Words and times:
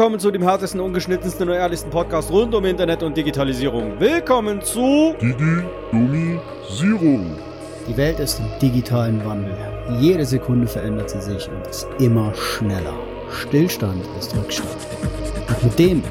Willkommen 0.00 0.18
zu 0.18 0.30
dem 0.30 0.40
härtesten, 0.40 0.80
ungeschnittensten 0.80 1.46
und 1.46 1.54
ehrlichsten 1.54 1.90
Podcast 1.90 2.30
rund 2.30 2.54
um 2.54 2.64
Internet 2.64 3.02
und 3.02 3.14
Digitalisierung. 3.14 4.00
Willkommen 4.00 4.62
zu 4.62 5.14
Digi-Domisierung. 5.20 7.36
Die 7.86 7.94
Welt 7.98 8.18
ist 8.18 8.38
im 8.38 8.46
digitalen 8.62 9.22
Wandel. 9.26 9.54
Jede 10.00 10.24
Sekunde 10.24 10.66
verändert 10.66 11.10
sie 11.10 11.20
sich 11.20 11.50
und 11.50 11.66
ist 11.66 11.86
immer 11.98 12.32
schneller. 12.34 12.94
Stillstand 13.30 14.02
ist 14.18 14.34
Rückstand. 14.34 14.74
Und 15.48 15.64
mit 15.64 15.78
dem, 15.78 16.02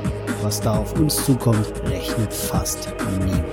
was 0.44 0.62
da 0.62 0.78
auf 0.78 0.94
uns 1.00 1.26
zukommt, 1.26 1.74
rechnet 1.90 2.32
fast 2.32 2.94
niemand. 3.20 3.44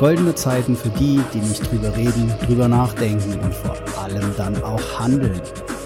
Goldene 0.00 0.34
Zeiten 0.34 0.74
für 0.74 0.88
die, 0.88 1.20
die 1.32 1.38
nicht 1.38 1.70
drüber 1.70 1.96
reden, 1.96 2.34
drüber 2.44 2.66
nachdenken 2.66 3.38
und 3.38 3.54
vor 3.54 3.76
allem 4.02 4.34
dann 4.36 4.60
auch 4.64 4.98
handeln. 4.98 5.40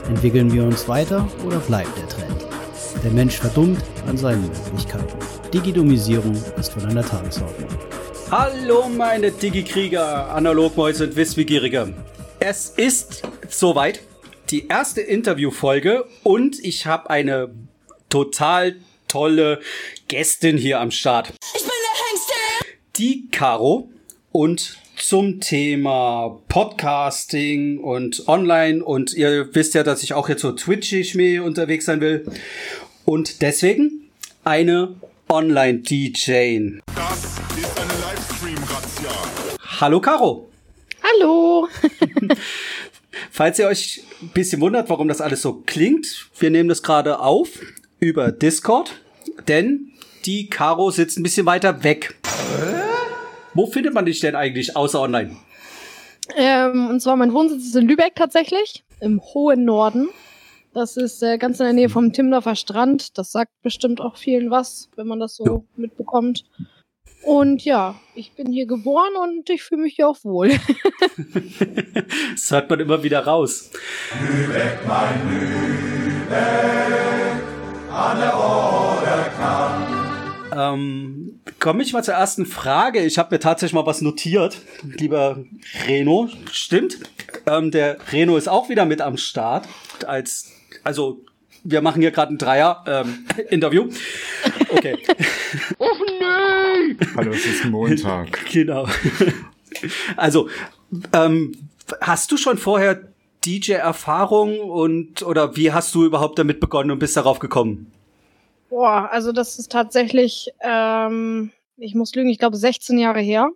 Entwickeln 0.08 0.50
wir 0.50 0.64
uns 0.64 0.88
weiter 0.88 1.28
oder 1.44 1.58
bleibt 1.58 1.94
der 1.98 2.08
Trend? 2.08 2.21
Der 3.02 3.10
Mensch 3.10 3.34
verdummt 3.38 3.82
an 4.06 4.16
seinen 4.16 4.42
Möglichkeiten. 4.42 5.18
Digidomisierung 5.52 6.40
ist 6.56 6.72
von 6.72 6.86
einer 6.86 7.04
Tagesordnung. 7.04 7.68
Hallo 8.30 8.88
meine 8.88 9.32
Digi-Krieger, 9.32 10.32
Analogmäuse 10.32 11.08
und 11.08 11.16
Wissbegierige. 11.16 11.92
Es 12.38 12.70
ist 12.70 13.22
soweit, 13.48 14.02
die 14.50 14.68
erste 14.68 15.00
Interviewfolge 15.00 16.04
und 16.22 16.64
ich 16.64 16.86
habe 16.86 17.10
eine 17.10 17.52
total 18.08 18.76
tolle 19.08 19.60
Gästin 20.06 20.56
hier 20.56 20.78
am 20.78 20.92
Start. 20.92 21.32
Ich 21.56 21.62
bin 21.62 21.70
der 21.70 22.06
Hengste. 22.06 22.76
Die 22.98 23.28
Caro 23.32 23.90
und 24.30 24.78
zum 24.96 25.40
Thema 25.40 26.40
Podcasting 26.48 27.78
und 27.78 28.28
Online 28.28 28.84
und 28.84 29.12
ihr 29.12 29.52
wisst 29.52 29.74
ja, 29.74 29.82
dass 29.82 30.04
ich 30.04 30.14
auch 30.14 30.28
jetzt 30.28 30.42
so 30.42 30.52
twitchig 30.52 31.16
mir 31.16 31.42
unterwegs 31.42 31.86
sein 31.86 32.00
will 32.00 32.24
und 33.04 33.42
deswegen 33.42 34.10
eine 34.44 34.94
Online-DJ. 35.28 36.80
Das 36.94 37.24
ist 37.24 37.80
eine 37.80 37.92
Livestream-Razzia. 38.00 39.10
Hallo 39.80 40.00
Caro. 40.00 40.48
Hallo. 41.02 41.68
Falls 43.30 43.58
ihr 43.58 43.66
euch 43.66 44.02
ein 44.20 44.28
bisschen 44.28 44.60
wundert, 44.60 44.88
warum 44.88 45.08
das 45.08 45.20
alles 45.20 45.42
so 45.42 45.62
klingt, 45.66 46.28
wir 46.38 46.50
nehmen 46.50 46.68
das 46.68 46.82
gerade 46.82 47.20
auf 47.20 47.48
über 47.98 48.32
Discord, 48.32 49.00
denn 49.48 49.92
die 50.24 50.48
Caro 50.48 50.90
sitzt 50.90 51.18
ein 51.18 51.22
bisschen 51.22 51.46
weiter 51.46 51.82
weg. 51.84 52.14
Wo 53.54 53.66
findet 53.66 53.94
man 53.94 54.06
dich 54.06 54.20
denn 54.20 54.34
eigentlich 54.34 54.76
außer 54.76 55.00
online? 55.00 55.36
Ähm, 56.36 56.88
und 56.88 57.00
zwar 57.00 57.16
mein 57.16 57.32
Wohnsitz 57.32 57.64
ist 57.64 57.76
in 57.76 57.86
Lübeck 57.86 58.14
tatsächlich, 58.14 58.84
im 59.00 59.20
hohen 59.20 59.64
Norden. 59.64 60.08
Das 60.74 60.96
ist 60.96 61.22
äh, 61.22 61.36
ganz 61.38 61.60
in 61.60 61.64
der 61.66 61.72
Nähe 61.74 61.88
vom 61.90 62.12
Timdorfer 62.12 62.56
Strand. 62.56 63.18
Das 63.18 63.30
sagt 63.32 63.52
bestimmt 63.62 64.00
auch 64.00 64.16
vielen 64.16 64.50
was, 64.50 64.88
wenn 64.96 65.06
man 65.06 65.20
das 65.20 65.36
so 65.36 65.44
Ja. 65.44 65.60
mitbekommt. 65.76 66.44
Und 67.24 67.64
ja, 67.64 67.94
ich 68.14 68.32
bin 68.32 68.50
hier 68.50 68.66
geboren 68.66 69.12
und 69.22 69.48
ich 69.50 69.62
fühle 69.62 69.82
mich 69.82 69.94
hier 69.96 70.08
auch 70.08 70.22
wohl. 70.24 70.50
Das 72.34 72.50
hört 72.50 72.70
man 72.70 72.80
immer 72.80 73.02
wieder 73.02 73.24
raus. 73.26 73.70
Ähm, 80.54 81.40
komme 81.58 81.82
ich 81.82 81.92
mal 81.92 82.02
zur 82.02 82.14
ersten 82.14 82.44
Frage. 82.46 83.00
Ich 83.04 83.18
habe 83.18 83.34
mir 83.34 83.38
tatsächlich 83.40 83.74
mal 83.74 83.86
was 83.86 84.00
notiert, 84.00 84.58
lieber 84.82 85.44
Reno. 85.86 86.28
Stimmt. 86.50 86.98
Ähm, 87.46 87.70
der 87.70 87.96
Reno 88.12 88.36
ist 88.36 88.48
auch 88.48 88.68
wieder 88.68 88.84
mit 88.84 89.00
am 89.00 89.16
Start. 89.16 89.66
Als, 90.06 90.50
also, 90.84 91.20
wir 91.64 91.80
machen 91.80 92.02
hier 92.02 92.10
gerade 92.10 92.34
ein 92.34 92.38
Dreier-Interview. 92.38 93.88
okay, 94.70 94.96
Hallo, 97.16 97.32
es 97.32 97.46
ist 97.46 97.64
Montag. 97.66 98.46
genau. 98.52 98.86
Also, 100.16 100.48
ähm, 101.12 101.52
hast 102.00 102.30
du 102.32 102.36
schon 102.36 102.58
vorher 102.58 103.08
DJ-Erfahrung 103.44 104.60
und 104.60 105.22
oder 105.22 105.56
wie 105.56 105.72
hast 105.72 105.94
du 105.94 106.04
überhaupt 106.04 106.38
damit 106.38 106.60
begonnen 106.60 106.90
und 106.90 106.98
bist 106.98 107.16
darauf 107.16 107.38
gekommen? 107.38 107.92
Boah, 108.70 109.08
also 109.10 109.32
das 109.32 109.58
ist 109.58 109.70
tatsächlich, 109.72 110.50
ähm, 110.60 111.50
ich 111.76 111.94
muss 111.94 112.14
lügen, 112.14 112.30
ich 112.30 112.38
glaube 112.38 112.56
16 112.56 112.98
Jahre 112.98 113.20
her. 113.20 113.50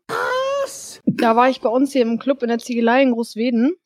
Da 1.06 1.36
war 1.36 1.48
ich 1.48 1.60
bei 1.60 1.68
uns 1.68 1.92
hier 1.92 2.02
im 2.02 2.18
Club 2.18 2.42
in 2.42 2.48
der 2.48 2.58
Ziegelei 2.58 3.02
in 3.02 3.12
Großweden. 3.12 3.76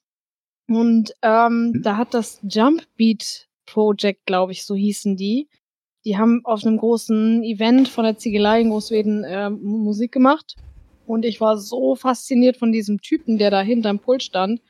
Und 0.70 1.14
ähm, 1.22 1.82
da 1.82 1.96
hat 1.96 2.14
das 2.14 2.38
Jump 2.44 2.86
Beat 2.96 3.48
Project, 3.66 4.24
glaube 4.24 4.52
ich, 4.52 4.64
so 4.64 4.76
hießen 4.76 5.16
die. 5.16 5.48
Die 6.04 6.16
haben 6.16 6.42
auf 6.44 6.64
einem 6.64 6.76
großen 6.76 7.42
Event 7.42 7.88
von 7.88 8.04
der 8.04 8.18
Ziegelei 8.18 8.60
in 8.60 8.70
Großweden 8.70 9.24
äh, 9.24 9.50
Musik 9.50 10.12
gemacht. 10.12 10.54
Und 11.06 11.24
ich 11.24 11.40
war 11.40 11.58
so 11.58 11.96
fasziniert 11.96 12.56
von 12.56 12.70
diesem 12.70 13.00
Typen, 13.00 13.36
der 13.36 13.50
da 13.50 13.62
hinterm 13.62 13.98
Pult 13.98 14.22
stand 14.22 14.60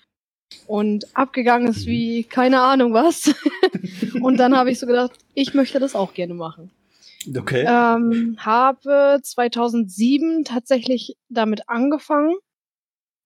und 0.66 1.04
abgegangen 1.14 1.68
ist 1.68 1.84
wie 1.86 2.24
keine 2.24 2.62
Ahnung 2.62 2.94
was. 2.94 3.34
und 4.22 4.38
dann 4.38 4.56
habe 4.56 4.70
ich 4.70 4.78
so 4.78 4.86
gedacht, 4.86 5.12
ich 5.34 5.52
möchte 5.52 5.80
das 5.80 5.94
auch 5.94 6.14
gerne 6.14 6.32
machen. 6.32 6.70
Okay. 7.36 7.66
Ähm, 7.68 8.38
habe 8.38 9.20
2007 9.22 10.46
tatsächlich 10.46 11.18
damit 11.28 11.68
angefangen. 11.68 12.36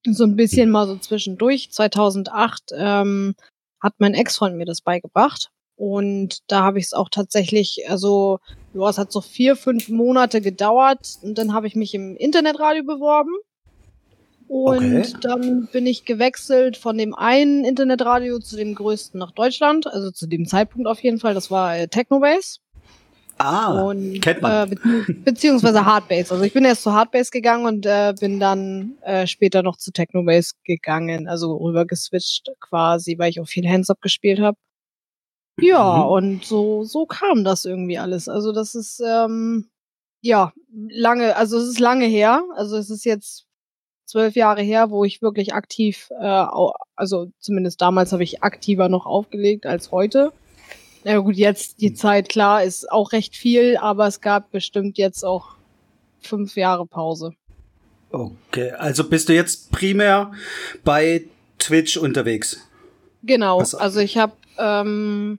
So 0.06 0.25
ein 0.25 0.37
bisschen 0.37 0.70
mal 0.70 0.87
so 0.87 0.97
zwischendurch. 0.97 1.70
2008 1.72 2.72
ähm, 2.76 3.34
hat 3.81 3.94
mein 3.98 4.15
Ex-Freund 4.15 4.56
mir 4.56 4.66
das 4.66 4.81
beigebracht. 4.82 5.50
Und 5.76 6.38
da 6.47 6.62
habe 6.62 6.78
ich 6.78 6.87
es 6.87 6.92
auch 6.92 7.09
tatsächlich, 7.09 7.84
also, 7.88 8.38
ja, 8.75 8.88
es 8.88 8.98
hat 8.98 9.10
so 9.10 9.20
vier, 9.20 9.56
fünf 9.56 9.88
Monate 9.88 10.41
gedauert. 10.41 11.16
Und 11.22 11.38
dann 11.38 11.53
habe 11.53 11.66
ich 11.66 11.75
mich 11.75 11.94
im 11.94 12.16
Internetradio 12.16 12.84
beworben. 12.84 13.32
Und 14.47 14.76
Okay. 14.76 15.12
dann 15.22 15.69
bin 15.72 15.87
ich 15.87 16.04
gewechselt 16.04 16.76
von 16.76 16.98
dem 16.98 17.14
einen 17.14 17.64
Internetradio 17.64 18.38
zu 18.38 18.56
dem 18.56 18.75
größten 18.75 19.19
nach 19.19 19.32
Deutschland. 19.32 19.87
Also 19.87 20.10
zu 20.10 20.26
dem 20.26 20.47
Zeitpunkt 20.47 20.87
auf 20.87 21.03
jeden 21.03 21.19
Fall. 21.19 21.34
Das 21.34 21.50
war 21.50 21.76
äh, 21.76 21.88
Technobase. 21.88 22.59
Ah, 23.39 23.83
Und, 23.83 24.21
kennt 24.21 24.43
man. 24.43 24.69
Äh, 24.72 24.75
bezieh 24.75 25.12
beziehungsweise 25.25 25.84
Hardbase. 25.84 26.33
Also 26.33 26.45
ich 26.45 26.53
bin 26.53 26.65
erst 26.65 26.83
zu 26.83 26.93
Hardbase 26.93 27.31
gegangen 27.31 27.67
und 27.67 27.87
äh, 27.87 28.15
bin 28.19 28.41
dann 28.41 28.97
äh, 29.03 29.27
später 29.27 29.62
noch 29.62 29.77
zu 29.77 29.91
Technobase 29.93 30.55
gegangen, 30.65 31.28
also 31.28 31.56
rüber 31.56 31.84
geswitcht 31.87 32.50
quasi, 32.61 33.19
weil 33.19 33.31
ich 33.31 33.41
auch 33.41 33.47
viel 33.49 33.69
Hands-Up 33.69 34.00
gespielt 34.00 34.41
habe. 34.41 34.56
Ja, 35.61 35.99
Mhm. 35.99 36.11
und 36.11 36.44
so, 36.44 36.84
so 36.84 37.06
kam 37.06 37.44
das 37.44 37.65
irgendwie 37.65 37.99
alles. 37.99 38.28
Also 38.28 38.53
das 38.53 38.75
ist, 38.75 39.00
ähm, 39.06 39.71
ja, 40.21 40.53
lange, 40.89 41.37
also 41.37 41.59
es 41.59 41.69
ist 41.69 41.78
lange 41.81 42.06
her. 42.06 42.43
Also 42.56 42.77
es 42.77 42.91
ist 42.91 43.05
jetzt 43.05 43.47
zwölf 44.06 44.34
Jahre 44.34 44.62
her, 44.62 44.91
wo 44.91 45.05
ich 45.05 45.23
wirklich 45.23 45.55
aktiv, 45.55 46.09
äh, 46.21 46.47
also 46.97 47.28
zumindest 47.39 47.81
damals 47.81 48.12
habe 48.12 48.23
ich 48.25 48.43
aktiver 48.43 48.89
noch 48.89 49.06
aufgelegt 49.06 49.65
als 49.67 49.93
heute. 49.93 50.32
Na 51.05 51.12
ja, 51.12 51.19
gut, 51.19 51.37
jetzt 51.37 51.81
die 51.81 51.93
Zeit, 51.95 52.29
klar, 52.31 52.65
ist 52.65 52.91
auch 52.91 53.12
recht 53.12 53.37
viel, 53.37 53.77
aber 53.77 54.06
es 54.06 54.21
gab 54.21 54.51
bestimmt 54.51 54.97
jetzt 54.99 55.23
auch 55.25 55.56
fünf 56.21 56.56
Jahre 56.56 56.87
Pause. 56.87 57.33
Okay, 58.11 58.71
also 58.73 59.09
bist 59.09 59.29
du 59.29 59.35
jetzt 59.35 59.71
primär 59.71 60.33
bei 60.83 61.25
Twitch 61.59 61.97
unterwegs? 61.97 62.59
Genau, 63.23 63.61
Was- 63.61 63.75
also 63.75 64.01
ich 64.01 64.17
habe, 64.19 64.33
ähm, 64.59 65.39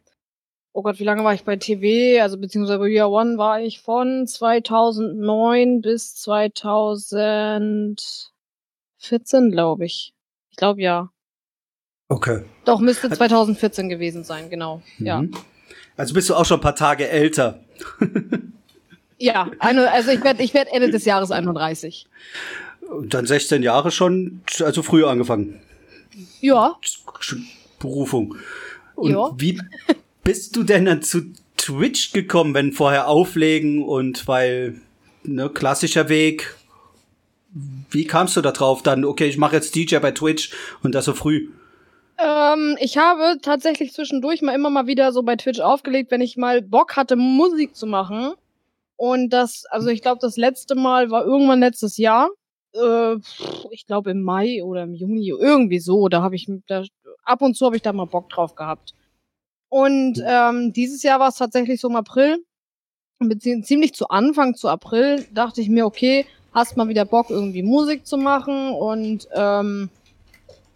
oh 0.74 0.82
Gott, 0.84 1.00
wie 1.00 1.04
lange 1.04 1.24
war 1.24 1.34
ich 1.34 1.44
bei 1.46 1.56
TV? 1.56 2.22
Also 2.22 2.38
beziehungsweise 2.38 2.80
bei 2.80 2.88
Year 2.90 3.10
One 3.10 3.38
war 3.38 3.60
ich 3.62 3.80
von 3.82 4.28
2009 4.28 5.82
bis 5.82 6.16
2014, 6.16 7.96
glaube 9.52 9.86
ich. 9.86 10.14
Ich 10.52 10.58
glaube 10.58 10.82
ja. 10.82 11.10
Okay. 12.08 12.44
Doch, 12.66 12.80
müsste 12.80 13.10
2014 13.10 13.90
gewesen 13.90 14.24
sein, 14.24 14.50
genau. 14.52 14.82
Ja. 15.00 15.24
Also 15.98 16.14
bist 16.14 16.30
du 16.30 16.36
auch 16.36 16.46
schon 16.46 16.60
ein 16.60 16.64
paar 16.64 16.76
Tage 16.76 17.08
älter. 17.08 17.60
Ja, 19.18 19.50
also 19.60 20.12
ich 20.12 20.24
werde 20.24 20.44
ich 20.44 20.54
werd 20.54 20.68
Ende 20.72 20.90
des 20.90 21.06
Jahres 21.06 21.32
31. 21.32 22.06
Und 22.90 23.14
dann 23.14 23.26
16 23.26 23.64
Jahre 23.64 23.92
schon, 23.92 24.42
also 24.60 24.84
früher 24.84 25.10
angefangen. 25.10 25.62
Ja, 26.42 26.76
Berufung. 27.80 28.36
Und 28.96 29.12
Ja. 29.12 29.32
wie 29.38 29.60
bist 30.24 30.56
du 30.56 30.64
denn 30.64 30.86
dann 30.86 31.02
zu 31.02 31.22
Twitch 31.58 32.12
gekommen, 32.12 32.54
wenn 32.54 32.74
vorher 32.74 33.08
auflegen 33.08 33.84
und 33.84 34.28
weil, 34.28 34.82
ne, 35.24 35.50
klassischer 35.50 36.10
Weg. 36.10 36.56
Wie 37.90 38.06
kamst 38.06 38.36
du 38.36 38.42
da 38.42 38.52
drauf 38.52 38.84
dann, 38.84 39.06
okay, 39.06 39.28
ich 39.28 39.38
mache 39.38 39.56
jetzt 39.56 39.76
DJ 39.76 39.98
bei 39.98 40.12
Twitch 40.12 40.52
und 40.84 40.94
das 40.94 41.06
so 41.06 41.14
früh? 41.14 41.50
Ähm, 42.18 42.78
ich 42.80 42.98
habe 42.98 43.40
tatsächlich 43.42 43.94
zwischendurch 43.94 44.42
mal 44.42 44.56
immer 44.56 44.70
mal 44.70 44.88
wieder 44.88 45.12
so 45.12 45.24
bei 45.24 45.36
Twitch 45.36 45.60
aufgelegt, 45.60 46.12
wenn 46.12 46.22
ich 46.22 46.38
mal 46.38 46.62
Bock 46.62 46.96
hatte, 46.96 47.16
Musik 47.16 47.76
zu 47.76 47.88
machen. 47.88 48.34
Und 48.98 49.32
das, 49.32 49.66
also 49.70 49.90
ich 49.90 50.02
glaube, 50.02 50.20
das 50.22 50.38
letzte 50.38 50.76
Mal 50.76 51.12
war 51.12 51.26
irgendwann 51.26 51.60
letztes 51.60 51.98
Jahr. 51.98 52.30
Äh, 52.74 53.16
ich 53.72 53.86
glaube 53.86 54.12
im 54.12 54.22
Mai 54.22 54.64
oder 54.64 54.84
im 54.84 54.94
Juni, 54.94 55.30
irgendwie 55.30 55.80
so. 55.80 56.08
Da 56.08 56.22
habe 56.22 56.36
ich, 56.36 56.48
da, 56.68 56.84
ab 57.24 57.42
und 57.42 57.56
zu 57.56 57.66
habe 57.66 57.76
ich 57.76 57.82
da 57.82 57.92
mal 57.92 58.06
Bock 58.06 58.30
drauf 58.30 58.56
gehabt. 58.56 58.94
Und 59.70 60.24
ähm, 60.26 60.72
dieses 60.72 61.04
Jahr 61.04 61.20
war 61.20 61.30
es 61.30 61.36
tatsächlich 61.36 61.82
so 61.82 61.90
im 61.90 61.98
April, 61.98 62.38
beziehungsweise 63.20 63.68
ziemlich 63.68 63.94
zu 63.94 64.08
Anfang 64.08 64.56
zu 64.56 64.70
April, 64.70 65.26
dachte 65.34 65.62
ich 65.62 65.70
mir, 65.70 65.86
okay, 65.86 66.26
hast 66.54 66.78
mal 66.78 66.88
wieder 66.88 67.04
Bock, 67.04 67.30
irgendwie 67.30 67.64
Musik 67.64 68.06
zu 68.06 68.18
machen. 68.18 68.72
Und 68.72 69.28
ähm, 69.34 69.90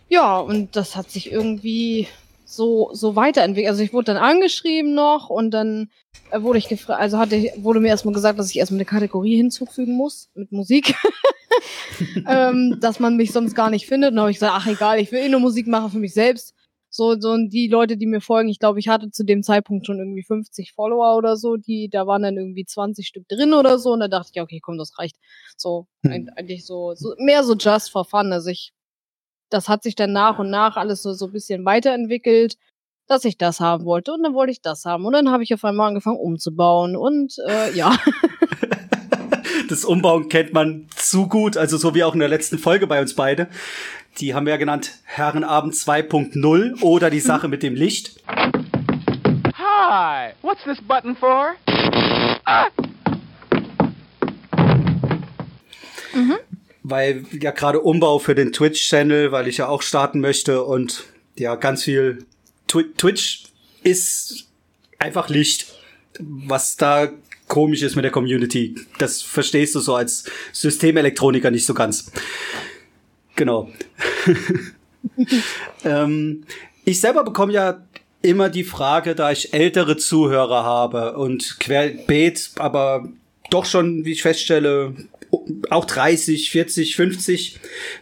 ja, 0.10 0.38
und 0.40 0.76
das 0.76 0.96
hat 0.96 1.10
sich 1.10 1.32
irgendwie 1.32 2.08
so, 2.46 2.90
so 2.94 3.16
weiterentwickelt. 3.16 3.70
Also 3.70 3.84
ich 3.84 3.94
wurde 3.94 4.06
dann 4.06 4.18
angeschrieben 4.18 4.96
noch 4.96 5.30
und 5.30 5.52
dann 5.52 5.90
äh, 6.32 6.42
wurde 6.42 6.58
ich 6.58 6.68
gefragt, 6.68 7.00
also 7.00 7.20
hatte, 7.20 7.52
wurde 7.58 7.80
mir 7.80 7.90
erstmal 7.90 8.14
gesagt, 8.14 8.40
dass 8.40 8.50
ich 8.50 8.58
erstmal 8.58 8.80
eine 8.80 8.86
Kategorie 8.86 9.36
hinzufügen 9.38 9.96
muss 9.96 10.30
mit 10.34 10.52
Musik. 10.52 10.96
ähm, 12.28 12.78
dass 12.80 13.00
man 13.00 13.18
mich 13.18 13.32
sonst 13.32 13.56
gar 13.56 13.70
nicht 13.70 13.86
findet. 13.88 14.12
Und 14.12 14.16
dann 14.16 14.24
habe 14.24 14.32
ich 14.32 14.38
gesagt, 14.38 14.54
ach 14.56 14.68
egal, 14.68 15.00
ich 15.00 15.12
will 15.12 15.20
eh 15.20 15.30
nur 15.30 15.40
Musik 15.40 15.68
machen 15.68 15.92
für 15.92 16.00
mich 16.00 16.14
selbst. 16.14 16.56
So, 16.92 17.20
so 17.20 17.30
und 17.30 17.52
die 17.52 17.68
Leute, 17.68 17.98
die 17.98 18.08
mir 18.08 18.20
folgen, 18.20 18.50
ich 18.50 18.58
glaube, 18.58 18.80
ich 18.80 18.88
hatte 18.88 19.12
zu 19.12 19.24
dem 19.24 19.44
Zeitpunkt 19.44 19.86
schon 19.86 20.00
irgendwie 20.00 20.24
50 20.24 20.74
Follower 20.74 21.18
oder 21.18 21.38
so, 21.38 21.56
die, 21.56 21.88
da 21.88 22.08
waren 22.08 22.24
dann 22.24 22.36
irgendwie 22.36 22.66
20 22.66 23.08
Stück 23.08 23.28
drin 23.28 23.54
oder 23.54 23.78
so, 23.78 23.92
und 23.92 24.00
da 24.00 24.08
dachte 24.08 24.32
ich, 24.34 24.42
okay, 24.42 24.60
komm, 24.60 24.80
das 24.80 24.98
reicht. 24.98 25.16
So, 25.56 25.86
Hm. 26.04 26.30
eigentlich 26.36 26.66
so, 26.66 26.96
so, 26.96 27.14
mehr 27.20 27.44
so 27.44 27.54
just 27.54 27.92
for 27.92 28.06
fun. 28.06 28.34
Also 28.34 28.50
ich, 28.50 28.72
das 29.50 29.70
hat 29.70 29.84
sich 29.84 29.96
dann 29.96 30.14
nach 30.14 30.40
und 30.40 30.50
nach 30.50 30.78
alles 30.78 31.02
so, 31.02 31.14
so 31.14 31.28
ein 31.28 31.32
bisschen 31.32 31.66
weiterentwickelt, 31.66 32.56
dass 33.08 33.26
ich 33.26 33.38
das 33.38 33.60
haben 33.60 33.86
wollte 33.86 34.14
und 34.14 34.24
dann 34.24 34.34
wollte 34.34 34.52
ich 34.52 34.62
das 34.62 34.86
haben 34.86 35.06
und 35.06 35.14
dann 35.14 35.32
habe 35.32 35.44
ich 35.44 35.54
auf 35.54 35.66
einmal 35.66 35.88
angefangen 35.88 36.20
umzubauen 36.20 36.96
und 36.96 37.36
äh, 37.48 37.76
ja. 37.76 37.98
Das 39.70 39.86
Umbauen 39.86 40.30
kennt 40.30 40.54
man 40.54 40.88
zu 40.96 41.28
gut, 41.28 41.56
also 41.56 41.78
so 41.78 41.94
wie 41.94 42.04
auch 42.04 42.14
in 42.14 42.20
der 42.20 42.28
letzten 42.28 42.58
Folge 42.58 42.88
bei 42.88 43.02
uns 43.02 43.14
beide. 43.14 43.48
Die 44.20 44.34
haben 44.34 44.46
wir 44.46 44.54
ja 44.54 44.58
genannt 44.58 44.98
Herrenabend 45.04 45.76
2.0 45.76 46.82
oder 46.82 47.10
die 47.10 47.20
Sache 47.20 47.48
mit 47.48 47.62
dem 47.62 47.76
Licht. 47.76 48.20
Hi, 49.56 50.34
what's 50.42 50.64
this 50.64 50.82
button 50.82 51.16
for? 51.16 51.56
Weil 56.90 57.24
ja 57.32 57.52
gerade 57.52 57.80
Umbau 57.80 58.20
für 58.20 58.36
den 58.36 58.52
Twitch-Channel, 58.52 59.32
weil 59.32 59.48
ich 59.48 59.58
ja 59.58 59.68
auch 59.68 59.82
starten 59.82 60.20
möchte 60.20 60.64
und 60.64 61.06
ja 61.38 61.56
ganz 61.56 61.84
viel 61.84 62.26
Twi 62.68 62.86
Twitch 62.98 63.46
ist 63.84 64.48
einfach 65.00 65.30
Licht, 65.30 65.68
was 66.20 66.76
da 66.76 67.10
komisch 67.48 67.82
ist 67.82 67.96
mit 67.96 68.06
der 68.06 68.12
Community. 68.12 68.76
Das 69.00 69.22
verstehst 69.22 69.76
du 69.76 69.80
so 69.80 69.96
als 69.96 70.26
Systemelektroniker 70.54 71.52
nicht 71.52 71.66
so 71.66 71.74
ganz. 71.74 72.12
Genau. 73.36 73.70
ähm, 75.84 76.44
ich 76.86 77.00
selber 77.00 77.24
bekomme 77.24 77.54
ja 77.54 77.82
immer 78.22 78.50
die 78.50 78.64
Frage, 78.64 79.16
da 79.16 79.32
ich 79.32 79.54
ältere 79.54 79.98
Zuhörer 79.98 80.64
habe 80.64 81.18
und 81.18 81.58
querbeet, 81.60 82.52
aber 82.58 83.08
doch 83.50 83.66
schon, 83.66 84.06
wie 84.06 84.12
ich 84.12 84.22
feststelle, 84.22 84.94
auch 85.70 85.86
30, 85.86 86.52
40, 86.52 86.96
50. 86.96 87.60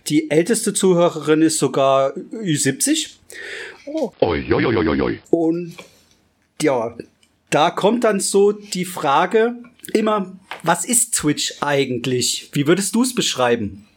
Die 0.07 0.31
älteste 0.31 0.73
Zuhörerin 0.73 1.41
ist 1.41 1.59
sogar 1.59 2.13
Ü70. 2.15 3.15
Oi, 3.85 4.11
oi, 4.19 4.65
oi, 4.65 4.87
oi, 4.87 5.01
oi. 5.01 5.19
Und 5.29 5.75
ja, 6.61 6.95
da 7.49 7.71
kommt 7.71 8.03
dann 8.03 8.19
so 8.19 8.51
die 8.51 8.85
Frage 8.85 9.55
immer, 9.93 10.37
was 10.63 10.85
ist 10.85 11.13
Twitch 11.15 11.55
eigentlich? 11.61 12.49
Wie 12.53 12.67
würdest 12.67 12.95
du 12.95 13.03
es 13.03 13.15
beschreiben? 13.15 13.87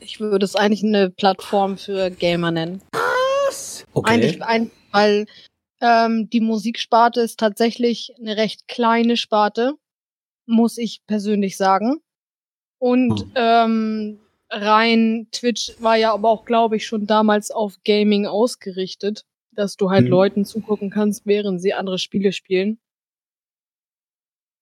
Ich 0.00 0.20
würde 0.20 0.44
es 0.44 0.54
eigentlich 0.54 0.84
eine 0.84 1.10
Plattform 1.10 1.78
für 1.78 2.10
Gamer 2.10 2.50
nennen. 2.50 2.82
Eigentlich, 4.02 4.42
ein, 4.42 4.70
weil 4.90 5.26
ähm, 5.80 6.28
die 6.30 6.40
Musiksparte 6.40 7.20
ist 7.20 7.38
tatsächlich 7.38 8.12
eine 8.18 8.36
recht 8.36 8.68
kleine 8.68 9.16
Sparte, 9.16 9.74
muss 10.46 10.78
ich 10.78 11.02
persönlich 11.06 11.56
sagen. 11.56 12.00
Und 12.78 13.20
Hm. 13.20 13.32
ähm, 13.34 14.20
rein 14.50 15.28
Twitch 15.32 15.74
war 15.80 15.96
ja 15.96 16.12
aber 16.12 16.28
auch, 16.30 16.44
glaube 16.44 16.76
ich, 16.76 16.86
schon 16.86 17.06
damals 17.06 17.50
auf 17.50 17.78
Gaming 17.84 18.26
ausgerichtet, 18.26 19.24
dass 19.52 19.76
du 19.76 19.90
halt 19.90 20.04
Mhm. 20.04 20.10
Leuten 20.10 20.44
zugucken 20.44 20.90
kannst, 20.90 21.26
während 21.26 21.60
sie 21.62 21.72
andere 21.74 21.98
Spiele 21.98 22.32
spielen. 22.32 22.78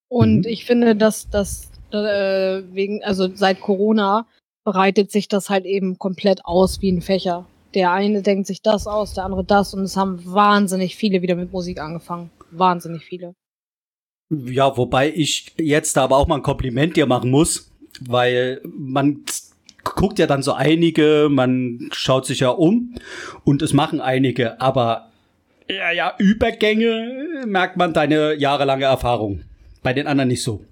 Und 0.08 0.40
Mhm. 0.40 0.46
ich 0.46 0.64
finde, 0.64 0.94
dass 0.96 1.28
das 1.30 1.70
äh, 1.90 2.62
wegen, 2.72 3.02
also 3.04 3.28
seit 3.34 3.60
Corona 3.60 4.26
breitet 4.64 5.10
sich 5.10 5.28
das 5.28 5.50
halt 5.50 5.64
eben 5.66 5.98
komplett 5.98 6.44
aus 6.44 6.80
wie 6.80 6.90
ein 6.90 7.02
Fächer. 7.02 7.46
Der 7.74 7.92
eine 7.92 8.22
denkt 8.22 8.46
sich 8.46 8.62
das 8.62 8.86
aus, 8.86 9.12
der 9.14 9.24
andere 9.24 9.44
das 9.44 9.74
und 9.74 9.82
es 9.82 9.96
haben 9.96 10.22
wahnsinnig 10.24 10.96
viele 10.96 11.20
wieder 11.22 11.34
mit 11.34 11.52
Musik 11.52 11.80
angefangen. 11.80 12.30
Wahnsinnig 12.50 13.04
viele. 13.04 13.34
Ja, 14.32 14.76
wobei 14.76 15.12
ich 15.14 15.52
jetzt 15.58 15.98
aber 15.98 16.16
auch 16.16 16.26
mal 16.26 16.36
ein 16.36 16.42
Kompliment 16.42 16.96
dir 16.96 17.06
machen 17.06 17.30
muss, 17.30 17.70
weil 18.00 18.60
man 18.64 19.24
guckt 19.84 20.18
ja 20.18 20.26
dann 20.26 20.42
so 20.42 20.52
einige, 20.52 21.28
man 21.30 21.90
schaut 21.92 22.24
sich 22.24 22.40
ja 22.40 22.48
um 22.48 22.94
und 23.44 23.60
es 23.60 23.74
machen 23.74 24.00
einige, 24.00 24.60
aber 24.60 25.10
ja, 25.68 25.90
ja, 25.92 26.14
Übergänge 26.18 27.44
merkt 27.46 27.76
man 27.76 27.92
deine 27.92 28.34
jahrelange 28.34 28.84
Erfahrung. 28.84 29.42
Bei 29.82 29.92
den 29.92 30.06
anderen 30.06 30.28
nicht 30.28 30.42
so. 30.42 30.64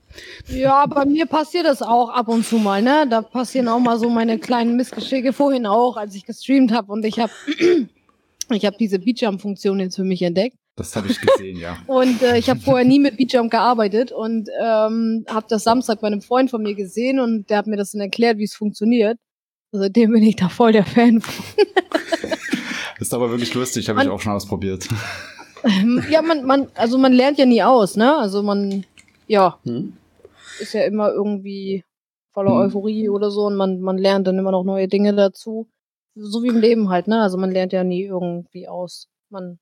Ja, 0.49 0.87
bei 0.87 1.05
mir 1.05 1.27
passiert 1.27 1.67
das 1.67 1.83
auch 1.83 2.11
ab 2.11 2.29
und 2.29 2.45
zu 2.45 2.59
mal, 2.59 2.83
ne? 2.83 3.07
Da 3.09 3.23
passieren 3.23 3.69
auch 3.69 3.79
mal 3.79 3.99
so 3.99 4.09
meine 4.09 4.39
kleinen 4.39 4.77
Missgeschicke 4.77 5.33
vorhin 5.33 5.67
auch, 5.67 5.97
als 5.97 6.15
ich 6.15 6.25
gestreamt 6.25 6.73
habe 6.73 6.93
und 6.93 7.05
ich 7.05 7.19
habe 7.19 7.33
ich 8.51 8.65
habe 8.65 8.77
diese 8.79 8.99
Beatjump-Funktion 8.99 9.81
jetzt 9.81 9.97
für 9.97 10.05
mich 10.05 10.23
entdeckt. 10.23 10.57
Das 10.81 10.97
habe 10.97 11.09
ich 11.09 11.21
gesehen, 11.21 11.59
ja. 11.59 11.77
Und 11.87 12.23
äh, 12.23 12.39
ich 12.39 12.49
habe 12.49 12.59
vorher 12.59 12.87
nie 12.87 12.99
mit 12.99 13.19
Beatjump 13.19 13.51
gearbeitet 13.51 14.13
und 14.13 14.49
ähm, 14.63 15.27
habe 15.29 15.45
das 15.49 15.63
Samstag 15.65 16.01
bei 16.01 16.07
einem 16.07 16.23
Freund 16.23 16.51
von 16.51 16.63
mir 16.63 16.75
gesehen 16.75 17.21
und 17.21 17.51
der 17.51 17.59
hat 17.59 17.67
mir 17.67 17.77
das 17.77 17.91
dann 17.93 18.01
erklärt, 18.01 18.39
wie 18.39 18.45
es 18.45 18.55
funktioniert. 18.55 19.19
Seitdem 19.73 20.13
bin 20.13 20.23
ich 20.23 20.37
da 20.37 20.49
voll 20.49 20.73
der 20.73 20.87
Fan 20.87 21.21
von. 21.21 21.45
Ist 22.99 23.13
aber 23.15 23.31
wirklich 23.31 23.53
lustig, 23.55 23.89
habe 23.91 24.03
ich 24.03 24.09
auch 24.09 24.21
schon 24.21 24.33
ausprobiert. 24.33 24.89
Ähm, 25.65 26.03
ja, 26.11 26.23
man, 26.23 26.45
man, 26.45 26.69
also 26.75 26.97
man 26.97 27.13
lernt 27.13 27.39
ja 27.39 27.45
nie 27.47 27.63
aus, 27.63 27.97
ne? 27.97 28.17
Also 28.17 28.43
man, 28.43 28.85
ja, 29.27 29.59
Hm? 29.65 29.93
ist 30.61 30.73
ja 30.73 30.85
immer 30.85 31.11
irgendwie 31.11 31.85
voller 32.33 32.53
Hm. 32.53 32.59
Euphorie 32.59 33.09
oder 33.11 33.31
so 33.31 33.47
und 33.47 33.57
man, 33.57 33.81
man 33.81 33.99
lernt 33.99 34.27
dann 34.27 34.39
immer 34.39 34.51
noch 34.53 34.65
neue 34.65 34.89
Dinge 34.89 35.15
dazu. 35.15 35.69
So 36.15 36.43
wie 36.43 36.49
im 36.49 36.59
Leben 36.59 36.89
halt, 36.89 37.07
ne? 37.09 37.21
Also 37.23 37.37
man 37.39 37.51
lernt 37.51 37.73
ja 37.73 37.85
nie 37.85 38.05
irgendwie 38.05 38.67
aus. 38.69 39.09
Man 39.31 39.59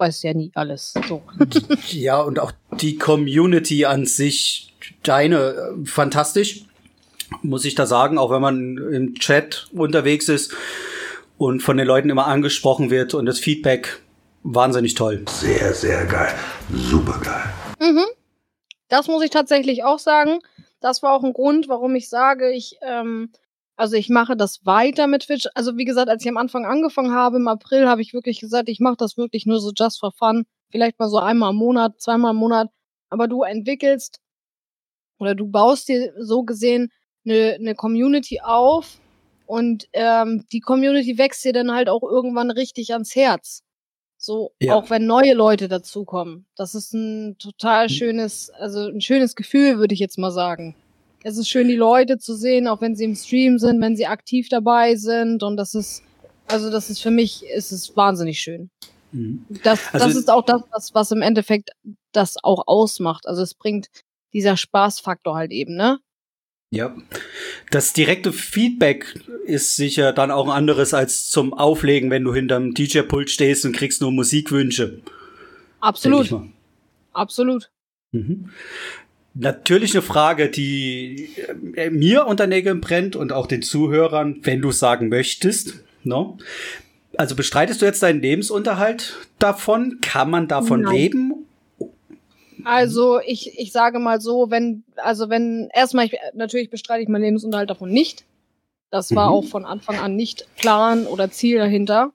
weiß 0.00 0.22
ja 0.22 0.34
nie 0.34 0.50
alles. 0.54 0.94
So. 1.08 1.22
Ja, 1.88 2.20
und 2.20 2.38
auch 2.38 2.52
die 2.80 2.96
Community 2.96 3.84
an 3.84 4.06
sich, 4.06 4.74
deine, 5.02 5.36
äh, 5.36 5.86
fantastisch, 5.86 6.64
muss 7.42 7.64
ich 7.64 7.74
da 7.74 7.86
sagen, 7.86 8.18
auch 8.18 8.30
wenn 8.30 8.42
man 8.42 8.78
im 8.92 9.14
Chat 9.14 9.68
unterwegs 9.72 10.28
ist 10.28 10.54
und 11.38 11.62
von 11.62 11.76
den 11.76 11.86
Leuten 11.86 12.10
immer 12.10 12.26
angesprochen 12.26 12.90
wird 12.90 13.14
und 13.14 13.26
das 13.26 13.38
Feedback 13.38 14.00
wahnsinnig 14.42 14.94
toll. 14.94 15.24
Sehr, 15.28 15.74
sehr 15.74 16.06
geil. 16.06 16.34
Super 16.72 17.20
geil. 17.22 17.92
Mhm. 17.92 18.04
Das 18.88 19.06
muss 19.06 19.22
ich 19.22 19.30
tatsächlich 19.30 19.84
auch 19.84 19.98
sagen. 19.98 20.40
Das 20.80 21.02
war 21.02 21.12
auch 21.12 21.22
ein 21.22 21.34
Grund, 21.34 21.68
warum 21.68 21.94
ich 21.94 22.08
sage, 22.08 22.50
ich, 22.50 22.78
ähm, 22.82 23.30
also 23.80 23.96
ich 23.96 24.10
mache 24.10 24.36
das 24.36 24.66
weiter 24.66 25.06
mit 25.06 25.22
Twitch. 25.22 25.48
Also 25.54 25.78
wie 25.78 25.86
gesagt, 25.86 26.10
als 26.10 26.22
ich 26.22 26.28
am 26.28 26.36
Anfang 26.36 26.66
angefangen 26.66 27.12
habe, 27.14 27.38
im 27.38 27.48
April, 27.48 27.88
habe 27.88 28.02
ich 28.02 28.12
wirklich 28.12 28.38
gesagt, 28.38 28.68
ich 28.68 28.78
mache 28.78 28.96
das 28.98 29.16
wirklich 29.16 29.46
nur 29.46 29.58
so 29.58 29.72
just 29.74 29.98
for 30.00 30.12
fun. 30.12 30.44
Vielleicht 30.70 30.98
mal 30.98 31.08
so 31.08 31.18
einmal 31.18 31.52
im 31.52 31.56
Monat, 31.56 31.98
zweimal 31.98 32.32
im 32.32 32.36
Monat. 32.36 32.68
Aber 33.08 33.26
du 33.26 33.42
entwickelst 33.42 34.20
oder 35.18 35.34
du 35.34 35.46
baust 35.46 35.88
dir 35.88 36.12
so 36.18 36.42
gesehen 36.42 36.90
eine, 37.24 37.56
eine 37.58 37.74
Community 37.74 38.40
auf 38.42 39.00
und 39.46 39.88
ähm, 39.94 40.44
die 40.52 40.60
Community 40.60 41.16
wächst 41.16 41.42
dir 41.44 41.54
dann 41.54 41.72
halt 41.72 41.88
auch 41.88 42.02
irgendwann 42.02 42.50
richtig 42.50 42.92
ans 42.92 43.16
Herz. 43.16 43.62
So, 44.18 44.52
Ja. 44.60 44.74
auch 44.74 44.90
wenn 44.90 45.06
neue 45.06 45.32
Leute 45.32 45.68
dazukommen. 45.68 46.44
Das 46.54 46.74
ist 46.74 46.92
ein 46.92 47.38
total 47.38 47.88
schönes, 47.88 48.50
also 48.50 48.88
ein 48.88 49.00
schönes 49.00 49.34
Gefühl, 49.34 49.78
würde 49.78 49.94
ich 49.94 50.00
jetzt 50.00 50.18
mal 50.18 50.32
sagen. 50.32 50.76
Es 51.22 51.36
ist 51.36 51.48
schön, 51.48 51.68
die 51.68 51.76
Leute 51.76 52.18
zu 52.18 52.34
sehen, 52.34 52.66
auch 52.66 52.80
wenn 52.80 52.96
sie 52.96 53.04
im 53.04 53.14
Stream 53.14 53.58
sind, 53.58 53.80
wenn 53.80 53.96
sie 53.96 54.06
aktiv 54.06 54.48
dabei 54.48 54.96
sind. 54.96 55.42
Und 55.42 55.56
das 55.56 55.74
ist, 55.74 56.02
also 56.46 56.70
das 56.70 56.88
ist 56.90 57.02
für 57.02 57.10
mich, 57.10 57.44
ist 57.44 57.72
es 57.72 57.96
wahnsinnig 57.96 58.40
schön. 58.40 58.70
Das, 59.62 59.80
Also- 59.92 60.06
das 60.06 60.16
ist 60.16 60.30
auch 60.30 60.44
das, 60.44 60.62
was, 60.70 60.94
was 60.94 61.10
im 61.10 61.20
Endeffekt 61.22 61.70
das 62.12 62.36
auch 62.42 62.66
ausmacht. 62.66 63.26
Also 63.26 63.42
es 63.42 63.54
bringt 63.54 63.88
dieser 64.32 64.56
Spaßfaktor 64.56 65.34
halt 65.34 65.50
eben, 65.50 65.74
ne? 65.76 65.98
Ja. 66.72 66.96
Das 67.72 67.92
direkte 67.92 68.32
Feedback 68.32 69.20
ist 69.44 69.74
sicher 69.74 70.12
dann 70.12 70.30
auch 70.30 70.44
ein 70.46 70.52
anderes 70.56 70.94
als 70.94 71.28
zum 71.28 71.52
Auflegen, 71.52 72.10
wenn 72.10 72.22
du 72.22 72.32
hinterm 72.32 72.74
DJ-Pult 72.74 73.28
stehst 73.28 73.64
und 73.64 73.72
kriegst 73.74 74.00
nur 74.00 74.12
Musikwünsche. 74.12 75.02
Absolut, 75.80 76.30
absolut. 77.12 77.70
Mhm. 78.12 78.50
Natürlich 79.40 79.92
eine 79.94 80.02
Frage, 80.02 80.50
die 80.50 81.30
äh, 81.74 81.88
mir 81.90 82.26
unter 82.26 82.46
Nägeln 82.46 82.80
brennt 82.80 83.16
und 83.16 83.32
auch 83.32 83.46
den 83.46 83.62
Zuhörern, 83.62 84.40
wenn 84.42 84.60
du 84.60 84.70
sagen 84.70 85.08
möchtest. 85.08 85.82
No? 86.04 86.36
Also 87.16 87.34
bestreitest 87.36 87.80
du 87.80 87.86
jetzt 87.86 88.02
deinen 88.02 88.20
Lebensunterhalt 88.20 89.16
davon? 89.38 89.98
Kann 90.02 90.30
man 90.30 90.46
davon 90.46 90.82
Nein. 90.82 90.94
leben? 90.94 91.46
Also 92.64 93.20
ich, 93.24 93.58
ich 93.58 93.72
sage 93.72 93.98
mal 93.98 94.20
so, 94.20 94.50
wenn, 94.50 94.84
also 94.96 95.30
wenn, 95.30 95.70
erstmal, 95.72 96.06
ich, 96.06 96.16
natürlich 96.34 96.68
bestreite 96.68 97.02
ich 97.02 97.08
meinen 97.08 97.22
Lebensunterhalt 97.22 97.70
davon 97.70 97.90
nicht. 97.90 98.24
Das 98.90 99.14
war 99.14 99.28
Mhm. 99.28 99.32
auch 99.32 99.44
von 99.44 99.64
Anfang 99.64 99.98
an 99.98 100.16
nicht 100.16 100.46
Plan 100.56 101.06
oder 101.06 101.30
Ziel 101.30 101.58
dahinter. 101.58 102.12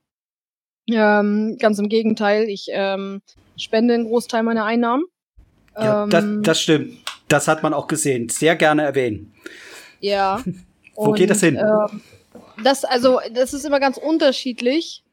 Ähm, 0.87 1.57
ganz 1.59 1.79
im 1.79 1.89
Gegenteil, 1.89 2.47
ich 2.49 2.67
ähm, 2.69 3.21
spende 3.57 3.95
einen 3.95 4.05
Großteil 4.05 4.43
meiner 4.43 4.65
Einnahmen. 4.65 5.05
Ja, 5.75 6.05
das, 6.05 6.23
Ähm, 6.23 6.43
das 6.43 6.61
stimmt. 6.61 6.99
Das 7.27 7.47
hat 7.47 7.63
man 7.63 7.73
auch 7.73 7.87
gesehen. 7.87 8.29
Sehr 8.29 8.55
gerne 8.55 8.83
erwähnen. 8.83 9.33
Ja. 9.99 10.41
Wo 10.95 11.11
geht 11.11 11.29
das 11.29 11.41
hin? 11.41 11.57
ähm, 11.57 12.01
das, 12.63 12.85
also, 12.85 13.19
das 13.33 13.53
ist 13.53 13.65
immer 13.65 13.79
ganz 13.79 13.97
unterschiedlich. 13.97 15.03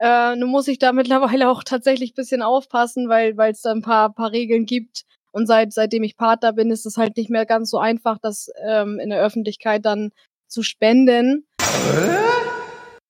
Äh, 0.00 0.34
nun 0.36 0.50
muss 0.50 0.66
ich 0.66 0.78
da 0.80 0.92
mittlerweile 0.92 1.48
auch 1.48 1.62
tatsächlich 1.62 2.10
ein 2.12 2.16
bisschen 2.16 2.42
aufpassen, 2.42 3.08
weil 3.08 3.36
weil 3.36 3.52
es 3.52 3.62
da 3.62 3.70
ein 3.70 3.82
paar, 3.82 4.12
paar 4.12 4.32
Regeln 4.32 4.66
gibt. 4.66 5.02
Und 5.30 5.46
seit, 5.46 5.72
seitdem 5.72 6.02
ich 6.02 6.16
Partner 6.16 6.52
bin, 6.52 6.70
ist 6.70 6.84
es 6.86 6.96
halt 6.96 7.16
nicht 7.16 7.30
mehr 7.30 7.46
ganz 7.46 7.70
so 7.70 7.78
einfach, 7.78 8.18
das 8.20 8.50
ähm, 8.66 8.98
in 8.98 9.10
der 9.10 9.20
Öffentlichkeit 9.22 9.84
dann 9.86 10.10
zu 10.48 10.62
spenden. 10.62 11.46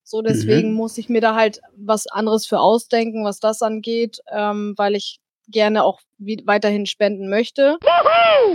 So, 0.04 0.20
deswegen 0.20 0.70
Mhm. 0.70 0.74
muss 0.74 0.98
ich 0.98 1.08
mir 1.08 1.20
da 1.22 1.34
halt 1.34 1.60
was 1.74 2.06
anderes 2.06 2.46
für 2.46 2.60
ausdenken, 2.60 3.24
was 3.24 3.40
das 3.40 3.62
angeht, 3.62 4.18
ähm, 4.30 4.74
weil 4.76 4.94
ich 4.94 5.18
gerne 5.48 5.84
auch 5.84 6.00
weiterhin 6.44 6.86
spenden 6.86 7.28
möchte. 7.28 7.78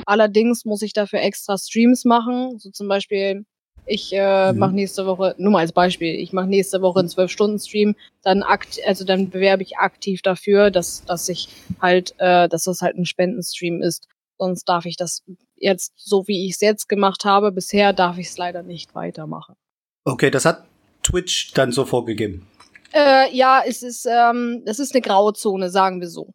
Allerdings 0.05 0.65
muss 0.65 0.81
ich 0.81 0.93
dafür 0.93 1.21
extra 1.21 1.57
Streams 1.57 2.05
machen. 2.05 2.57
So 2.59 2.69
zum 2.71 2.87
Beispiel, 2.87 3.45
ich 3.85 4.11
äh, 4.13 4.51
Mhm. 4.51 4.59
mache 4.59 4.75
nächste 4.75 5.05
Woche, 5.05 5.35
nur 5.37 5.51
mal 5.51 5.59
als 5.59 5.71
Beispiel, 5.71 6.15
ich 6.15 6.33
mache 6.33 6.47
nächste 6.47 6.81
Woche 6.81 6.99
einen 6.99 7.07
12-Stunden-Stream, 7.09 7.95
dann 8.21 8.43
akt, 8.43 8.79
also 8.85 9.05
dann 9.05 9.29
bewerbe 9.29 9.63
ich 9.63 9.77
aktiv 9.77 10.21
dafür, 10.21 10.71
dass, 10.71 11.05
dass 11.05 11.29
ich 11.29 11.47
halt, 11.81 12.13
äh, 12.17 12.49
dass 12.49 12.65
das 12.65 12.81
halt 12.81 12.97
ein 12.97 13.05
Spendenstream 13.05 13.81
ist. 13.81 14.07
Sonst 14.39 14.65
darf 14.65 14.85
ich 14.85 14.97
das 14.97 15.23
jetzt, 15.55 15.93
so 15.95 16.27
wie 16.27 16.45
ich 16.45 16.53
es 16.55 16.61
jetzt 16.61 16.89
gemacht 16.89 17.25
habe, 17.25 17.51
bisher 17.51 17.93
darf 17.93 18.17
ich 18.17 18.27
es 18.27 18.37
leider 18.37 18.61
nicht 18.61 18.93
weitermachen. 18.93 19.55
Okay, 20.03 20.29
das 20.31 20.45
hat 20.45 20.65
Twitch 21.01 21.53
dann 21.53 21.71
so 21.71 21.85
vorgegeben. 21.85 22.45
Äh, 22.93 23.33
ja, 23.35 23.61
es 23.65 23.83
ist, 23.83 24.05
ähm, 24.05 24.63
es 24.65 24.79
ist 24.79 24.93
eine 24.93 25.01
Grauzone, 25.01 25.69
sagen 25.69 25.99
wir 26.01 26.07
so. 26.09 26.33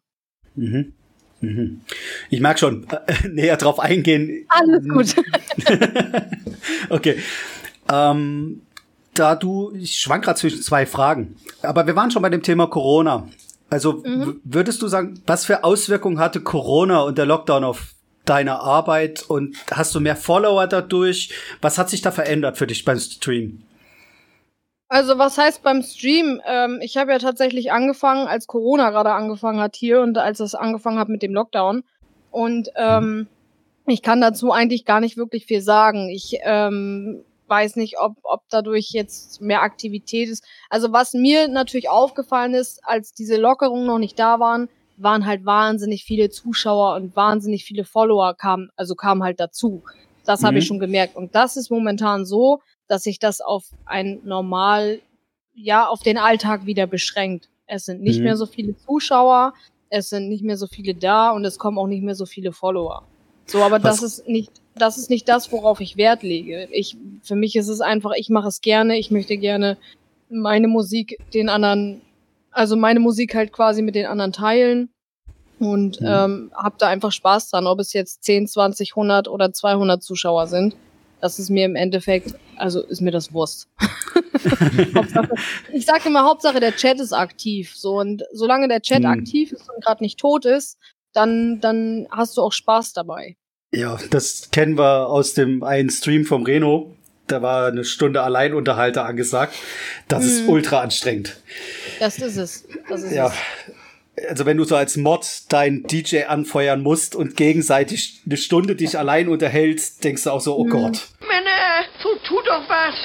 Mhm. 0.55 0.93
Mhm. 1.41 1.81
Ich 2.29 2.39
mag 2.39 2.57
schon 2.59 2.87
äh, 2.89 3.27
näher 3.27 3.57
drauf 3.57 3.79
eingehen. 3.79 4.45
Alles 4.49 4.87
gut. 4.87 5.15
okay. 6.89 7.17
Ähm, 7.91 8.61
da 9.13 9.35
du, 9.35 9.71
ich 9.75 9.95
schwank 9.99 10.23
gerade 10.23 10.39
zwischen 10.39 10.61
zwei 10.61 10.85
Fragen. 10.85 11.35
Aber 11.61 11.85
wir 11.85 11.95
waren 11.95 12.11
schon 12.11 12.21
bei 12.21 12.29
dem 12.29 12.41
Thema 12.43 12.67
Corona. 12.67 13.27
Also 13.69 14.03
Mhm. 14.05 14.39
würdest 14.43 14.81
du 14.81 14.87
sagen, 14.87 15.21
was 15.25 15.45
für 15.45 15.63
Auswirkungen 15.63 16.19
hatte 16.19 16.41
Corona 16.41 17.01
und 17.01 17.17
der 17.17 17.25
Lockdown 17.25 17.63
auf 17.63 17.93
deine 18.25 18.59
Arbeit 18.61 19.23
und 19.27 19.57
hast 19.71 19.93
du 19.95 19.99
mehr 19.99 20.15
Follower 20.15 20.65
dadurch? 20.67 21.31
Was 21.61 21.77
hat 21.77 21.89
sich 21.89 22.01
da 22.01 22.11
verändert 22.11 22.57
für 22.57 22.67
dich 22.67 22.85
beim 22.85 22.99
Stream? 22.99 23.63
Also 24.89 25.17
was 25.17 25.37
heißt 25.37 25.63
beim 25.63 25.81
Stream? 25.81 26.41
Ähm, 26.45 26.79
ich 26.81 26.97
habe 26.97 27.11
ja 27.11 27.17
tatsächlich 27.19 27.71
angefangen, 27.71 28.27
als 28.27 28.47
Corona 28.47 28.91
gerade 28.91 29.11
angefangen 29.11 29.59
hat 29.59 29.75
hier 29.75 30.01
und 30.01 30.17
als 30.17 30.39
es 30.39 30.53
angefangen 30.55 30.99
hat 30.99 31.09
mit 31.09 31.23
dem 31.23 31.33
Lockdown. 31.33 31.83
Und 32.31 32.69
ähm, 32.75 33.27
ich 33.87 34.01
kann 34.01 34.21
dazu 34.21 34.51
eigentlich 34.51 34.85
gar 34.85 34.99
nicht 34.99 35.17
wirklich 35.17 35.45
viel 35.45 35.61
sagen. 35.61 36.09
Ich 36.09 36.37
ähm, 36.43 37.23
weiß 37.47 37.75
nicht, 37.75 37.99
ob, 37.99 38.17
ob 38.23 38.43
dadurch 38.49 38.91
jetzt 38.91 39.41
mehr 39.41 39.61
Aktivität 39.61 40.29
ist. 40.29 40.43
Also 40.69 40.91
was 40.91 41.13
mir 41.13 41.47
natürlich 41.47 41.89
aufgefallen 41.89 42.53
ist, 42.53 42.79
als 42.85 43.13
diese 43.13 43.37
Lockerungen 43.37 43.85
noch 43.87 43.99
nicht 43.99 44.17
da 44.19 44.39
waren, 44.39 44.69
waren 44.97 45.25
halt 45.25 45.43
wahnsinnig 45.45 46.03
viele 46.03 46.29
Zuschauer 46.29 46.95
und 46.95 47.15
wahnsinnig 47.15 47.65
viele 47.65 47.83
Follower 47.83 48.35
kamen, 48.35 48.69
also 48.75 48.93
kamen 48.95 49.23
halt 49.23 49.39
dazu. 49.39 49.83
Das 50.25 50.43
habe 50.43 50.59
ich 50.59 50.65
Mhm. 50.65 50.67
schon 50.67 50.79
gemerkt. 50.79 51.15
Und 51.15 51.35
das 51.35 51.57
ist 51.57 51.69
momentan 51.71 52.25
so, 52.25 52.61
dass 52.87 53.03
sich 53.03 53.19
das 53.19 53.41
auf 53.41 53.63
ein 53.85 54.19
normal, 54.23 54.99
ja, 55.55 55.87
auf 55.87 56.01
den 56.01 56.17
Alltag 56.17 56.65
wieder 56.65 56.87
beschränkt. 56.87 57.49
Es 57.67 57.85
sind 57.85 58.01
nicht 58.01 58.17
Mhm. 58.19 58.23
mehr 58.25 58.37
so 58.37 58.45
viele 58.45 58.75
Zuschauer, 58.77 59.53
es 59.89 60.09
sind 60.09 60.27
nicht 60.29 60.43
mehr 60.43 60.57
so 60.57 60.67
viele 60.67 60.93
da 60.95 61.31
und 61.31 61.45
es 61.45 61.57
kommen 61.59 61.77
auch 61.77 61.87
nicht 61.87 62.03
mehr 62.03 62.15
so 62.15 62.25
viele 62.25 62.51
Follower. 62.51 63.03
So, 63.45 63.59
aber 63.61 63.83
Was- 63.83 63.99
das 64.01 64.03
ist 64.03 64.27
nicht, 64.27 64.51
das 64.75 64.97
ist 64.97 65.09
nicht 65.09 65.27
das, 65.29 65.51
worauf 65.51 65.79
ich 65.79 65.97
Wert 65.97 66.23
lege. 66.23 66.67
Ich, 66.71 66.97
für 67.21 67.35
mich 67.35 67.55
ist 67.55 67.67
es 67.67 67.81
einfach, 67.81 68.11
ich 68.15 68.29
mache 68.29 68.47
es 68.47 68.61
gerne, 68.61 68.97
ich 68.97 69.11
möchte 69.11 69.37
gerne 69.37 69.77
meine 70.29 70.67
Musik 70.67 71.19
den 71.33 71.49
anderen, 71.49 72.01
also 72.51 72.75
meine 72.75 72.99
Musik 72.99 73.35
halt 73.35 73.51
quasi 73.53 73.81
mit 73.81 73.95
den 73.95 74.07
anderen 74.07 74.31
teilen 74.33 74.89
und 75.59 76.01
Mhm. 76.01 76.07
ähm, 76.07 76.51
hab 76.55 76.77
da 76.79 76.87
einfach 76.87 77.11
Spaß 77.11 77.49
dran, 77.51 77.67
ob 77.67 77.79
es 77.79 77.93
jetzt 77.93 78.23
10, 78.23 78.47
20, 78.47 78.95
100 78.95 79.27
oder 79.27 79.53
200 79.53 80.01
Zuschauer 80.01 80.47
sind. 80.47 80.75
Das 81.23 81.39
ist 81.39 81.49
mir 81.49 81.63
im 81.63 81.77
Endeffekt, 81.77 82.35
also 82.57 82.81
ist 82.81 82.99
mir 82.99 83.11
das 83.11 83.31
Wurst. 83.31 83.69
Ich 85.71 85.85
sage 85.85 86.09
immer, 86.09 86.25
Hauptsache 86.25 86.59
der 86.59 86.75
Chat 86.75 86.99
ist 86.99 87.13
aktiv. 87.13 87.73
So 87.75 87.97
und 87.99 88.23
solange 88.33 88.67
der 88.67 88.81
Chat 88.81 88.99
Mhm. 89.03 89.05
aktiv 89.05 89.53
ist 89.53 89.69
und 89.73 89.81
gerade 89.83 90.03
nicht 90.03 90.19
tot 90.19 90.43
ist, 90.45 90.77
dann 91.13 91.61
dann 91.61 92.07
hast 92.11 92.35
du 92.35 92.41
auch 92.41 92.51
Spaß 92.51 92.91
dabei. 92.91 93.37
Ja, 93.73 93.97
das 94.09 94.49
kennen 94.51 94.77
wir 94.77 95.07
aus 95.07 95.33
dem 95.33 95.63
einen 95.63 95.89
Stream 95.89 96.25
vom 96.25 96.43
Reno. 96.43 96.93
Da 97.27 97.41
war 97.41 97.67
eine 97.67 97.85
Stunde 97.85 98.21
Alleinunterhalter 98.21 99.05
angesagt. 99.05 99.55
Das 100.09 100.25
ist 100.25 100.43
Mhm. 100.43 100.49
ultra 100.49 100.81
anstrengend. 100.81 101.37
Das 101.99 102.17
ist 102.19 102.35
es. 102.35 102.65
Das 102.89 103.01
ist 103.03 103.13
Ja. 103.13 103.27
es. 103.27 103.33
Also 104.29 104.45
wenn 104.45 104.57
du 104.57 104.63
so 104.63 104.75
als 104.75 104.95
Mod 104.97 105.25
deinen 105.49 105.83
DJ 105.87 106.25
anfeuern 106.25 106.81
musst 106.83 107.15
und 107.15 107.35
gegenseitig 107.35 108.21
eine 108.27 108.37
Stunde 108.37 108.75
dich 108.75 108.95
allein 108.99 109.27
unterhältst, 109.27 110.03
denkst 110.03 110.25
du 110.25 110.29
auch 110.31 110.41
so, 110.41 110.55
oh 110.55 110.65
Mhm. 110.65 110.69
Gott. 110.69 111.07
Männer, 111.43 111.85
so 112.01 112.09
tut 112.27 112.47
doch 112.47 112.67
was. 112.69 112.95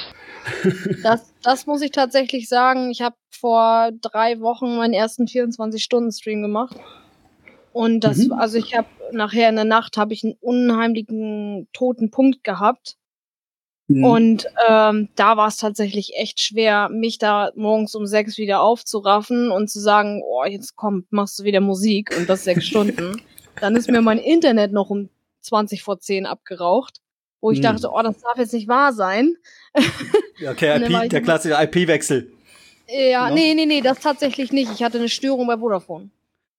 Das, 1.03 1.33
das 1.43 1.65
muss 1.67 1.81
ich 1.81 1.91
tatsächlich 1.91 2.47
sagen. 2.49 2.89
Ich 2.91 3.01
habe 3.01 3.15
vor 3.29 3.91
drei 4.01 4.39
Wochen 4.39 4.77
meinen 4.77 4.93
ersten 4.93 5.25
24-Stunden-Stream 5.25 6.41
gemacht. 6.41 6.77
Und 7.73 8.01
das, 8.03 8.17
Mhm. 8.17 8.31
also 8.33 8.57
ich 8.57 8.75
habe 8.75 8.87
nachher 9.11 9.49
in 9.49 9.55
der 9.55 9.65
Nacht 9.65 9.97
habe 9.97 10.13
ich 10.13 10.23
einen 10.23 10.35
unheimlichen 10.39 11.67
toten 11.73 12.09
Punkt 12.09 12.43
gehabt. 12.43 12.95
Mhm. 13.87 14.03
Und 14.05 14.47
ähm, 14.67 15.09
da 15.15 15.37
war 15.37 15.47
es 15.47 15.57
tatsächlich 15.57 16.13
echt 16.15 16.41
schwer, 16.41 16.89
mich 16.89 17.17
da 17.17 17.51
morgens 17.55 17.93
um 17.95 18.05
sechs 18.07 18.37
wieder 18.37 18.61
aufzuraffen 18.61 19.51
und 19.51 19.69
zu 19.69 19.79
sagen, 19.79 20.21
oh, 20.25 20.45
jetzt 20.45 20.75
komm, 20.75 21.05
machst 21.09 21.37
du 21.39 21.43
wieder 21.43 21.59
Musik 21.61 22.15
und 22.17 22.27
das 22.29 22.43
sechs 22.43 22.65
Stunden. 22.65 23.21
Dann 23.61 23.75
ist 23.75 23.89
mir 23.89 24.01
mein 24.01 24.19
Internet 24.19 24.71
noch 24.71 24.89
um 24.89 25.09
20 25.41 25.83
vor 25.83 25.99
10 25.99 26.25
abgeraucht, 26.25 27.01
wo 27.41 27.51
ich 27.51 27.57
Hm. 27.59 27.63
dachte, 27.63 27.89
oh, 27.91 28.01
das 28.01 28.17
darf 28.21 28.37
jetzt 28.37 28.53
nicht 28.53 28.67
wahr 28.67 28.93
sein. 28.93 29.35
Okay, 30.47 30.77
IP, 31.03 31.09
der 31.09 31.21
klassische 31.21 31.55
IP-Wechsel. 31.61 32.31
Ja, 32.87 33.29
No? 33.29 33.35
nee, 33.35 33.53
nee, 33.53 33.65
nee, 33.65 33.81
das 33.81 33.99
tatsächlich 33.99 34.51
nicht. 34.51 34.71
Ich 34.73 34.83
hatte 34.83 34.97
eine 34.97 35.09
Störung 35.09 35.47
bei 35.47 35.57
Vodafone. 35.57 36.09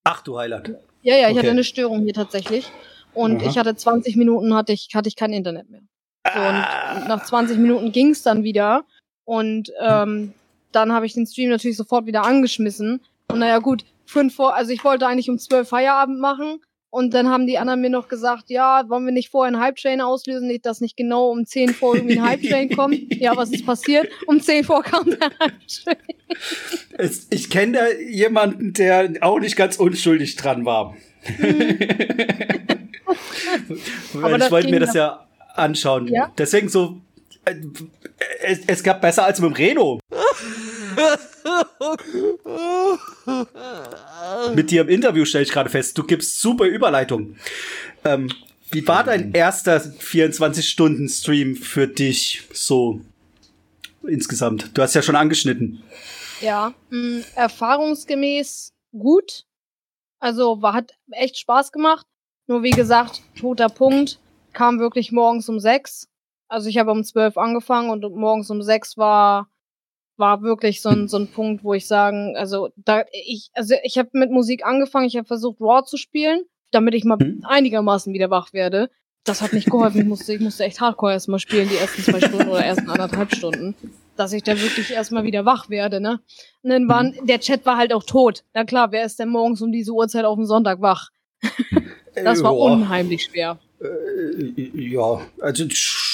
Ach 0.05 0.23
du 0.23 0.39
Heiland. 0.39 0.69
Ja, 1.03 1.17
ja, 1.17 1.23
ich 1.27 1.31
Okay. 1.33 1.39
hatte 1.39 1.51
eine 1.51 1.65
Störung 1.65 2.03
hier 2.05 2.15
tatsächlich. 2.15 2.71
Und 3.15 3.41
Aha. 3.43 3.51
ich 3.51 3.59
hatte 3.59 3.75
20 3.75 4.15
Minuten 4.17 4.55
hatte 4.55 4.73
ich, 4.73 4.89
hatte 4.95 5.09
ich 5.09 5.17
kein 5.17 5.33
Internet 5.33 5.69
mehr. 5.71 5.81
So, 6.33 6.39
Ah. 6.39 6.97
und 6.97 7.09
nach 7.09 7.25
20 7.25 7.59
Minuten 7.59 7.91
ging 7.93 8.11
es 8.11 8.23
dann 8.23 8.45
wieder. 8.45 8.85
Und 9.25 9.73
ähm, 9.81 10.33
dann 10.73 10.93
habe 10.93 11.07
ich 11.07 11.15
den 11.15 11.27
Stream 11.27 11.51
natürlich 11.51 11.77
sofort 11.77 12.07
wieder 12.07 12.23
angeschmissen. 12.25 13.01
Und 13.29 13.39
naja, 13.41 13.59
gut, 13.59 13.85
fünf 14.07 14.35
vor, 14.37 14.55
also 14.55 14.71
ich 14.73 14.85
wollte 14.85 15.07
eigentlich 15.07 15.29
um 15.29 15.39
12 15.39 15.69
Feierabend 15.69 16.21
machen. 16.21 16.61
Und 16.91 17.15
dann 17.15 17.29
haben 17.29 17.47
die 17.47 17.57
anderen 17.57 17.81
mir 17.81 17.91
noch 17.91 18.09
gesagt, 18.09 18.51
ja, 18.51 18.83
wollen 18.89 19.05
wir 19.07 19.13
nicht 19.13 19.31
vorher 19.31 19.55
einen 19.55 19.63
Hype-Train 19.63 20.01
auslösen, 20.01 20.49
nicht, 20.49 20.67
dass 20.67 20.81
nicht 20.81 20.97
genau 20.97 21.31
um 21.31 21.47
10 21.47 21.69
vor 21.71 21.95
irgendwie 21.95 22.19
ein 22.19 22.29
Hype-Train 22.29 22.71
kommt. 22.75 22.99
Ja, 23.21 23.37
was 23.37 23.51
ist 23.51 23.67
passiert? 23.67 24.09
Um 24.27 24.41
10 24.41 24.65
vor 24.65 24.83
kam 24.83 25.05
der 25.05 25.31
Hype-Train. 25.39 25.97
Ich 27.31 27.51
kenne 27.51 27.73
da 27.79 27.89
jemanden, 27.91 28.73
der 28.73 29.13
auch 29.21 29.39
nicht 29.39 29.57
ganz 29.57 29.77
unschuldig 29.77 30.37
dran 30.37 30.65
war. 30.65 30.97
Aber 34.15 34.39
ich 34.39 34.51
wollte 34.51 34.71
mir 34.71 34.81
das 34.81 34.95
ja 34.95 35.27
anschauen. 35.55 36.09
Ja? 36.09 36.33
Deswegen 36.37 36.69
so, 36.69 37.01
äh, 37.45 37.55
es, 38.43 38.61
es 38.67 38.83
gab 38.83 39.01
besser 39.01 39.25
als 39.25 39.41
mit 39.41 39.51
dem 39.51 39.55
Reno. 39.55 40.01
Mit 44.55 44.71
dir 44.71 44.83
im 44.83 44.89
Interview 44.89 45.25
stelle 45.25 45.45
ich 45.45 45.51
gerade 45.51 45.71
fest, 45.71 45.99
du 45.99 46.05
gibst 46.05 46.41
super 46.41 46.67
Überleitung. 46.67 47.37
Ähm, 48.05 48.31
wie 48.71 48.87
war 48.87 49.05
dein 49.05 49.33
erster 49.33 49.79
24-Stunden-Stream 49.79 51.57
für 51.57 51.89
dich 51.89 52.45
so 52.53 53.01
insgesamt? 54.03 54.77
Du 54.77 54.83
hast 54.83 54.95
ja 54.95 55.03
schon 55.03 55.17
angeschnitten. 55.17 55.83
Ja, 56.41 56.75
mh, 56.91 57.25
erfahrungsgemäß 57.35 58.73
gut. 58.93 59.47
Also 60.21 60.63
war, 60.63 60.75
hat 60.75 60.93
echt 61.11 61.39
Spaß 61.39 61.73
gemacht. 61.73 62.07
Nur 62.47 62.63
wie 62.63 62.71
gesagt, 62.71 63.23
toter 63.39 63.69
Punkt, 63.69 64.21
kam 64.53 64.79
wirklich 64.79 65.13
morgens 65.13 65.49
um 65.49 65.61
sechs. 65.61 66.09
Also 66.49 66.69
ich 66.69 66.79
habe 66.79 66.91
um 66.91 67.05
zwölf 67.05 67.37
angefangen 67.37 67.91
und 67.91 68.03
morgens 68.15 68.51
um 68.51 68.63
sechs 68.63 68.97
war 68.97 69.50
war 70.21 70.43
wirklich 70.43 70.81
so 70.83 70.91
ein, 70.91 71.09
so 71.09 71.17
ein 71.19 71.27
Punkt, 71.29 71.65
wo 71.65 71.75
ich 71.75 71.87
sagen, 71.89 72.37
also 72.37 72.69
da 72.77 73.05
ich 73.13 73.51
also 73.55 73.75
ich 73.83 73.99
habe 73.99 74.11
mit 74.13 74.31
Musik 74.31 74.65
angefangen, 74.65 75.07
ich 75.07 75.17
habe 75.17 75.27
versucht 75.27 75.61
Raw 75.61 75.83
zu 75.85 75.97
spielen, 75.97 76.43
damit 76.71 76.95
ich 76.95 77.05
mal 77.05 77.19
Hm. 77.19 77.43
einigermaßen 77.45 78.13
wieder 78.13 78.31
wach 78.31 78.53
werde. 78.53 78.91
Das 79.25 79.43
hat 79.43 79.53
nicht 79.53 79.69
geholfen. 79.71 80.01
Ich 80.03 80.07
musste, 80.15 80.33
ich 80.35 80.41
musste 80.41 80.65
echt 80.65 80.81
Hardcore 80.81 81.13
erstmal 81.13 81.41
spielen, 81.41 81.69
die 81.69 81.77
ersten 81.77 82.03
zwei 82.03 82.21
Stunden 82.21 82.49
oder 82.49 82.65
ersten 82.65 82.89
anderthalb 82.89 83.35
Stunden. 83.35 83.75
Dass 84.17 84.33
ich 84.33 84.43
da 84.43 84.61
wirklich 84.61 84.91
erstmal 84.93 85.25
wieder 85.25 85.45
wach 85.45 85.71
werde, 85.71 86.01
ne? 86.01 86.21
Und 86.63 86.71
dann 86.71 86.89
waren, 86.89 87.15
der 87.25 87.41
Chat 87.41 87.65
war 87.65 87.77
halt 87.79 87.93
auch 87.93 88.05
tot. 88.05 88.45
Na 88.55 88.65
klar, 88.65 88.93
wer 88.93 89.05
ist 89.05 89.19
denn 89.19 89.31
morgens 89.31 89.63
um 89.63 89.73
diese 89.73 89.93
Uhrzeit 89.93 90.25
auf 90.25 90.37
dem 90.37 90.45
Sonntag 90.47 90.81
wach? 90.81 91.09
Das 92.23 92.43
war 92.43 92.57
unheimlich 92.57 93.23
schwer. 93.23 93.59
Ja, 94.75 95.21
also 95.41 95.65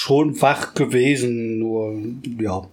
schon 0.07 0.41
wach 0.41 0.73
gewesen, 0.73 1.59
nur 1.59 1.99
ja. 2.39 2.65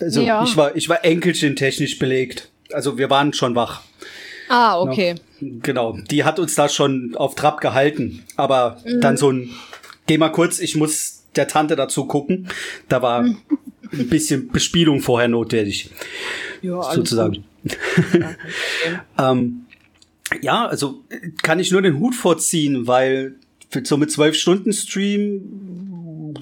Also 0.00 0.20
Ja. 0.22 0.42
ich 0.44 0.56
war 0.56 0.74
ich 0.74 0.88
war 0.88 1.04
Enkelchen 1.04 1.54
technisch 1.56 1.98
belegt. 1.98 2.50
Also 2.72 2.98
wir 2.98 3.08
waren 3.10 3.32
schon 3.32 3.54
wach. 3.54 3.82
Ah, 4.48 4.80
okay. 4.80 5.14
Genau, 5.40 5.96
die 6.10 6.24
hat 6.24 6.38
uns 6.40 6.54
da 6.56 6.68
schon 6.68 7.14
auf 7.16 7.34
Trab 7.36 7.60
gehalten, 7.60 8.24
aber 8.36 8.80
Mhm. 8.84 9.00
dann 9.00 9.16
so 9.16 9.30
ein 9.30 9.50
geh 10.06 10.18
mal 10.18 10.30
kurz, 10.30 10.58
ich 10.58 10.74
muss 10.76 11.22
der 11.36 11.46
Tante 11.46 11.76
dazu 11.76 12.06
gucken. 12.06 12.48
Da 12.88 13.02
war 13.02 13.22
Mhm. 13.22 13.36
ein 13.92 14.08
bisschen 14.08 14.48
Bespielung 14.48 15.00
vorher 15.00 15.28
notwendig, 15.28 15.90
Ja, 16.60 16.82
sozusagen. 16.92 17.44
ähm, 19.18 19.66
ja, 20.42 20.66
also 20.66 21.02
kann 21.42 21.60
ich 21.60 21.70
nur 21.70 21.82
den 21.82 21.98
Hut 22.00 22.14
vorziehen, 22.14 22.86
weil 22.86 23.36
so 23.84 23.96
mit 23.96 24.10
zwölf 24.10 24.36
Stunden 24.36 24.72
Stream, 24.72 25.40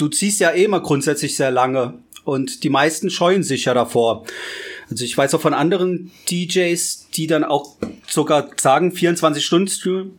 du 0.01 0.09
ziehst 0.09 0.41
ja 0.41 0.51
eh 0.51 0.65
immer 0.65 0.81
grundsätzlich 0.81 1.37
sehr 1.37 1.51
lange 1.51 1.95
und 2.25 2.65
die 2.65 2.71
meisten 2.71 3.11
scheuen 3.11 3.43
sich 3.43 3.67
ja 3.67 3.75
davor. 3.75 4.25
Also 4.91 5.05
ich 5.05 5.17
weiß 5.17 5.35
auch 5.35 5.41
von 5.41 5.55
anderen 5.55 6.11
DJs, 6.31 7.11
die 7.15 7.27
dann 7.27 7.45
auch 7.45 7.77
sogar 8.09 8.51
sagen, 8.57 8.93
24 8.93 9.45
Stunden 9.45 9.69
Stream, 9.69 10.19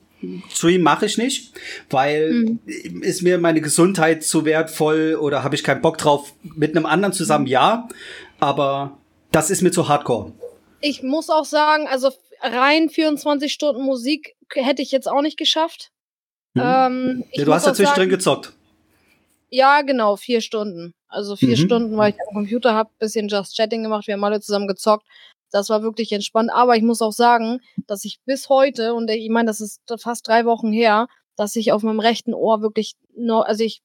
Stream 0.49 0.81
mache 0.81 1.07
ich 1.07 1.17
nicht, 1.17 1.53
weil 1.89 2.59
ist 3.01 3.23
mir 3.23 3.39
meine 3.39 3.59
Gesundheit 3.59 4.23
zu 4.23 4.45
wertvoll 4.45 5.17
oder 5.19 5.43
habe 5.43 5.55
ich 5.55 5.63
keinen 5.63 5.81
Bock 5.81 5.97
drauf. 5.97 6.33
Mit 6.43 6.75
einem 6.75 6.85
anderen 6.85 7.13
zusammen 7.13 7.47
ja, 7.47 7.89
aber 8.39 8.97
das 9.31 9.49
ist 9.49 9.61
mir 9.61 9.71
zu 9.71 9.87
hardcore. 9.87 10.31
Ich 10.79 11.01
muss 11.01 11.29
auch 11.29 11.45
sagen, 11.45 11.87
also 11.87 12.11
rein 12.41 12.89
24 12.89 13.51
Stunden 13.51 13.83
Musik 13.83 14.35
hätte 14.53 14.81
ich 14.81 14.91
jetzt 14.91 15.07
auch 15.07 15.21
nicht 15.21 15.37
geschafft. 15.37 15.91
Ähm, 16.55 17.23
ich 17.31 17.39
Ja, 17.39 17.45
du 17.45 17.53
hast 17.53 17.65
ja 17.65 17.73
zwischendrin 17.73 18.09
sagen, 18.09 18.09
gezockt. 18.09 18.53
Ja, 19.51 19.81
genau, 19.81 20.15
vier 20.15 20.39
Stunden. 20.41 20.93
Also 21.09 21.35
vier 21.35 21.49
Mhm. 21.49 21.55
Stunden, 21.57 21.97
weil 21.97 22.11
ich 22.13 22.15
am 22.29 22.33
Computer 22.35 22.73
habe, 22.73 22.89
bisschen 22.99 23.27
Just 23.27 23.55
Chatting 23.57 23.83
gemacht, 23.83 24.07
wir 24.07 24.13
haben 24.13 24.23
alle 24.23 24.39
zusammen 24.39 24.67
gezockt. 24.67 25.05
Das 25.51 25.67
war 25.69 25.83
wirklich 25.83 26.13
entspannt. 26.13 26.49
Aber 26.53 26.77
ich 26.77 26.83
muss 26.83 27.01
auch 27.01 27.11
sagen, 27.11 27.59
dass 27.85 28.05
ich 28.05 28.19
bis 28.25 28.47
heute, 28.47 28.93
und 28.93 29.09
ich 29.11 29.29
meine, 29.29 29.47
das 29.47 29.59
ist 29.59 29.81
fast 29.99 30.25
drei 30.27 30.45
Wochen 30.45 30.71
her, 30.71 31.07
dass 31.35 31.55
ich 31.57 31.73
auf 31.73 31.83
meinem 31.83 31.99
rechten 31.99 32.33
Ohr 32.33 32.61
wirklich 32.61 32.93
nur, 33.15 33.45
also 33.45 33.63
ich 33.63 33.81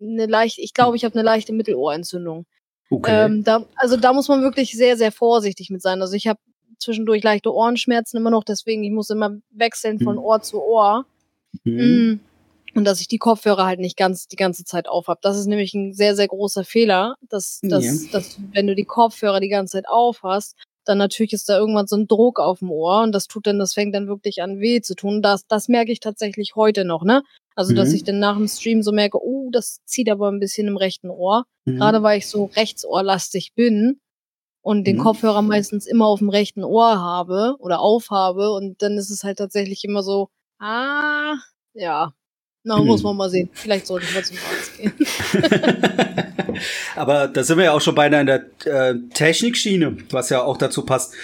eine 0.00 0.26
leicht, 0.26 0.58
ich 0.58 0.72
glaube, 0.74 0.96
ich 0.96 1.04
habe 1.04 1.14
eine 1.14 1.24
leichte 1.24 1.52
Mittelohrentzündung. 1.52 2.46
Okay. 2.88 3.24
Ähm, 3.24 3.42
da, 3.42 3.64
also 3.74 3.96
da 3.96 4.12
muss 4.12 4.28
man 4.28 4.42
wirklich 4.42 4.76
sehr, 4.76 4.96
sehr 4.96 5.10
vorsichtig 5.10 5.70
mit 5.70 5.82
sein. 5.82 6.00
Also 6.00 6.14
ich 6.14 6.28
habe 6.28 6.38
zwischendurch 6.78 7.24
leichte 7.24 7.52
Ohrenschmerzen 7.52 8.16
immer 8.16 8.30
noch, 8.30 8.44
deswegen 8.44 8.84
ich 8.84 8.92
muss 8.92 9.10
immer 9.10 9.36
wechseln 9.50 9.98
von 9.98 10.16
Hm. 10.16 10.24
Ohr 10.24 10.40
zu 10.40 10.62
Ohr. 10.62 11.04
Mhm. 11.64 12.20
Und 12.74 12.84
dass 12.84 13.00
ich 13.00 13.08
die 13.08 13.18
Kopfhörer 13.18 13.64
halt 13.66 13.80
nicht 13.80 13.96
ganz 13.96 14.26
die 14.28 14.36
ganze 14.36 14.64
Zeit 14.64 14.88
aufhab. 14.88 15.20
Das 15.22 15.36
ist 15.38 15.46
nämlich 15.46 15.74
ein 15.74 15.92
sehr, 15.92 16.14
sehr 16.16 16.28
großer 16.28 16.64
Fehler, 16.64 17.16
dass, 17.28 17.60
dass, 17.62 17.84
Ja. 17.84 17.92
dass 18.12 18.38
wenn 18.52 18.66
du 18.66 18.74
die 18.74 18.84
Kopfhörer 18.84 19.40
die 19.40 19.48
ganze 19.48 19.72
Zeit 19.72 19.88
auf 19.88 20.22
hast, 20.22 20.56
dann 20.86 20.98
natürlich 20.98 21.32
ist 21.34 21.48
da 21.48 21.58
irgendwann 21.58 21.86
so 21.86 21.96
ein 21.96 22.06
Druck 22.08 22.40
auf 22.40 22.60
dem 22.60 22.70
Ohr 22.70 23.02
und 23.02 23.12
das 23.12 23.26
tut 23.26 23.46
dann, 23.46 23.58
das 23.58 23.74
fängt 23.74 23.94
dann 23.94 24.08
wirklich 24.08 24.42
an 24.42 24.60
weh 24.60 24.80
zu 24.80 24.94
tun. 24.94 25.20
Das, 25.22 25.46
das 25.46 25.68
merke 25.68 25.92
ich 25.92 26.00
tatsächlich 26.00 26.54
heute 26.56 26.84
noch, 26.84 27.02
ne? 27.04 27.22
Also, 27.54 27.74
dass 27.74 27.90
Mhm. 27.90 27.94
ich 27.96 28.04
dann 28.04 28.18
nach 28.18 28.36
dem 28.36 28.48
Stream 28.48 28.82
so 28.82 28.90
merke, 28.92 29.18
oh, 29.22 29.50
das 29.52 29.80
zieht 29.84 30.08
aber 30.08 30.28
ein 30.30 30.40
bisschen 30.40 30.66
im 30.68 30.76
rechten 30.78 31.10
Ohr. 31.10 31.44
Mhm. 31.66 31.76
Gerade 31.76 32.02
weil 32.02 32.18
ich 32.18 32.28
so 32.28 32.46
rechtsohrlastig 32.56 33.52
bin 33.54 34.00
und 34.62 34.84
den 34.86 34.96
Mhm. 34.96 35.00
Kopfhörer 35.02 35.42
meistens 35.42 35.86
immer 35.86 36.06
auf 36.06 36.20
dem 36.20 36.30
rechten 36.30 36.64
Ohr 36.64 36.98
habe 37.00 37.56
oder 37.58 37.80
aufhabe 37.80 38.50
und 38.52 38.80
dann 38.82 38.96
ist 38.96 39.10
es 39.10 39.22
halt 39.24 39.38
tatsächlich 39.38 39.84
immer 39.84 40.02
so, 40.02 40.28
ah, 40.60 41.34
ja, 41.74 42.12
na, 42.64 42.78
Mhm. 42.78 42.86
muss 42.86 43.02
man 43.02 43.16
mal 43.16 43.30
sehen. 43.30 43.48
Vielleicht 43.52 43.86
sollte 43.86 44.06
ich 44.06 44.14
mal 44.14 44.24
zum 44.24 44.36
Arzt 44.50 44.76
gehen. 44.78 44.92
Aber 46.96 47.28
da 47.28 47.42
sind 47.42 47.56
wir 47.58 47.64
ja 47.64 47.72
auch 47.72 47.80
schon 47.80 47.94
beinahe 47.94 48.20
in 48.20 48.26
der 48.26 48.44
äh, 48.64 48.94
Technikschiene, 49.14 49.96
was 50.10 50.30
ja 50.30 50.42
auch 50.42 50.56
dazu 50.56 50.84
passt. 50.84 51.14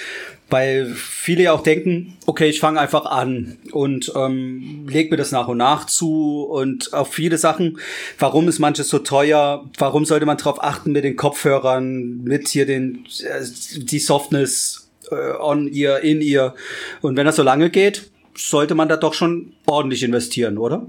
Weil 0.48 0.86
viele 0.94 1.42
ja 1.42 1.52
auch 1.52 1.64
denken, 1.64 2.16
okay, 2.24 2.48
ich 2.48 2.60
fange 2.60 2.78
einfach 2.78 3.04
an 3.04 3.58
und 3.72 4.12
ähm, 4.14 4.86
leg 4.88 5.10
mir 5.10 5.16
das 5.16 5.32
nach 5.32 5.48
und 5.48 5.58
nach 5.58 5.86
zu 5.86 6.44
und 6.48 6.94
auf 6.94 7.12
viele 7.12 7.36
Sachen, 7.36 7.80
warum 8.20 8.46
ist 8.46 8.60
manches 8.60 8.88
so 8.88 9.00
teuer, 9.00 9.68
warum 9.76 10.04
sollte 10.04 10.24
man 10.24 10.36
drauf 10.36 10.62
achten 10.62 10.92
mit 10.92 11.02
den 11.02 11.16
Kopfhörern, 11.16 12.22
mit 12.22 12.46
hier 12.46 12.64
den 12.64 13.06
äh, 13.24 13.44
die 13.76 13.98
Softness 13.98 14.88
äh, 15.10 15.32
on 15.40 15.66
ear, 15.66 16.00
in 16.02 16.20
ear. 16.22 16.54
Und 17.02 17.16
wenn 17.16 17.26
das 17.26 17.34
so 17.34 17.42
lange 17.42 17.68
geht, 17.68 18.08
sollte 18.36 18.76
man 18.76 18.88
da 18.88 18.96
doch 18.96 19.14
schon 19.14 19.52
ordentlich 19.66 20.04
investieren, 20.04 20.58
oder? 20.58 20.86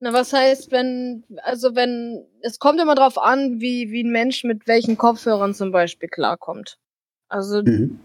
Na, 0.00 0.12
was 0.14 0.32
heißt, 0.32 0.70
wenn, 0.72 1.24
also 1.42 1.74
wenn, 1.74 2.24
es 2.40 2.58
kommt 2.58 2.80
immer 2.80 2.94
drauf 2.94 3.18
an, 3.18 3.60
wie, 3.60 3.90
wie 3.90 4.02
ein 4.02 4.10
Mensch 4.10 4.44
mit 4.44 4.66
welchen 4.66 4.96
Kopfhörern 4.96 5.54
zum 5.54 5.72
Beispiel 5.72 6.08
klarkommt. 6.08 6.78
Also, 7.28 7.62
Mhm. 7.62 8.00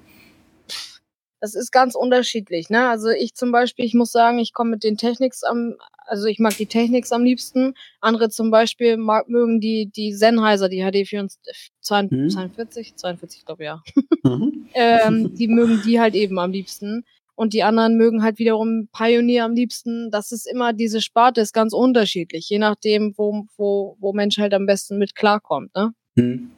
das 1.39 1.55
ist 1.55 1.71
ganz 1.71 1.95
unterschiedlich, 1.95 2.69
ne? 2.69 2.89
Also 2.89 3.09
ich 3.09 3.33
zum 3.35 3.51
Beispiel, 3.51 3.85
ich 3.85 3.93
muss 3.93 4.11
sagen, 4.11 4.39
ich 4.39 4.53
komme 4.53 4.71
mit 4.71 4.83
den 4.83 4.97
Technics 4.97 5.43
am, 5.43 5.75
also 6.07 6.25
ich 6.25 6.39
mag 6.39 6.57
die 6.57 6.65
Technics 6.65 7.11
am 7.11 7.23
liebsten. 7.23 7.75
Andere 8.01 8.29
zum 8.29 8.51
Beispiel 8.51 8.97
mag, 8.97 9.29
mögen 9.29 9.59
die, 9.61 9.87
die 9.87 10.13
Sennheiser, 10.13 10.69
die 10.69 10.81
HD 10.83 11.05
42, 11.07 11.71
Mhm. 12.11 12.29
42, 12.29 12.95
42, 12.95 13.39
ich 13.39 13.45
glaube 13.45 13.63
ja. 13.63 13.81
Mhm. 14.23 14.67
ähm, 14.73 15.35
die 15.35 15.47
mögen 15.47 15.81
die 15.81 15.99
halt 15.99 16.15
eben 16.15 16.39
am 16.39 16.51
liebsten. 16.51 17.05
Und 17.35 17.53
die 17.53 17.63
anderen 17.63 17.97
mögen 17.97 18.23
halt 18.23 18.39
wiederum 18.39 18.87
Pioneer 18.91 19.45
am 19.45 19.53
liebsten. 19.53 20.09
Das 20.09 20.31
ist 20.31 20.47
immer, 20.49 20.73
diese 20.73 21.01
Sparte 21.01 21.41
ist 21.41 21.53
ganz 21.53 21.73
unterschiedlich, 21.73 22.49
je 22.49 22.59
nachdem, 22.59 23.13
wo, 23.17 23.45
wo, 23.57 23.97
wo 23.99 24.13
Mensch 24.13 24.37
halt 24.37 24.53
am 24.53 24.65
besten 24.65 24.97
mit 24.97 25.15
klarkommt, 25.15 25.75
ne? 25.75 25.93
Hm. 26.17 26.51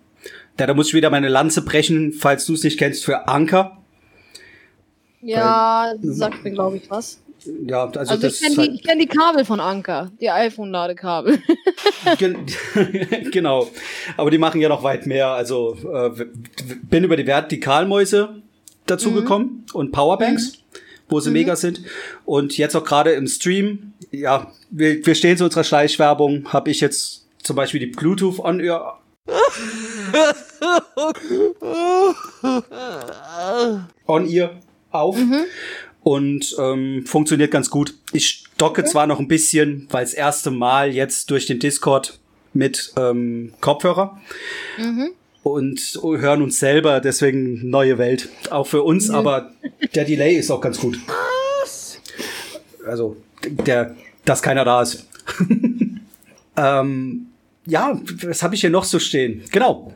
Ja, 0.60 0.66
da 0.66 0.74
muss 0.74 0.90
ich 0.90 0.94
wieder 0.94 1.10
meine 1.10 1.30
Lanze 1.30 1.64
brechen, 1.64 2.12
falls 2.14 2.46
du 2.46 2.54
es 2.54 2.64
nicht 2.64 2.78
kennst, 2.78 3.06
für 3.06 3.28
Anker. 3.28 3.78
Ja, 5.22 5.94
sagt 6.02 6.44
mir, 6.44 6.52
glaube 6.52 6.78
ich, 6.78 6.90
was. 6.90 7.22
Ja, 7.66 7.86
also, 7.86 8.00
Also, 8.00 8.28
ich 8.28 8.40
kenne 8.40 8.56
die, 8.56 8.62
halt, 8.62 8.72
ich 8.74 8.84
kenn 8.84 9.00
die 9.00 9.08
Kabel 9.08 9.46
von 9.46 9.60
Anker, 9.60 10.12
die 10.20 10.30
iPhone-Ladekabel. 10.30 11.40
gen 12.18 12.46
genau. 13.32 13.70
Aber 14.16 14.32
die 14.32 14.38
machen 14.38 14.60
ja 14.62 14.70
noch 14.70 14.84
weit 14.84 15.06
mehr. 15.06 15.28
Also 15.28 15.78
äh, 15.92 16.26
bin 16.90 17.04
über 17.04 17.16
die 17.16 17.26
Vertikalmäuse 17.26 18.42
dazu 18.88 19.12
gekommen 19.12 19.66
und 19.74 19.92
Powerbanks, 19.92 20.54
wo 21.10 21.20
sie 21.20 21.32
mega 21.32 21.56
sind. 21.56 21.82
Und 22.26 22.58
jetzt 22.58 22.76
auch 22.76 22.84
gerade 22.84 23.12
im 23.12 23.28
Stream, 23.28 23.94
ja, 24.12 24.52
wir, 24.70 25.06
wir 25.06 25.16
stehen 25.16 25.38
zu 25.38 25.46
unserer 25.46 25.64
Schleichwerbung, 25.64 26.52
habe 26.52 26.72
ich 26.72 26.82
jetzt 26.82 27.26
zum 27.44 27.56
Beispiel 27.56 27.80
die 27.80 27.88
Bluetooth 27.88 28.40
on 28.40 28.60
ear 28.60 29.00
on 34.08 34.30
ear 34.30 34.60
auf. 34.92 35.18
Und 36.04 36.56
ähm, 36.58 37.04
funktioniert 37.06 37.52
ganz 37.52 37.70
gut. 37.70 37.94
Ich 38.14 38.28
stocke 38.28 38.86
zwar 38.86 39.08
noch 39.08 39.20
ein 39.20 39.28
bisschen, 39.28 39.88
weil 39.92 40.06
das 40.06 40.14
erste 40.14 40.52
Mal 40.52 40.94
jetzt 40.94 41.30
durch 41.32 41.46
den 41.46 41.60
Discord 41.60 42.18
mit 42.54 42.94
ähm, 42.98 43.54
Kopfhörer 43.60 44.22
und 45.48 46.00
hören 46.04 46.42
uns 46.42 46.60
selber, 46.60 47.00
deswegen 47.00 47.70
neue 47.70 47.98
Welt. 47.98 48.30
Auch 48.50 48.68
für 48.68 48.84
uns, 48.84 49.10
aber 49.10 49.52
der 49.96 50.06
Delay 50.06 50.36
ist 50.36 50.52
auch 50.52 50.62
ganz 50.62 50.80
gut. 50.80 51.00
Also, 52.86 53.18
der, 53.44 53.96
dass 54.26 54.42
keiner 54.42 54.64
da 54.66 54.82
ist. 54.82 55.08
ähm, 56.58 57.28
ja, 57.66 58.00
was 58.24 58.44
habe 58.44 58.56
ich 58.56 58.62
hier 58.62 58.70
noch 58.70 58.86
so 58.86 59.00
stehen? 59.00 59.44
Genau. 59.52 59.94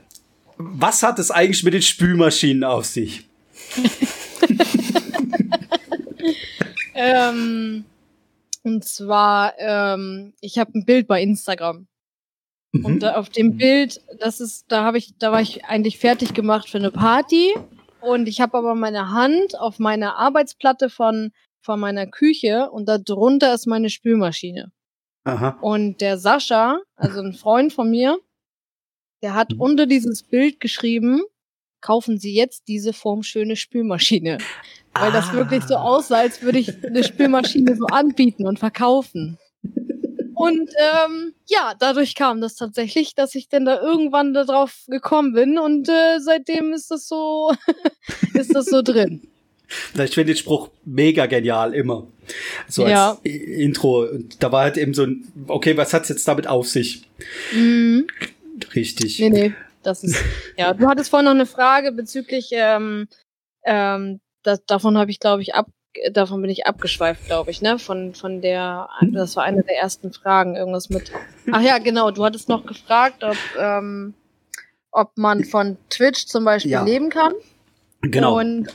was 0.57 1.01
hat 1.03 1.17
es 1.19 1.31
eigentlich 1.31 1.63
mit 1.63 1.73
den 1.73 1.81
Spülmaschinen 1.81 2.63
auf 2.63 2.85
sich? 2.85 3.27
ähm, 6.93 7.85
und 8.63 8.85
zwar, 8.85 9.53
ähm, 9.57 10.33
ich 10.41 10.59
habe 10.59 10.77
ein 10.77 10.85
Bild 10.85 11.07
bei 11.07 11.21
Instagram. 11.21 11.87
Mhm. 12.73 12.85
Und 12.85 12.99
da 13.03 13.15
auf 13.15 13.29
dem 13.29 13.57
Bild, 13.57 14.01
das 14.19 14.39
ist, 14.39 14.65
da 14.71 14.83
habe 14.83 14.97
ich, 14.97 15.13
da 15.19 15.31
war 15.31 15.41
ich 15.41 15.65
eigentlich 15.65 15.97
fertig 15.97 16.33
gemacht 16.33 16.69
für 16.69 16.77
eine 16.77 16.91
Party. 16.91 17.53
Und 18.01 18.27
ich 18.27 18.41
habe 18.41 18.57
aber 18.57 18.75
meine 18.75 19.11
Hand 19.11 19.59
auf 19.59 19.77
meiner 19.79 20.15
Arbeitsplatte 20.17 20.89
von, 20.89 21.31
von 21.61 21.79
meiner 21.79 22.07
Küche 22.07 22.69
und 22.71 22.87
da 22.87 22.97
drunter 22.97 23.53
ist 23.53 23.67
meine 23.67 23.89
Spülmaschine. 23.89 24.71
Aha. 25.23 25.57
Und 25.61 26.01
der 26.01 26.17
Sascha, 26.17 26.79
also 26.95 27.19
ein 27.21 27.33
Freund 27.33 27.73
von 27.73 27.91
mir, 27.91 28.17
der 29.21 29.35
hat 29.35 29.51
Mhm. 29.51 29.61
unter 29.61 29.85
dieses 29.85 30.23
Bild 30.23 30.59
geschrieben, 30.59 31.21
kaufen 31.81 32.17
Sie 32.17 32.33
jetzt 32.33 32.67
diese 32.67 32.93
formschöne 32.93 33.55
Spülmaschine. 33.55 34.39
Weil 34.93 35.11
das 35.11 35.31
wirklich 35.33 35.63
so 35.63 35.75
Ah. 35.75 35.83
aussah, 35.83 36.17
als 36.19 36.41
würde 36.41 36.57
ich 36.59 36.83
eine 36.83 37.03
Spülmaschine 37.03 37.75
so 37.75 37.85
anbieten 37.85 38.47
und 38.47 38.57
verkaufen. 38.59 39.37
Und 40.41 40.69
ähm, 40.79 41.33
ja, 41.47 41.73
dadurch 41.79 42.15
kam 42.15 42.41
das 42.41 42.55
tatsächlich, 42.55 43.15
dass 43.15 43.35
ich 43.35 43.49
dann 43.49 43.65
da 43.65 43.81
irgendwann 43.81 44.33
darauf 44.33 44.73
gekommen 44.87 45.33
bin 45.33 45.57
und 45.59 45.89
äh, 45.89 46.19
seitdem 46.19 46.73
ist 46.73 46.91
das 46.91 47.07
so, 47.07 47.53
ist 48.33 48.55
das 48.55 48.65
so 48.65 48.81
drin. 48.81 49.27
Ich 49.93 50.13
finde 50.13 50.33
den 50.33 50.37
Spruch 50.37 50.69
mega 50.83 51.27
genial, 51.27 51.73
immer. 51.73 52.07
So 52.67 52.83
als 52.83 52.91
Ja. 52.91 53.17
Intro. 53.23 54.03
Und 54.03 54.43
da 54.43 54.51
war 54.51 54.63
halt 54.63 54.77
eben 54.77 54.93
so 54.93 55.03
ein, 55.03 55.31
okay, 55.47 55.77
was 55.77 55.93
hat's 55.93 56.09
jetzt 56.09 56.27
damit 56.27 56.47
auf 56.47 56.67
sich? 56.67 57.03
Mhm. 57.53 58.07
Richtig. 58.75 59.19
Nee, 59.19 59.29
nee, 59.29 59.53
das 59.81 60.03
ist, 60.03 60.17
ja, 60.57 60.73
du 60.73 60.87
hattest 60.87 61.09
vorhin 61.09 61.25
noch 61.25 61.31
eine 61.31 61.45
Frage 61.45 61.91
bezüglich, 61.93 62.49
ähm, 62.51 63.07
ähm, 63.63 64.19
das, 64.43 64.63
davon 64.65 64.97
habe 64.97 65.11
ich, 65.11 65.19
glaube 65.19 65.41
ich, 65.41 65.53
ab, 65.55 65.67
davon 66.11 66.41
bin 66.41 66.49
ich 66.49 66.65
abgeschweift, 66.65 67.25
glaube 67.25 67.51
ich, 67.51 67.61
ne, 67.61 67.79
von, 67.79 68.13
von 68.13 68.41
der, 68.41 68.89
das 69.11 69.35
war 69.35 69.43
eine 69.43 69.63
der 69.63 69.77
ersten 69.77 70.11
Fragen, 70.13 70.55
irgendwas 70.55 70.89
mit, 70.89 71.11
ach 71.51 71.61
ja, 71.61 71.77
genau, 71.79 72.11
du 72.11 72.23
hattest 72.23 72.49
noch 72.49 72.65
gefragt, 72.65 73.23
ob, 73.23 73.37
ähm, 73.59 74.13
ob 74.91 75.17
man 75.17 75.43
von 75.43 75.77
Twitch 75.89 76.25
zum 76.25 76.45
Beispiel 76.45 76.71
Ja. 76.71 76.83
leben 76.83 77.09
kann. 77.09 77.33
Genau. 78.01 78.39
Und 78.39 78.67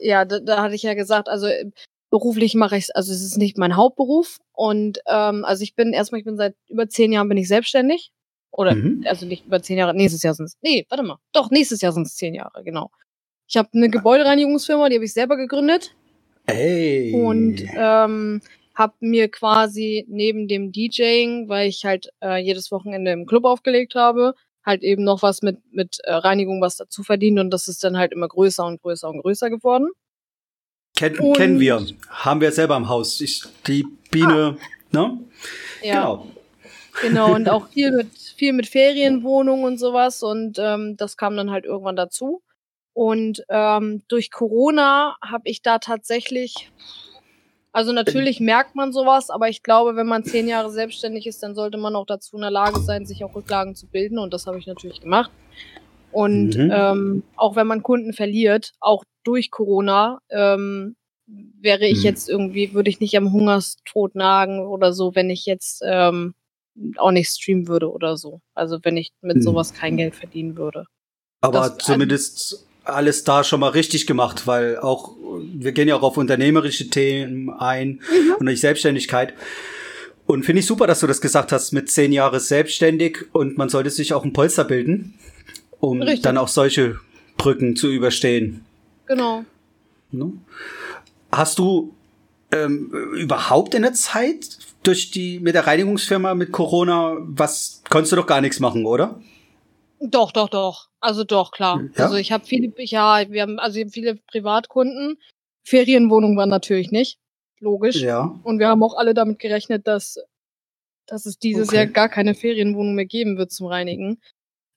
ja, 0.00 0.24
da, 0.24 0.38
da 0.40 0.62
hatte 0.62 0.74
ich 0.74 0.82
ja 0.82 0.94
gesagt, 0.94 1.28
also 1.28 1.48
beruflich 2.10 2.54
mache 2.54 2.76
ich 2.76 2.84
es, 2.84 2.90
also 2.90 3.12
es 3.12 3.22
ist 3.22 3.36
nicht 3.38 3.58
mein 3.58 3.76
Hauptberuf. 3.76 4.38
Und 4.52 4.98
ähm, 5.06 5.44
also 5.44 5.62
ich 5.62 5.74
bin 5.74 5.92
erstmal, 5.92 6.20
ich 6.20 6.24
bin 6.24 6.36
seit 6.36 6.54
über 6.68 6.88
zehn 6.88 7.12
Jahren 7.12 7.28
bin 7.28 7.38
ich 7.38 7.48
selbstständig. 7.48 8.12
Oder 8.52 8.74
Mhm. 8.74 9.04
also 9.06 9.26
nicht 9.26 9.46
über 9.46 9.62
zehn 9.62 9.78
Jahre, 9.78 9.94
nächstes 9.94 10.22
Jahr 10.22 10.34
sind 10.34 10.46
es. 10.46 10.56
Nee, 10.60 10.86
warte 10.88 11.04
mal. 11.04 11.18
Doch, 11.32 11.50
nächstes 11.50 11.80
Jahr 11.82 11.92
sind 11.92 12.06
es 12.06 12.16
zehn 12.16 12.34
Jahre, 12.34 12.64
genau. 12.64 12.90
Ich 13.46 13.56
habe 13.56 13.68
eine 13.74 13.88
Gebäudereinigungsfirma, 13.90 14.88
die 14.88 14.96
habe 14.96 15.04
ich 15.04 15.12
selber 15.12 15.36
gegründet 15.36 15.94
Hey. 16.54 17.12
und 17.14 17.62
ähm, 17.76 18.40
habe 18.74 18.94
mir 19.00 19.28
quasi 19.30 20.06
neben 20.08 20.48
dem 20.48 20.72
DJing, 20.72 21.48
weil 21.48 21.68
ich 21.68 21.84
halt 21.84 22.10
äh, 22.22 22.36
jedes 22.42 22.70
Wochenende 22.70 23.10
im 23.12 23.26
Club 23.26 23.44
aufgelegt 23.44 23.94
habe, 23.94 24.34
halt 24.64 24.82
eben 24.82 25.04
noch 25.04 25.22
was 25.22 25.42
mit 25.42 25.58
mit 25.72 25.98
äh, 26.04 26.12
Reinigung 26.12 26.60
was 26.60 26.76
dazu 26.76 27.02
verdient 27.02 27.38
und 27.38 27.50
das 27.50 27.68
ist 27.68 27.82
dann 27.84 27.96
halt 27.98 28.12
immer 28.12 28.28
größer 28.28 28.64
und 28.64 28.80
größer 28.82 29.08
und 29.08 29.20
größer 29.22 29.50
geworden. 29.50 29.88
Ken, 30.96 31.18
und- 31.18 31.36
kennen 31.36 31.60
wir. 31.60 31.84
Haben 32.08 32.40
wir 32.40 32.52
selber 32.52 32.76
im 32.76 32.88
Haus. 32.88 33.20
Ich, 33.20 33.42
die 33.66 33.86
Biene, 34.10 34.56
ne? 34.92 35.18
Ja. 35.82 35.94
Genau. 35.94 36.26
Genau, 37.00 37.34
und 37.34 37.48
auch 37.50 37.68
viel 37.68 37.92
mit, 37.92 38.10
viel 38.36 38.52
mit 38.52 38.66
Ferienwohnungen 38.66 39.64
und 39.64 39.78
sowas. 39.78 40.22
Und 40.22 40.58
ähm, 40.58 40.96
das 40.96 41.16
kam 41.16 41.36
dann 41.36 41.50
halt 41.50 41.64
irgendwann 41.64 41.96
dazu. 41.96 42.42
Und 43.00 43.42
ähm, 43.48 44.02
durch 44.08 44.30
Corona 44.30 45.16
habe 45.24 45.48
ich 45.48 45.62
da 45.62 45.78
tatsächlich, 45.78 46.70
also 47.72 47.92
natürlich 47.92 48.40
merkt 48.40 48.74
man 48.74 48.92
sowas, 48.92 49.30
aber 49.30 49.48
ich 49.48 49.62
glaube, 49.62 49.96
wenn 49.96 50.06
man 50.06 50.22
zehn 50.22 50.46
Jahre 50.46 50.70
selbstständig 50.70 51.26
ist, 51.26 51.42
dann 51.42 51.54
sollte 51.54 51.78
man 51.78 51.96
auch 51.96 52.04
dazu 52.04 52.36
in 52.36 52.42
der 52.42 52.50
Lage 52.50 52.78
sein, 52.80 53.06
sich 53.06 53.24
auch 53.24 53.34
Rücklagen 53.34 53.74
zu 53.74 53.86
bilden. 53.86 54.18
Und 54.18 54.34
das 54.34 54.46
habe 54.46 54.58
ich 54.58 54.66
natürlich 54.66 55.00
gemacht. 55.00 55.30
Und 56.12 56.58
Mhm. 56.58 56.70
ähm, 56.70 57.22
auch 57.36 57.56
wenn 57.56 57.66
man 57.66 57.82
Kunden 57.82 58.12
verliert, 58.12 58.72
auch 58.80 59.02
durch 59.24 59.50
Corona, 59.50 60.20
ähm, 60.28 60.94
wäre 61.26 61.86
ich 61.86 62.00
Mhm. 62.00 62.04
jetzt 62.04 62.28
irgendwie, 62.28 62.74
würde 62.74 62.90
ich 62.90 63.00
nicht 63.00 63.16
am 63.16 63.32
Hungerstod 63.32 64.14
nagen 64.14 64.60
oder 64.66 64.92
so, 64.92 65.14
wenn 65.14 65.30
ich 65.30 65.46
jetzt 65.46 65.80
ähm, 65.86 66.34
auch 66.98 67.12
nicht 67.12 67.30
streamen 67.30 67.66
würde 67.66 67.90
oder 67.90 68.18
so. 68.18 68.42
Also 68.52 68.78
wenn 68.82 68.98
ich 68.98 69.08
mit 69.22 69.38
Mhm. 69.38 69.42
sowas 69.42 69.72
kein 69.72 69.96
Geld 69.96 70.16
verdienen 70.16 70.58
würde. 70.58 70.84
Aber 71.40 71.60
Das- 71.60 71.78
zumindest 71.78 72.66
alles 72.84 73.24
da 73.24 73.44
schon 73.44 73.60
mal 73.60 73.68
richtig 73.68 74.06
gemacht, 74.06 74.46
weil 74.46 74.78
auch, 74.78 75.12
wir 75.54 75.72
gehen 75.72 75.88
ja 75.88 75.96
auch 75.96 76.02
auf 76.02 76.16
unternehmerische 76.16 76.88
Themen 76.88 77.50
ein 77.50 78.00
Mhm. 78.10 78.34
und 78.38 78.46
die 78.46 78.56
Selbstständigkeit. 78.56 79.34
Und 80.26 80.44
finde 80.44 80.60
ich 80.60 80.66
super, 80.66 80.86
dass 80.86 81.00
du 81.00 81.06
das 81.06 81.20
gesagt 81.20 81.50
hast, 81.52 81.72
mit 81.72 81.90
zehn 81.90 82.12
Jahren 82.12 82.38
selbstständig 82.38 83.26
und 83.32 83.58
man 83.58 83.68
sollte 83.68 83.90
sich 83.90 84.12
auch 84.14 84.24
ein 84.24 84.32
Polster 84.32 84.64
bilden, 84.64 85.14
um 85.80 86.00
Richtig. 86.02 86.22
dann 86.22 86.38
auch 86.38 86.48
solche 86.48 87.00
Brücken 87.36 87.74
zu 87.74 87.88
überstehen. 87.90 88.64
Genau. 89.06 89.44
Ne? 90.12 90.32
Hast 91.32 91.58
du 91.58 91.94
ähm, 92.52 92.90
überhaupt 93.16 93.74
in 93.74 93.82
der 93.82 93.92
Zeit 93.94 94.58
durch 94.82 95.10
die 95.10 95.40
mit 95.40 95.54
der 95.54 95.66
Reinigungsfirma 95.66 96.34
mit 96.34 96.52
Corona 96.52 97.16
was 97.20 97.82
konntest 97.90 98.12
du 98.12 98.16
doch 98.16 98.26
gar 98.26 98.40
nichts 98.40 98.60
machen, 98.60 98.86
oder? 98.86 99.20
Doch, 100.00 100.32
doch, 100.32 100.48
doch. 100.48 100.88
Also 101.00 101.24
doch, 101.24 101.52
klar. 101.52 101.82
Ja? 101.96 102.04
Also 102.04 102.16
ich 102.16 102.32
habe 102.32 102.46
viele, 102.46 102.72
ja, 102.78 103.30
wir 103.30 103.42
haben, 103.42 103.58
also 103.58 103.80
viele 103.88 104.16
Privatkunden. 104.16 105.18
Ferienwohnungen 105.62 106.36
waren 106.36 106.48
natürlich 106.48 106.90
nicht. 106.90 107.18
Logisch. 107.60 107.96
Ja. 107.96 108.40
Und 108.42 108.58
wir 108.58 108.68
haben 108.68 108.82
auch 108.82 108.96
alle 108.96 109.12
damit 109.12 109.38
gerechnet, 109.38 109.86
dass, 109.86 110.18
dass 111.06 111.26
es 111.26 111.38
dieses 111.38 111.68
Okay. 111.68 111.76
Jahr 111.76 111.86
gar 111.86 112.08
keine 112.08 112.34
Ferienwohnung 112.34 112.94
mehr 112.94 113.04
geben 113.04 113.36
wird 113.36 113.52
zum 113.52 113.66
Reinigen. 113.66 114.20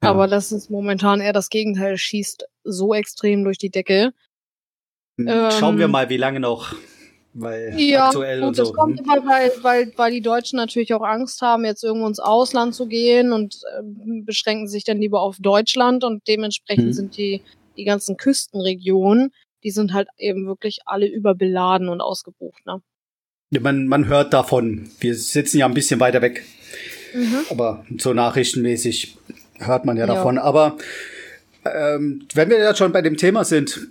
Ja. 0.03 0.09
Aber 0.09 0.27
das 0.27 0.51
ist 0.51 0.69
momentan 0.69 1.21
eher 1.21 1.31
das 1.31 1.49
Gegenteil, 1.49 1.97
schießt 1.97 2.45
so 2.65 2.93
extrem 2.93 3.45
durch 3.45 3.57
die 3.57 3.69
Decke. 3.71 4.13
Schauen 5.17 5.77
wir 5.77 5.85
Ähm, 5.85 5.91
mal, 5.91 6.09
wie 6.09 6.17
lange 6.17 6.41
noch, 6.41 6.75
weil 7.33 7.75
Ja, 7.77 8.05
aktuell 8.07 8.39
gut, 8.39 8.47
und 8.49 8.55
so. 8.55 8.63
das 8.63 8.73
kommt 8.73 8.99
hm? 8.99 9.05
immer, 9.05 9.25
weil, 9.25 9.51
weil, 9.61 9.93
weil 9.95 10.11
die 10.11 10.21
Deutschen 10.21 10.57
natürlich 10.57 10.93
auch 10.93 11.01
Angst 11.03 11.41
haben, 11.41 11.65
jetzt 11.65 11.83
irgendwo 11.83 12.07
ins 12.07 12.19
Ausland 12.19 12.75
zu 12.75 12.87
gehen 12.87 13.31
und 13.33 13.59
ähm, 13.77 14.23
beschränken 14.25 14.67
sich 14.67 14.83
dann 14.83 14.97
lieber 14.97 15.21
auf 15.21 15.37
Deutschland 15.39 16.03
und 16.03 16.27
dementsprechend 16.27 16.87
Mhm. 16.87 16.93
sind 16.93 17.17
die, 17.17 17.41
die 17.77 17.85
ganzen 17.85 18.17
Küstenregionen, 18.17 19.31
die 19.63 19.71
sind 19.71 19.93
halt 19.93 20.07
eben 20.17 20.45
wirklich 20.45 20.79
alle 20.85 21.07
überbeladen 21.07 21.89
und 21.89 22.01
ausgebucht, 22.01 22.65
ne? 22.65 22.81
Ja, 23.51 23.59
Man, 23.61 23.87
man 23.87 24.07
hört 24.07 24.33
davon. 24.33 24.89
Wir 24.99 25.15
sitzen 25.15 25.59
ja 25.59 25.67
ein 25.67 25.73
bisschen 25.75 25.99
weiter 25.99 26.21
weg, 26.21 26.43
Mhm. 27.13 27.45
aber 27.49 27.85
so 27.99 28.13
nachrichtenmäßig 28.13 29.15
hört 29.59 29.85
man 29.85 29.95
ja, 29.97 30.07
Ja. 30.07 30.15
davon. 30.15 30.37
Aber 30.39 30.77
ähm, 31.65 32.27
wenn 32.33 32.49
wir 32.49 32.57
ja 32.59 32.75
schon 32.75 32.91
bei 32.91 33.01
dem 33.01 33.15
Thema 33.15 33.45
sind, 33.45 33.87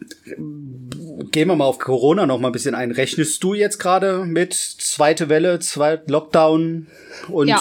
gehen 1.30 1.48
wir 1.48 1.56
mal 1.56 1.64
auf 1.64 1.78
Corona 1.78 2.26
noch 2.26 2.38
mal 2.38 2.48
ein 2.48 2.52
bisschen 2.52 2.74
ein. 2.74 2.90
Rechnest 2.90 3.42
du 3.42 3.54
jetzt 3.54 3.78
gerade 3.78 4.24
mit 4.24 4.52
zweite 4.54 5.28
Welle, 5.28 5.58
zweit 5.60 6.10
Lockdown 6.10 6.86
und 7.28 7.48
Ja. 7.48 7.60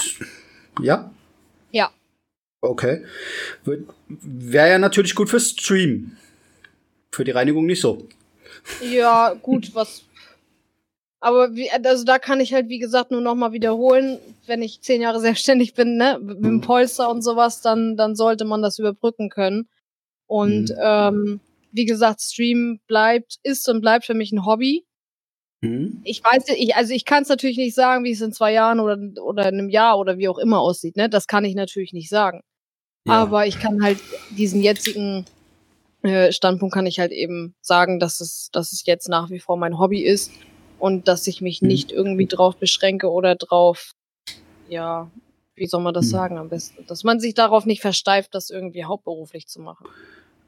ja? 0.82 1.12
Ja. 1.71 1.91
Okay. 2.62 3.04
Wäre 4.08 4.69
ja 4.69 4.78
natürlich 4.80 5.15
gut 5.15 5.30
für 5.30 5.39
Stream. 5.39 6.17
Für 7.12 7.24
die 7.24 7.32
Reinigung 7.32 7.65
nicht 7.65 7.82
so. 7.82 8.08
Ja, 8.82 9.34
gut, 9.41 9.74
was. 9.74 10.04
Aber 11.19 11.54
wie, 11.56 11.69
also 11.69 12.04
da 12.04 12.17
kann 12.19 12.39
ich 12.39 12.54
halt, 12.54 12.67
wie 12.69 12.80
gesagt, 12.80 13.12
nur 13.12 13.21
nochmal 13.21 13.52
wiederholen, 13.52 14.17
wenn 14.47 14.62
ich 14.62 14.82
zehn 14.82 15.02
Jahre 15.02 15.19
selbstständig 15.19 15.74
bin, 15.76 15.97
ne, 15.97 16.19
mit 16.21 16.43
dem 16.43 16.56
Mhm. 16.56 16.62
Polster 16.62 17.10
und 17.10 17.21
sowas, 17.21 17.62
dann, 17.62 17.95
dann 17.95 18.15
sollte 18.15 18.43
man 18.45 18.62
das 18.62 18.80
überbrücken 18.80 19.30
können. 19.30 19.67
Und 20.26 20.69
Mhm. 20.69 20.76
ähm, 20.82 21.39
wie 21.71 21.86
gesagt, 21.86 22.21
Stream 22.21 22.79
bleibt, 22.88 23.38
ist 23.43 23.67
und 23.69 23.81
bleibt 23.81 24.05
für 24.05 24.13
mich 24.13 24.31
ein 24.31 24.45
Hobby. 24.45 24.86
Mhm. 25.62 26.01
Ich 26.03 26.23
weiß, 26.23 26.49
ich, 26.57 26.75
also 26.75 26.93
ich 26.93 27.05
kann 27.05 27.23
es 27.23 27.29
natürlich 27.29 27.57
nicht 27.57 27.75
sagen, 27.75 28.03
wie 28.03 28.12
es 28.12 28.21
in 28.21 28.34
zwei 28.34 28.53
Jahren 28.53 28.79
oder, 28.79 28.97
oder 29.21 29.43
in 29.47 29.60
einem 29.60 29.69
Jahr 29.69 29.99
oder 29.99 30.17
wie 30.17 30.27
auch 30.27 30.39
immer 30.39 30.60
aussieht, 30.60 30.95
ne? 30.97 31.10
Das 31.10 31.27
kann 31.27 31.45
ich 31.45 31.55
natürlich 31.55 31.93
nicht 31.93 32.10
sagen. 32.10 32.41
Ja. 33.05 33.21
Aber 33.23 33.45
ich 33.47 33.60
kann 33.60 33.84
halt 33.84 33.99
diesen 34.38 34.62
jetzigen 34.62 35.25
äh, 36.03 36.31
Standpunkt 36.31 36.73
kann 36.73 36.88
ich 36.88 36.99
halt 36.99 37.12
eben 37.12 37.53
sagen, 37.62 37.99
dass 37.99 38.21
es, 38.21 38.49
dass 38.51 38.73
es 38.73 38.86
jetzt 38.86 39.07
nach 39.07 39.29
wie 39.29 39.39
vor 39.39 39.57
mein 39.57 39.77
Hobby 39.77 40.01
ist 40.01 40.31
und 40.79 41.07
dass 41.07 41.27
ich 41.27 41.41
mich 41.41 41.62
Mhm. 41.62 41.67
nicht 41.67 41.91
irgendwie 41.91 42.25
drauf 42.25 42.57
beschränke 42.57 43.12
oder 43.12 43.36
drauf, 43.36 43.91
ja, 44.67 45.12
wie 45.55 45.67
soll 45.67 45.81
man 45.81 45.93
das 45.93 46.07
Mhm. 46.07 46.10
sagen 46.12 46.38
am 46.39 46.49
besten, 46.49 46.86
dass 46.88 47.03
man 47.03 47.19
sich 47.19 47.36
darauf 47.36 47.65
nicht 47.67 47.81
versteift, 47.81 48.34
das 48.34 48.49
irgendwie 48.49 48.86
hauptberuflich 48.86 49.47
zu 49.47 49.62
machen. 49.62 49.86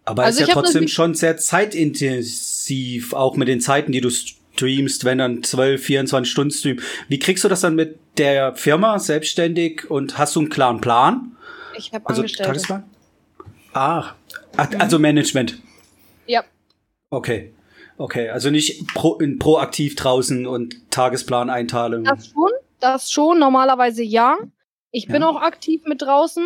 Aber 0.06 0.24
Also 0.24 0.42
ist 0.42 0.48
ja 0.50 0.54
trotzdem 0.54 0.88
schon 0.88 1.14
sehr 1.16 1.38
zeitintensiv, 1.38 3.14
auch 3.14 3.36
mit 3.36 3.48
den 3.48 3.62
Zeiten, 3.62 3.92
die 3.92 4.02
du 4.02 4.10
streamst, 4.10 5.06
wenn 5.06 5.18
dann 5.18 5.44
12, 5.44 5.84
24 5.84 6.32
Stunden 6.32 6.52
stream. 6.52 6.80
Wie 7.08 7.20
kriegst 7.20 7.44
du 7.44 7.48
das 7.50 7.62
dann 7.62 7.76
mit 7.76 8.00
der 8.18 8.56
Firma 8.56 9.00
selbstständig 9.00 9.90
und 9.90 10.18
hast 10.18 10.36
du 10.36 10.42
einen 10.42 10.50
klaren 10.50 10.82
Plan? 10.82 11.36
Ich 11.78 11.92
habe 11.94 12.06
Also 12.08 12.22
Angestellte. 12.22 12.48
Tagesplan? 12.52 12.84
Ah, 13.74 14.12
Ach, 14.58 14.70
also 14.78 15.00
Management. 15.00 15.58
Ja. 16.28 16.44
Okay. 17.10 17.54
Okay, 17.98 18.30
also 18.30 18.50
nicht 18.50 18.88
pro, 18.94 19.16
in, 19.18 19.40
proaktiv 19.40 19.96
draußen 19.96 20.46
und 20.46 20.92
Tagesplan 20.92 21.50
einteilen. 21.50 22.04
Das 22.04 22.28
schon, 22.28 22.52
das 22.80 23.12
schon, 23.12 23.40
normalerweise 23.40 24.04
ja. 24.04 24.38
Ich 24.92 25.08
bin 25.08 25.22
Ja. 25.22 25.30
auch 25.30 25.42
aktiv 25.42 25.82
mit 25.86 26.02
draußen. 26.02 26.44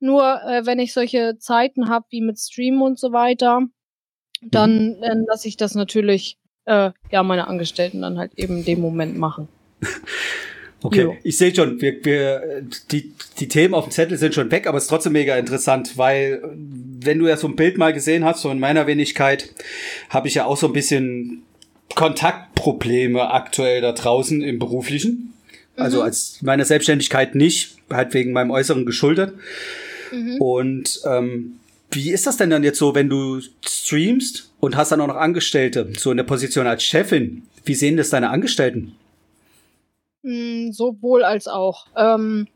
Nur 0.00 0.40
äh, 0.42 0.66
wenn 0.66 0.78
ich 0.78 0.92
solche 0.92 1.36
Zeiten 1.38 1.88
habe 1.88 2.06
wie 2.10 2.20
mit 2.22 2.38
Stream 2.38 2.82
und 2.82 2.98
so 2.98 3.12
weiter, 3.12 3.62
dann, 4.42 4.96
Mhm. 4.96 5.00
dann 5.02 5.24
lasse 5.28 5.46
ich 5.48 5.56
das 5.56 5.74
natürlich 5.74 6.38
äh, 6.64 6.90
ja 7.10 7.22
meine 7.22 7.46
Angestellten 7.46 8.02
dann 8.02 8.18
halt 8.18 8.32
eben 8.36 8.58
in 8.58 8.64
dem 8.64 8.80
Moment 8.80 9.16
machen. 9.16 9.48
Okay, 10.82 11.02
Jo. 11.02 11.16
ich 11.22 11.36
sehe 11.36 11.54
schon, 11.54 11.78
wir, 11.82 12.02
wir, 12.06 12.62
die, 12.90 13.12
die 13.38 13.48
Themen 13.48 13.74
auf 13.74 13.84
dem 13.84 13.90
Zettel 13.90 14.16
sind 14.16 14.34
schon 14.34 14.50
weg, 14.50 14.66
aber 14.66 14.78
es 14.78 14.84
ist 14.84 14.88
trotzdem 14.88 15.12
mega 15.12 15.36
interessant, 15.36 15.98
weil 15.98 16.40
äh, 16.42 16.48
wenn 17.04 17.18
du 17.18 17.28
ja 17.28 17.36
so 17.36 17.48
ein 17.48 17.54
Bild 17.56 17.76
mal 17.76 17.92
gesehen 17.92 18.24
hast, 18.24 18.40
so 18.40 18.50
in 18.50 18.58
meiner 18.58 18.86
Wenigkeit, 18.86 19.52
habe 20.08 20.28
ich 20.28 20.36
ja 20.36 20.46
auch 20.46 20.56
so 20.56 20.68
ein 20.68 20.72
bisschen 20.72 21.42
Kontaktprobleme 21.96 23.30
aktuell 23.30 23.82
da 23.82 23.92
draußen 23.92 24.40
im 24.40 24.58
beruflichen. 24.58 25.34
Also 25.76 26.00
als 26.02 26.40
meiner 26.42 26.64
Selbstständigkeit 26.64 27.34
nicht, 27.34 27.76
halt 27.90 28.14
wegen 28.14 28.32
meinem 28.32 28.50
Äußeren 28.50 28.86
geschuldet. 28.86 29.34
Und 30.38 31.00
ähm, 31.04 31.60
wie 31.90 32.10
ist 32.10 32.26
das 32.26 32.36
denn 32.36 32.50
dann 32.50 32.64
jetzt 32.64 32.78
so, 32.78 32.94
wenn 32.94 33.08
du 33.08 33.40
streamst 33.64 34.52
und 34.60 34.76
hast 34.76 34.92
dann 34.92 35.00
auch 35.00 35.08
noch 35.08 35.16
Angestellte, 35.16 35.92
so 35.96 36.10
in 36.10 36.16
der 36.16 36.24
Position 36.24 36.66
als 36.66 36.84
Chefin? 36.84 37.42
Wie 37.64 37.74
sehen 37.74 37.96
das 37.96 38.10
deine 38.10 38.30
Angestellten? 38.30 38.96
Mm, 40.22 40.70
sowohl 40.70 41.24
als 41.24 41.48
auch. 41.48 41.86
Ähm, 41.96 42.46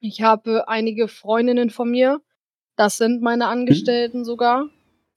ich 0.00 0.22
habe 0.22 0.68
einige 0.68 1.08
Freundinnen 1.08 1.70
von 1.70 1.90
mir, 1.90 2.20
das 2.76 2.98
sind 2.98 3.22
meine 3.22 3.46
Angestellten 3.46 4.24
sogar. 4.24 4.68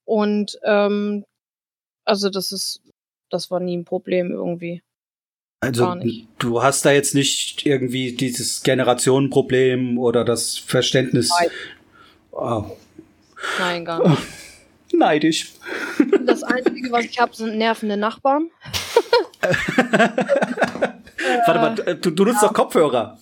Und 0.05 0.57
ähm, 0.63 1.25
also 2.05 2.29
das 2.29 2.51
ist, 2.51 2.81
das 3.29 3.51
war 3.51 3.59
nie 3.59 3.77
ein 3.77 3.85
Problem 3.85 4.31
irgendwie. 4.31 4.81
Also 5.61 5.93
du 6.37 6.63
hast 6.63 6.85
da 6.85 6.91
jetzt 6.91 7.13
nicht 7.13 7.65
irgendwie 7.65 8.13
dieses 8.13 8.63
Generationenproblem 8.63 9.97
oder 9.97 10.23
das 10.23 10.57
Verständnis. 10.57 11.29
Nein. 11.37 11.49
Oh, 12.31 12.63
Nein, 13.59 13.83
gar 13.85 14.07
nicht. 14.07 14.21
neidisch. 14.93 15.51
Das 16.25 16.43
Einzige, 16.43 16.91
was 16.91 17.05
ich 17.05 17.19
habe, 17.19 17.35
sind 17.35 17.57
nervende 17.57 17.97
Nachbarn. 17.97 18.49
Warte 21.45 21.59
mal, 21.59 21.75
du, 21.95 22.11
du 22.11 22.25
nutzt 22.25 22.41
doch 22.43 22.53
Kopfhörer. 22.53 23.17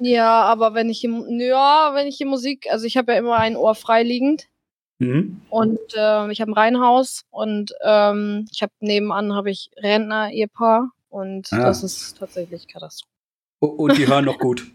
Ja, 0.00 0.42
aber 0.42 0.74
wenn 0.74 0.90
ich 0.90 1.02
im, 1.04 1.24
ja, 1.40 1.92
wenn 1.94 2.06
ich 2.06 2.18
die 2.18 2.24
Musik, 2.26 2.66
also 2.70 2.84
ich 2.86 2.96
habe 2.98 3.12
ja 3.12 3.18
immer 3.18 3.36
ein 3.38 3.56
Ohr 3.56 3.74
freiliegend 3.74 4.48
Mhm. 4.98 5.40
und 5.50 5.80
äh, 5.96 6.30
ich 6.30 6.40
habe 6.40 6.52
ein 6.52 6.54
Reihenhaus 6.54 7.22
und 7.30 7.72
ähm, 7.82 8.46
ich 8.52 8.62
habe 8.62 8.70
nebenan 8.78 9.34
habe 9.34 9.50
ich 9.50 9.68
Rentner 9.76 10.30
Ehepaar 10.30 10.92
und 11.12 11.46
Ah. 11.52 11.58
das 11.66 11.84
ist 11.84 12.16
tatsächlich 12.18 12.66
Katastrophe. 12.66 13.08
O- 13.60 13.66
Und 13.66 13.96
die 13.96 14.08
hören 14.08 14.24
noch 14.24 14.38
gut. 14.38 14.66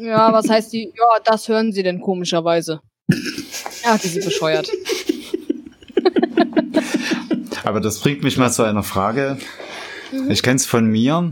Ja, 0.00 0.32
was 0.32 0.48
heißt 0.48 0.72
die? 0.72 0.84
Ja, 0.96 1.20
das 1.22 1.48
hören 1.48 1.70
sie 1.70 1.82
denn 1.82 2.00
komischerweise. 2.00 2.80
Ja, 3.84 3.98
die 3.98 4.08
sind 4.08 4.24
bescheuert. 4.24 4.66
Aber 7.64 7.78
das 7.80 8.00
bringt 8.00 8.22
mich 8.22 8.38
mal 8.38 8.50
zu 8.50 8.62
einer 8.62 8.82
Frage. 8.82 9.36
Ich 10.30 10.42
kenne 10.42 10.56
es 10.56 10.64
von 10.64 10.86
mir. 10.86 11.30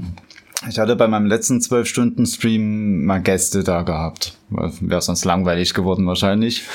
Ich 0.68 0.78
hatte 0.78 0.94
bei 0.94 1.08
meinem 1.08 1.24
letzten 1.24 1.60
12-Stunden-Stream 1.60 3.06
mal 3.06 3.22
Gäste 3.22 3.64
da 3.64 3.80
gehabt. 3.80 4.36
Wäre 4.50 5.00
sonst 5.00 5.24
langweilig 5.24 5.72
geworden 5.72 6.06
wahrscheinlich. 6.06 6.64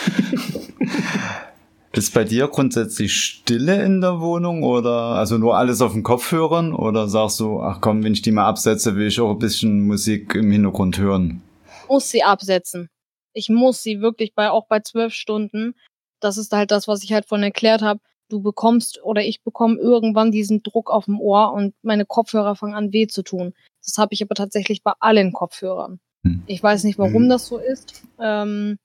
Ist 1.98 2.14
bei 2.14 2.26
dir 2.26 2.48
grundsätzlich 2.50 3.16
Stille 3.16 3.82
in 3.84 4.02
der 4.02 4.20
Wohnung 4.20 4.64
oder 4.64 5.16
also 5.16 5.38
nur 5.38 5.56
alles 5.58 5.82
auf 5.82 5.94
den 5.94 6.04
Kopfhörern 6.04 6.74
oder 6.74 7.08
sagst 7.08 7.40
du, 7.40 7.62
ach 7.62 7.80
komm, 7.80 8.04
wenn 8.04 8.14
ich 8.14 8.22
die 8.22 8.32
mal 8.32 8.46
absetze, 8.48 8.96
will 8.96 9.08
ich 9.08 9.20
auch 9.22 9.32
ein 9.32 9.40
bisschen 9.40 9.88
Musik 9.88 10.36
im 10.36 10.52
Hintergrund 10.52 10.98
hören? 10.98 11.42
Muss 11.88 12.10
sie 12.10 12.24
absetzen. 12.24 12.90
Ich 13.34 13.50
muss 13.50 13.82
sie 13.82 14.02
wirklich 14.02 14.34
bei 14.36 14.50
auch 14.50 14.68
bei 14.68 14.80
zwölf 14.82 15.14
Stunden. 15.14 15.76
Das 16.20 16.38
ist 16.38 16.52
halt 16.52 16.72
das, 16.72 16.88
was 16.88 17.04
ich 17.04 17.14
halt 17.14 17.26
vorhin 17.26 17.44
erklärt 17.44 17.82
habe. 17.82 18.00
Du 18.30 18.42
bekommst 18.42 19.02
oder 19.04 19.22
ich 19.22 19.44
bekomme 19.44 19.78
irgendwann 19.78 20.32
diesen 20.32 20.64
Druck 20.64 20.90
auf 20.90 21.06
dem 21.06 21.22
Ohr 21.22 21.54
und 21.54 21.76
meine 21.82 22.06
Kopfhörer 22.06 22.56
fangen 22.56 22.74
an 22.74 22.92
weh 22.92 23.08
zu 23.08 23.22
tun. 23.24 23.54
Das 23.86 23.98
habe 23.98 24.14
ich 24.14 24.24
aber 24.24 24.36
tatsächlich 24.36 24.84
bei 24.84 24.94
allen 25.00 25.32
Kopfhörern. 25.32 26.00
Hm. 26.24 26.44
Ich 26.48 26.62
weiß 26.62 26.84
nicht, 26.86 26.98
warum 26.98 27.26
Mhm. 27.26 27.30
das 27.30 27.48
so 27.48 27.58
ist. 27.60 28.04
Ähm, 28.20 28.80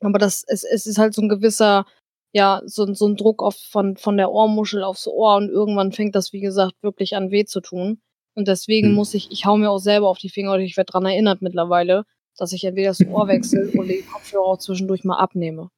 aber 0.00 0.18
das 0.18 0.42
es, 0.48 0.64
es 0.64 0.84
ist 0.86 0.98
halt 0.98 1.14
so 1.14 1.22
ein 1.22 1.28
gewisser, 1.28 1.86
ja, 2.32 2.62
so, 2.64 2.92
so 2.94 3.06
ein 3.06 3.16
Druck 3.16 3.42
auf, 3.42 3.56
von, 3.56 3.96
von 3.96 4.16
der 4.16 4.30
Ohrmuschel 4.32 4.82
aufs 4.82 5.06
Ohr 5.06 5.36
und 5.36 5.50
irgendwann 5.50 5.92
fängt 5.92 6.14
das, 6.14 6.32
wie 6.32 6.40
gesagt, 6.40 6.74
wirklich 6.82 7.14
an 7.16 7.30
weh 7.30 7.44
zu 7.44 7.60
tun. 7.60 8.00
Und 8.34 8.48
deswegen 8.48 8.88
Mhm. 8.90 8.94
muss 8.94 9.12
ich, 9.14 9.30
ich 9.30 9.44
hau 9.44 9.56
mir 9.58 9.70
auch 9.70 9.78
selber 9.78 10.08
auf 10.08 10.18
die 10.18 10.30
Finger 10.30 10.52
oder 10.52 10.60
ich 10.62 10.76
werde 10.76 10.90
dran 10.90 11.04
erinnert 11.04 11.42
mittlerweile, 11.42 12.04
dass 12.38 12.52
ich 12.52 12.64
entweder 12.64 12.88
das 12.88 13.06
Ohr 13.06 13.28
wechsle 13.28 13.70
oder 13.74 13.88
die 13.88 14.02
Kopfhörer 14.10 14.44
auch 14.46 14.58
zwischendurch 14.58 15.04
mal 15.04 15.18
abnehme. 15.18 15.68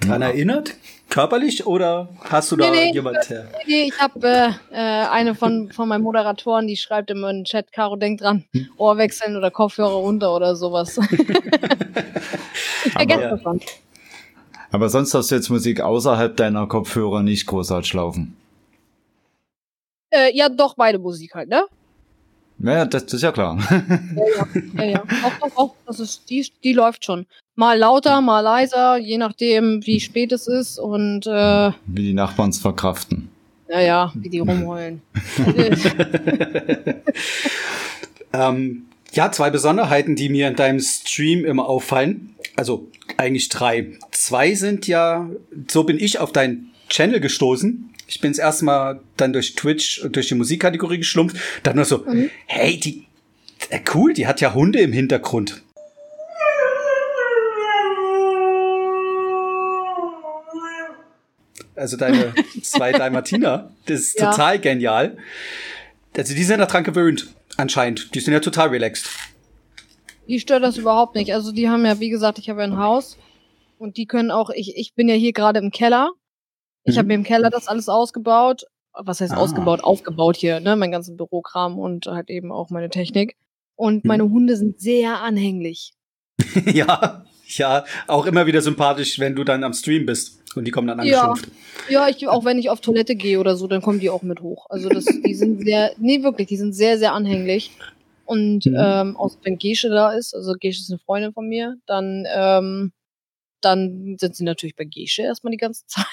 Dran 0.00 0.22
erinnert? 0.22 0.74
Körperlich 1.08 1.64
oder 1.64 2.08
hast 2.18 2.50
du 2.50 2.56
da 2.56 2.68
Nee, 2.68 2.86
nee. 2.86 2.92
jemand 2.92 3.30
her? 3.30 3.46
Nee, 3.68 3.84
ich 3.84 4.00
habe 4.00 4.26
äh, 4.26 4.48
äh, 4.72 5.06
eine 5.08 5.36
von, 5.36 5.70
von 5.70 5.88
meinen 5.88 6.02
Moderatoren, 6.02 6.66
die 6.66 6.76
schreibt 6.76 7.10
immer 7.10 7.30
in 7.30 7.40
den 7.40 7.44
Chat, 7.44 7.70
Caro, 7.70 7.94
denk 7.94 8.18
dran, 8.18 8.44
Ohr 8.78 8.96
wechseln 8.96 9.36
oder 9.36 9.52
Kopfhörer 9.52 9.92
runter 9.92 10.34
oder 10.34 10.56
sowas. 10.56 10.98
ich 12.84 12.92
vergesse 12.92 13.28
das 13.28 13.42
dann. 13.44 13.60
Aber 14.72 14.88
sonst 14.88 15.14
hast 15.14 15.30
du 15.30 15.34
jetzt 15.34 15.50
Musik 15.50 15.80
außerhalb 15.80 16.36
deiner 16.36 16.66
Kopfhörer 16.66 17.22
nicht 17.22 17.46
großartig 17.46 17.92
laufen. 17.92 18.36
Äh, 20.10 20.34
ja, 20.36 20.48
doch, 20.48 20.74
beide 20.74 20.98
Musik 20.98 21.34
halt, 21.34 21.48
ne? 21.48 21.64
Ja, 22.58 22.84
das, 22.84 23.04
das 23.04 23.14
ist 23.14 23.22
ja 23.22 23.32
klar. 23.32 23.58
Ja, 24.76 24.84
ja. 24.84 25.02
Auch, 25.24 25.32
doch, 25.48 25.56
auch. 25.56 25.74
Das 25.86 26.00
ist, 26.00 26.28
die, 26.30 26.46
die 26.62 26.72
läuft 26.72 27.04
schon. 27.04 27.26
Mal 27.54 27.78
lauter, 27.78 28.20
mal 28.20 28.40
leiser, 28.40 28.96
je 28.98 29.18
nachdem, 29.18 29.84
wie 29.86 30.00
spät 30.00 30.32
es 30.32 30.46
ist 30.46 30.78
und 30.78 31.26
äh, 31.26 31.72
Wie 31.86 32.02
die 32.02 32.14
Nachbarn 32.14 32.50
es 32.50 32.58
verkraften. 32.58 33.28
naja, 33.68 34.10
wie 34.14 34.28
die 34.30 34.38
rumheulen. 34.40 35.02
Ähm, 38.34 38.86
ja, 39.12 39.30
zwei 39.30 39.50
Besonderheiten, 39.50 40.16
die 40.16 40.30
mir 40.30 40.48
in 40.48 40.56
deinem 40.56 40.80
Stream 40.80 41.44
immer 41.44 41.68
auffallen. 41.68 42.34
Also 42.56 42.90
eigentlich 43.16 43.48
drei. 43.48 43.98
Zwei 44.10 44.54
sind 44.54 44.86
ja, 44.86 45.28
so 45.70 45.84
bin 45.84 45.98
ich 45.98 46.18
auf 46.18 46.32
deinen 46.32 46.70
Channel 46.88 47.20
gestoßen. 47.20 47.88
Ich 48.06 48.20
bin 48.20 48.30
das 48.32 48.38
erste 48.38 48.64
Mal 48.66 49.00
dann 49.16 49.32
durch 49.32 49.54
Twitch 49.54 50.00
und 50.00 50.16
durch 50.16 50.28
die 50.28 50.34
Musikkategorie 50.34 50.98
geschlumpft. 50.98 51.36
Dann 51.62 51.76
nur 51.76 51.86
so, 51.86 52.04
hey, 52.46 52.78
die, 52.78 53.06
äh, 53.70 53.80
cool, 53.94 54.12
die 54.12 54.26
hat 54.26 54.40
ja 54.42 54.52
Hunde 54.52 54.80
im 54.80 54.92
Hintergrund. 54.92 55.62
Also 61.74 61.96
deine 61.96 62.34
zwei 62.62 62.92
Dalmatiner, 62.92 63.70
das 63.86 64.00
ist 64.00 64.20
Ja. 64.20 64.30
total 64.30 64.58
genial. 64.58 65.16
Also 66.16 66.34
die 66.34 66.44
sind 66.44 66.58
da 66.58 66.66
dran 66.66 66.84
gewöhnt, 66.84 67.28
anscheinend. 67.56 68.14
Die 68.14 68.20
sind 68.20 68.34
ja 68.34 68.40
total 68.40 68.68
relaxed. 68.68 69.08
Die 70.28 70.40
stört 70.40 70.62
das 70.62 70.76
überhaupt 70.76 71.14
nicht. 71.14 71.34
Also 71.34 71.52
die 71.52 71.68
haben 71.68 71.84
ja, 71.84 71.98
wie 72.00 72.10
gesagt, 72.10 72.38
ich 72.38 72.48
habe 72.48 72.60
ja 72.60 72.66
ein 72.66 72.78
Haus 72.78 73.16
und 73.78 73.96
die 73.96 74.06
können 74.06 74.30
auch, 74.30 74.50
ich, 74.50 74.76
ich 74.76 74.94
bin 74.94 75.08
ja 75.08 75.14
hier 75.14 75.32
gerade 75.32 75.58
im 75.58 75.70
Keller. 75.70 76.10
Ich 76.84 76.94
Mhm. 76.94 76.98
habe 76.98 77.08
mir 77.08 77.14
im 77.14 77.24
Keller 77.24 77.50
das 77.50 77.66
alles 77.66 77.88
ausgebaut. 77.88 78.64
Was 78.92 79.20
heißt 79.20 79.32
Ah. 79.32 79.38
ausgebaut? 79.38 79.82
Aufgebaut 79.82 80.36
hier, 80.36 80.60
ne? 80.60 80.76
Mein 80.76 80.92
ganzen 80.92 81.16
Bürokram 81.16 81.78
und 81.78 82.06
halt 82.06 82.28
eben 82.30 82.52
auch 82.52 82.70
meine 82.70 82.90
Technik. 82.90 83.36
Und 83.74 84.04
Mhm. 84.04 84.08
meine 84.08 84.22
Hunde 84.24 84.56
sind 84.56 84.80
sehr 84.80 85.20
anhänglich. 85.20 85.94
ja, 86.72 87.24
ja, 87.46 87.84
auch 88.06 88.26
immer 88.26 88.46
wieder 88.46 88.60
sympathisch, 88.62 89.18
wenn 89.18 89.34
du 89.34 89.44
dann 89.44 89.64
am 89.64 89.72
Stream 89.72 90.06
bist 90.06 90.40
und 90.56 90.64
die 90.66 90.70
kommen 90.70 90.86
dann 90.88 90.98
Ja. 91.06 91.22
angeschumpft. 91.22 91.48
Ja, 91.90 92.08
ich, 92.08 92.28
auch 92.28 92.44
wenn 92.44 92.58
ich 92.58 92.70
auf 92.70 92.80
Toilette 92.80 93.16
gehe 93.16 93.40
oder 93.40 93.56
so, 93.56 93.66
dann 93.66 93.82
kommen 93.82 93.98
die 93.98 94.10
auch 94.10 94.22
mit 94.22 94.40
hoch. 94.40 94.66
Also 94.70 94.88
das, 94.90 95.04
die 95.06 95.34
sind 95.34 95.62
sehr, 95.64 95.92
nee, 95.98 96.22
wirklich, 96.22 96.46
die 96.48 96.56
sind 96.56 96.74
sehr, 96.74 96.98
sehr 96.98 97.12
anhänglich. 97.12 97.70
Und 98.32 98.64
Mhm. 98.64 98.76
ähm, 98.78 99.16
außer 99.16 99.38
wenn 99.42 99.58
Gesche 99.58 99.90
da 99.90 100.12
ist, 100.12 100.34
also 100.34 100.54
Gesche 100.58 100.80
ist 100.80 100.90
eine 100.90 100.98
Freundin 100.98 101.34
von 101.34 101.46
mir, 101.48 101.76
dann, 101.86 102.24
ähm, 102.34 102.92
dann 103.60 104.16
sind 104.18 104.34
sie 104.36 104.44
natürlich 104.44 104.74
bei 104.74 104.84
Gesche 104.84 105.22
erstmal 105.22 105.50
die 105.50 105.58
ganze 105.58 105.84
Zeit. 105.86 106.06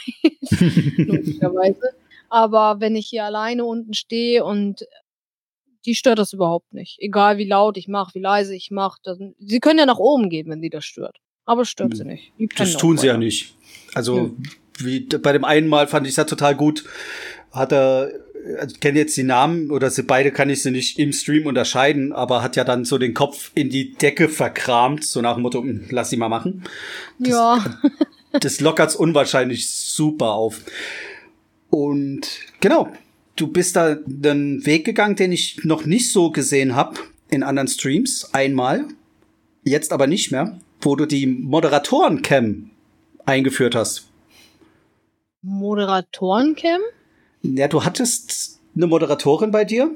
logischerweise. 0.97 1.93
Aber 2.29 2.79
wenn 2.81 2.95
ich 2.97 3.07
hier 3.07 3.23
alleine 3.23 3.63
unten 3.63 3.93
stehe 3.93 4.43
und 4.43 4.85
die 5.85 5.95
stört 5.95 6.19
das 6.19 6.33
überhaupt 6.33 6.73
nicht. 6.73 6.97
Egal 6.99 7.37
wie 7.37 7.45
laut 7.45 7.77
ich 7.77 7.87
mache, 7.87 8.13
wie 8.15 8.19
leise 8.19 8.53
ich 8.53 8.69
mache. 8.69 8.99
Sie 9.39 9.59
können 9.61 9.79
ja 9.79 9.85
nach 9.85 9.97
oben 9.97 10.29
gehen, 10.29 10.49
wenn 10.49 10.61
die 10.61 10.69
das 10.69 10.83
stört. 10.83 11.17
Aber 11.45 11.63
stört 11.63 11.95
sie 11.95 12.03
nicht. 12.03 12.33
Die 12.37 12.47
Das 12.47 12.75
tun 12.75 12.97
sie 12.97 13.07
ja 13.07 13.17
nicht. 13.17 13.55
Also, 13.95 14.35
wie 14.77 14.99
bei 14.99 15.31
dem 15.31 15.45
einen 15.45 15.69
Mal 15.69 15.87
fand 15.87 16.05
ich 16.05 16.11
es 16.11 16.17
ja 16.17 16.25
total 16.25 16.55
gut. 16.55 16.83
Hat 17.51 17.71
er, 17.71 18.11
ich 18.67 18.79
kenne 18.79 18.99
jetzt 18.99 19.17
die 19.17 19.23
Namen 19.23 19.69
oder 19.71 19.89
sie 19.89 20.03
beide 20.03 20.31
kann 20.31 20.49
ich 20.49 20.63
sie 20.63 20.71
nicht 20.71 20.97
im 20.99 21.11
Stream 21.13 21.45
unterscheiden, 21.45 22.13
aber 22.13 22.41
hat 22.41 22.55
ja 22.55 22.63
dann 22.63 22.85
so 22.85 22.97
den 22.97 23.13
Kopf 23.13 23.51
in 23.55 23.69
die 23.69 23.93
Decke 23.93 24.29
verkramt, 24.29 25.03
so 25.03 25.21
nach 25.21 25.33
dem 25.35 25.43
Motto, 25.43 25.61
"Hm, 25.61 25.85
lass 25.89 26.09
sie 26.09 26.17
mal 26.17 26.29
machen. 26.29 26.63
Das- 27.19 27.29
Ja. 27.29 27.79
das 28.39 28.59
lockert's 28.61 28.95
unwahrscheinlich 28.95 29.69
super 29.69 30.31
auf. 30.33 30.61
Und 31.69 32.27
genau, 32.61 32.91
du 33.35 33.47
bist 33.47 33.75
da 33.75 33.97
einen 34.23 34.65
Weg 34.65 34.85
gegangen, 34.85 35.15
den 35.15 35.31
ich 35.31 35.63
noch 35.63 35.85
nicht 35.85 36.11
so 36.11 36.31
gesehen 36.31 36.75
habe 36.75 36.99
in 37.29 37.43
anderen 37.43 37.67
Streams. 37.67 38.29
Einmal, 38.33 38.85
jetzt 39.63 39.91
aber 39.91 40.07
nicht 40.07 40.31
mehr, 40.31 40.59
wo 40.81 40.95
du 40.95 41.05
die 41.05 41.27
Moderatoren-Cam 41.27 42.69
eingeführt 43.25 43.75
hast. 43.75 44.07
Moderatoren-Cam? 45.41 46.81
Ja, 47.41 47.67
du 47.67 47.83
hattest 47.83 48.59
eine 48.75 48.87
Moderatorin 48.87 49.51
bei 49.51 49.65
dir 49.65 49.91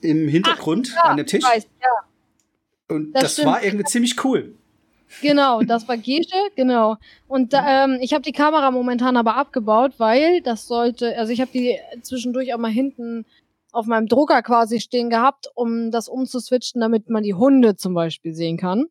im 0.00 0.28
Hintergrund 0.28 0.92
Ach, 0.92 1.04
ja, 1.04 1.10
an 1.10 1.16
dem 1.16 1.26
Tisch. 1.26 1.44
Weiß, 1.44 1.66
ja. 1.80 2.94
Und 2.94 3.12
das 3.12 3.22
das, 3.22 3.32
stimmt. 3.34 3.48
war 3.48 3.62
irgendwie 3.62 3.84
ziemlich 3.84 4.24
cool. 4.24 4.54
Genau, 5.22 5.62
das 5.62 5.86
war 5.86 5.96
Gesche, 5.96 6.36
genau. 6.56 6.96
Und 7.28 7.52
da, 7.52 7.84
ähm, 7.84 7.98
ich 8.00 8.12
habe 8.12 8.22
die 8.22 8.32
Kamera 8.32 8.70
momentan 8.70 9.16
aber 9.16 9.36
abgebaut, 9.36 9.92
weil 9.98 10.40
das 10.42 10.66
sollte, 10.66 11.16
also 11.16 11.32
ich 11.32 11.40
habe 11.40 11.50
die 11.52 11.78
zwischendurch 12.02 12.52
auch 12.52 12.58
mal 12.58 12.70
hinten 12.70 13.24
auf 13.72 13.86
meinem 13.86 14.06
Drucker 14.06 14.42
quasi 14.42 14.80
stehen 14.80 15.10
gehabt, 15.10 15.48
um 15.54 15.90
das 15.90 16.08
umzuswitchen, 16.08 16.80
damit 16.80 17.10
man 17.10 17.22
die 17.22 17.34
Hunde 17.34 17.76
zum 17.76 17.94
Beispiel 17.94 18.34
sehen 18.34 18.56
kann. 18.56 18.86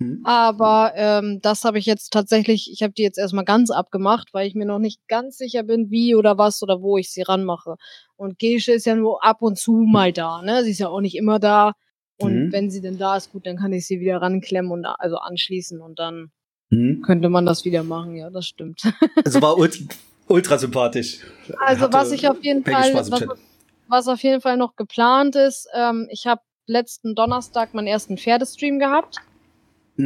Hm. 0.00 0.22
Aber 0.24 0.92
ähm, 0.96 1.40
das 1.42 1.64
habe 1.64 1.78
ich 1.78 1.84
jetzt 1.86 2.12
tatsächlich, 2.12 2.70
ich 2.72 2.82
habe 2.82 2.92
die 2.94 3.02
jetzt 3.02 3.18
erstmal 3.18 3.44
ganz 3.44 3.70
abgemacht, 3.70 4.32
weil 4.32 4.46
ich 4.46 4.54
mir 4.54 4.64
noch 4.64 4.78
nicht 4.78 5.06
ganz 5.08 5.36
sicher 5.36 5.62
bin, 5.62 5.90
wie 5.90 6.14
oder 6.14 6.38
was 6.38 6.62
oder 6.62 6.80
wo 6.80 6.96
ich 6.96 7.10
sie 7.12 7.22
ranmache. 7.22 7.76
Und 8.16 8.38
Gesche 8.38 8.72
ist 8.72 8.86
ja 8.86 8.94
nur 8.94 9.22
ab 9.24 9.42
und 9.42 9.58
zu 9.58 9.72
mal 9.72 10.12
da, 10.12 10.40
ne? 10.42 10.64
Sie 10.64 10.70
ist 10.70 10.78
ja 10.78 10.88
auch 10.88 11.00
nicht 11.00 11.16
immer 11.16 11.38
da. 11.38 11.72
Und 12.16 12.46
Mhm. 12.46 12.52
wenn 12.52 12.70
sie 12.70 12.80
denn 12.80 12.98
da 12.98 13.16
ist, 13.16 13.30
gut, 13.32 13.46
dann 13.46 13.56
kann 13.56 13.72
ich 13.72 13.86
sie 13.86 14.00
wieder 14.00 14.20
ranklemmen 14.20 14.72
und 14.72 14.84
also 14.86 15.16
anschließen 15.16 15.80
und 15.80 15.98
dann 15.98 16.30
Hm. 16.70 17.02
könnte 17.02 17.28
man 17.28 17.44
das 17.46 17.64
wieder 17.64 17.82
machen. 17.82 18.16
Ja, 18.16 18.30
das 18.30 18.46
stimmt. 18.46 18.82
Also 19.24 19.42
war 19.42 19.56
ult 19.58 19.78
ultra 20.28 20.56
sympathisch. 20.58 21.20
Also 21.58 21.82
Hatte 21.82 21.92
was 21.92 22.12
ich 22.12 22.28
auf 22.28 22.42
jeden 22.42 22.64
Fall, 22.64 22.94
was, 22.94 23.24
was 23.88 24.08
auf 24.08 24.22
jeden 24.22 24.40
Fall 24.40 24.56
noch 24.56 24.76
geplant 24.76 25.34
ist, 25.36 25.68
ähm, 25.74 26.06
ich 26.10 26.26
habe 26.26 26.40
letzten 26.66 27.14
Donnerstag 27.14 27.74
meinen 27.74 27.88
ersten 27.88 28.16
Pferdestream 28.16 28.78
gehabt. 28.78 29.16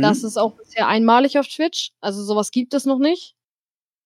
Das 0.03 0.23
ist 0.23 0.37
auch 0.37 0.53
bisher 0.55 0.89
einmalig 0.89 1.39
auf 1.39 1.47
Twitch. 1.47 1.91
Also 2.01 2.23
sowas 2.25 2.51
gibt 2.51 2.75
es 2.75 2.85
noch 2.87 2.99
nicht. 2.99 3.35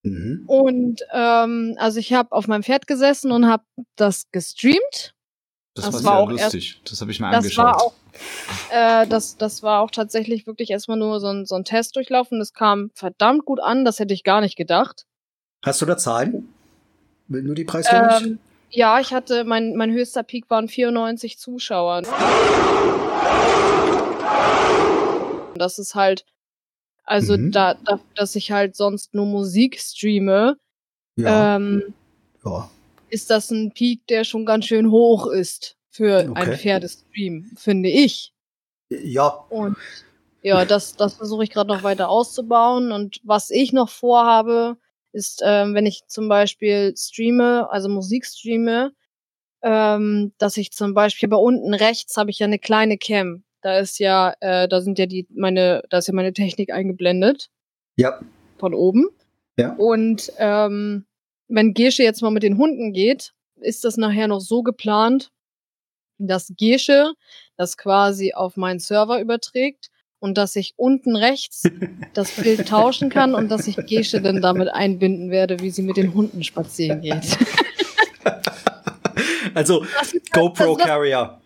Mhm. 0.03 0.43
Und 0.47 1.01
ähm, 1.11 1.75
also 1.77 1.99
ich 1.99 2.13
habe 2.13 2.31
auf 2.31 2.47
meinem 2.47 2.63
Pferd 2.63 2.87
gesessen 2.87 3.31
und 3.31 3.47
habe 3.47 3.63
das 3.95 4.31
gestreamt. 4.31 5.13
Das, 5.75 5.85
Das 5.85 5.93
war 5.93 5.93
war 5.93 6.01
sehr 6.01 6.11
auch 6.13 6.31
erst- 6.31 6.53
lustig. 6.55 6.81
Das 6.89 7.01
habe 7.01 7.11
ich 7.11 7.19
mir 7.19 7.29
Das 7.31 7.37
angeschaut. 7.43 7.65
war 7.65 7.81
auch, 7.81 7.93
äh, 8.71 9.07
das, 9.07 9.37
das 9.37 9.61
war 9.63 9.81
auch 9.81 9.91
tatsächlich 9.91 10.47
wirklich 10.47 10.71
erstmal 10.71 10.97
nur 10.97 11.19
so 11.19 11.27
ein, 11.27 11.45
so 11.45 11.55
ein 11.55 11.63
Test 11.65 11.95
durchlaufen. 11.95 12.39
Das 12.39 12.53
kam 12.53 12.91
verdammt 12.95 13.45
gut 13.45 13.59
an. 13.59 13.85
Das 13.85 13.99
hätte 13.99 14.13
ich 14.13 14.23
gar 14.23 14.41
nicht 14.41 14.55
gedacht. 14.55 15.05
Hast 15.63 15.81
du 15.81 15.85
da 15.85 15.97
Zahlen? 15.97 16.49
Will 17.27 17.43
nur 17.43 17.55
die 17.55 17.65
Preisgänger? 17.65 18.21
Ähm, 18.23 18.39
ja, 18.71 18.99
ich 18.99 19.13
hatte, 19.13 19.43
mein, 19.43 19.75
mein 19.75 19.91
höchster 19.91 20.23
Peak 20.23 20.49
waren 20.49 20.67
94 20.67 21.37
Zuschauer. 21.37 22.03
Das 25.59 25.77
ist 25.79 25.95
halt, 25.95 26.25
also 27.03 27.37
Mhm. 27.37 27.51
da, 27.51 27.73
da, 27.75 27.99
dass 28.15 28.35
ich 28.35 28.51
halt 28.51 28.75
sonst 28.75 29.13
nur 29.13 29.25
Musik 29.25 29.79
streame, 29.79 30.57
ja. 31.15 31.55
ähm, 31.57 31.93
ja. 32.45 32.69
ist 33.09 33.29
das 33.29 33.51
ein 33.51 33.71
Peak, 33.73 34.05
der 34.07 34.23
schon 34.23 34.45
ganz 34.45 34.65
schön 34.65 34.89
hoch 34.91 35.27
ist 35.27 35.75
für 35.89 36.29
Okay. 36.29 36.33
ein 36.35 36.57
Pferdestream, 36.57 37.51
finde 37.57 37.89
ich. 37.89 38.33
Ja. 38.89 39.27
Und 39.49 39.75
ja, 40.41 40.63
das, 40.65 40.95
das 40.95 41.15
versuche 41.15 41.43
ich 41.43 41.49
gerade 41.51 41.67
noch 41.67 41.83
weiter 41.83 42.09
auszubauen. 42.09 42.91
Und 42.91 43.19
was 43.23 43.49
ich 43.49 43.73
noch 43.73 43.89
vorhabe, 43.89 44.77
ist, 45.11 45.41
ähm, 45.43 45.73
wenn 45.73 45.85
ich 45.85 46.05
zum 46.07 46.29
Beispiel 46.29 46.93
streame, 46.95 47.67
also 47.71 47.89
Musik 47.89 48.25
streame, 48.25 48.93
ähm, 49.63 50.31
dass 50.37 50.55
ich 50.57 50.71
zum 50.71 50.93
Beispiel 50.93 51.27
bei 51.29 51.35
unten 51.37 51.73
rechts 51.73 52.15
habe 52.15 52.29
ich 52.31 52.39
ja 52.39 52.45
eine 52.45 52.59
kleine 52.59 52.97
Cam. 52.97 53.43
Da 53.61 53.79
ist 53.79 53.99
ja, 53.99 54.33
äh, 54.39 54.67
da 54.67 54.81
sind 54.81 54.99
ja 54.99 55.05
die 55.05 55.27
meine, 55.33 55.83
da 55.89 55.97
ist 55.97 56.07
ja 56.07 56.13
meine 56.13 56.33
Technik 56.33 56.71
eingeblendet 56.71 57.49
Ja. 57.97 58.19
von 58.57 58.73
oben. 58.73 59.07
Ja. 59.57 59.73
Und 59.75 60.31
ähm, 60.37 61.05
wenn 61.47 61.73
Gesche 61.73 62.03
jetzt 62.03 62.21
mal 62.21 62.31
mit 62.31 62.43
den 62.43 62.57
Hunden 62.57 62.93
geht, 62.93 63.33
ist 63.59 63.83
das 63.83 63.97
nachher 63.97 64.27
noch 64.27 64.39
so 64.39 64.63
geplant, 64.63 65.31
dass 66.17 66.53
Gesche 66.57 67.13
das 67.57 67.75
quasi 67.77 68.33
auf 68.33 68.55
meinen 68.55 68.79
Server 68.79 69.19
überträgt 69.19 69.89
und 70.19 70.37
dass 70.37 70.55
ich 70.55 70.73
unten 70.77 71.15
rechts 71.17 71.63
das 72.13 72.31
Bild 72.31 72.67
tauschen 72.69 73.09
kann 73.09 73.33
und 73.35 73.49
dass 73.49 73.67
ich 73.67 73.75
Gesche 73.87 74.21
dann 74.21 74.41
damit 74.41 74.69
einbinden 74.69 75.29
werde, 75.31 75.59
wie 75.59 75.69
sie 75.71 75.81
mit 75.81 75.97
den 75.97 76.13
Hunden 76.13 76.43
spazieren 76.43 77.01
geht. 77.01 77.37
Also 79.53 79.83
ist- 80.01 80.31
GoPro 80.31 80.75
Carrier. 80.75 81.41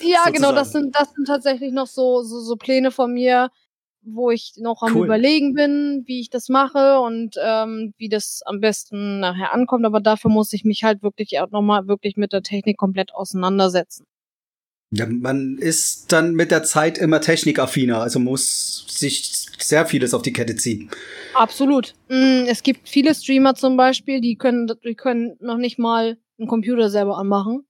Ja, 0.00 0.30
genau, 0.30 0.52
das 0.52 0.72
sind, 0.72 0.94
das 0.94 1.12
sind 1.12 1.26
tatsächlich 1.26 1.72
noch 1.72 1.86
so, 1.86 2.22
so, 2.22 2.40
so 2.40 2.56
Pläne 2.56 2.90
von 2.90 3.12
mir, 3.12 3.50
wo 4.02 4.30
ich 4.30 4.54
noch 4.58 4.82
am 4.82 4.94
Cool. 4.94 5.06
überlegen 5.06 5.54
bin, 5.54 6.04
wie 6.06 6.20
ich 6.20 6.30
das 6.30 6.48
mache 6.48 7.00
und 7.00 7.36
ähm, 7.42 7.92
wie 7.98 8.08
das 8.08 8.42
am 8.44 8.60
besten 8.60 9.20
nachher 9.20 9.52
ankommt. 9.52 9.84
Aber 9.84 10.00
dafür 10.00 10.30
muss 10.30 10.52
ich 10.52 10.64
mich 10.64 10.84
halt 10.84 11.02
wirklich 11.02 11.40
auch 11.40 11.50
nochmal 11.50 11.88
wirklich 11.88 12.16
mit 12.16 12.32
der 12.32 12.42
Technik 12.42 12.76
komplett 12.76 13.14
auseinandersetzen. 13.14 14.06
Ja, 14.92 15.06
man 15.06 15.58
ist 15.58 16.12
dann 16.12 16.34
mit 16.34 16.52
der 16.52 16.62
Zeit 16.62 16.96
immer 16.96 17.20
technikaffiner, 17.20 18.00
also 18.00 18.20
muss 18.20 18.86
sich 18.88 19.46
sehr 19.58 19.84
vieles 19.84 20.14
auf 20.14 20.22
die 20.22 20.32
Kette 20.32 20.54
ziehen. 20.54 20.90
Absolut. 21.34 21.94
Mm, 22.08 22.44
Es 22.46 22.62
gibt 22.62 22.88
viele 22.88 23.12
Streamer 23.14 23.56
zum 23.56 23.76
Beispiel, 23.76 24.20
die 24.20 24.36
können, 24.36 24.70
die 24.84 24.94
können 24.94 25.36
noch 25.40 25.56
nicht 25.56 25.78
mal 25.78 26.18
einen 26.38 26.46
Computer 26.48 26.88
selber 26.88 27.18
anmachen. 27.18 27.66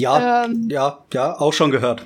Ja, 0.00 0.44
Ähm, 0.44 0.68
ja, 0.70 1.04
ja, 1.12 1.38
auch 1.38 1.52
schon 1.52 1.70
gehört. 1.70 2.04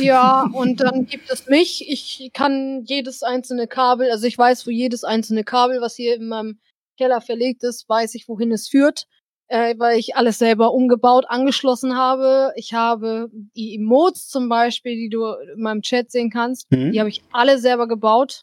Ja, 0.00 0.42
und 0.52 0.80
dann 0.80 1.06
gibt 1.06 1.30
es 1.30 1.46
mich. 1.46 1.84
Ich 1.88 2.30
kann 2.32 2.84
jedes 2.84 3.22
einzelne 3.22 3.66
Kabel, 3.66 4.10
also 4.10 4.26
ich 4.26 4.36
weiß, 4.36 4.66
wo 4.66 4.70
jedes 4.70 5.04
einzelne 5.04 5.44
Kabel, 5.44 5.80
was 5.80 5.96
hier 5.96 6.14
in 6.16 6.28
meinem 6.28 6.58
Keller 6.98 7.20
verlegt 7.20 7.62
ist, 7.64 7.88
weiß 7.88 8.14
ich, 8.14 8.28
wohin 8.28 8.52
es 8.52 8.68
führt, 8.68 9.06
äh, 9.48 9.74
weil 9.78 9.98
ich 9.98 10.16
alles 10.16 10.38
selber 10.38 10.72
umgebaut, 10.72 11.26
angeschlossen 11.28 11.96
habe. 11.96 12.52
Ich 12.56 12.74
habe 12.74 13.28
die 13.32 13.74
Emotes 13.74 14.28
zum 14.28 14.48
Beispiel, 14.48 14.96
die 14.96 15.08
du 15.08 15.26
in 15.54 15.60
meinem 15.62 15.82
Chat 15.82 16.10
sehen 16.10 16.30
kannst, 16.30 16.70
Mhm. 16.70 16.92
die 16.92 16.98
habe 17.00 17.08
ich 17.10 17.22
alle 17.32 17.58
selber 17.58 17.86
gebaut. 17.86 18.42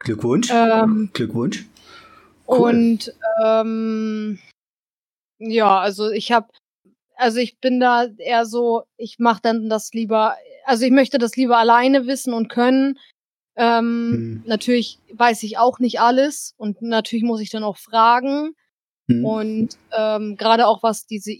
Glückwunsch. 0.00 0.50
Ähm, 0.50 1.10
Glückwunsch. 1.12 1.66
Cool. 2.48 2.58
Und 2.70 3.14
ähm, 3.44 4.38
ja, 5.38 5.78
also 5.78 6.10
ich 6.10 6.32
habe, 6.32 6.48
also 7.22 7.38
ich 7.38 7.58
bin 7.58 7.80
da 7.80 8.06
eher 8.18 8.44
so, 8.44 8.82
ich 8.96 9.18
mache 9.18 9.40
dann 9.42 9.68
das 9.68 9.92
lieber, 9.92 10.36
also 10.64 10.84
ich 10.84 10.90
möchte 10.90 11.18
das 11.18 11.36
lieber 11.36 11.56
alleine 11.58 12.06
wissen 12.06 12.34
und 12.34 12.48
können. 12.48 12.98
Ähm, 13.56 14.10
Hm. 14.12 14.42
Natürlich 14.46 14.98
weiß 15.12 15.42
ich 15.42 15.58
auch 15.58 15.78
nicht 15.78 16.00
alles 16.00 16.54
und 16.56 16.82
natürlich 16.82 17.24
muss 17.24 17.40
ich 17.40 17.50
dann 17.50 17.64
auch 17.64 17.76
fragen. 17.76 18.54
Hm. 19.08 19.24
Und 19.24 19.76
ähm, 19.96 20.36
gerade 20.36 20.66
auch 20.66 20.82
was 20.82 21.06
diese 21.06 21.32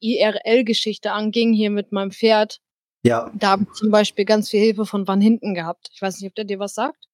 IRL-Geschichte 0.00 1.12
anging 1.12 1.52
hier 1.52 1.70
mit 1.70 1.92
meinem 1.92 2.10
Pferd, 2.12 2.60
Ja, 3.04 3.30
da 3.34 3.50
habe 3.50 3.64
ich 3.64 3.72
zum 3.78 3.90
Beispiel 3.90 4.24
ganz 4.24 4.50
viel 4.50 4.60
Hilfe 4.60 4.84
von 4.86 5.06
Van 5.06 5.20
Hinten 5.20 5.54
gehabt. 5.54 5.88
Ich 5.92 6.02
weiß 6.02 6.20
nicht, 6.20 6.28
ob 6.28 6.34
der 6.34 6.44
dir 6.44 6.58
was 6.58 6.74
sagt. 6.74 7.04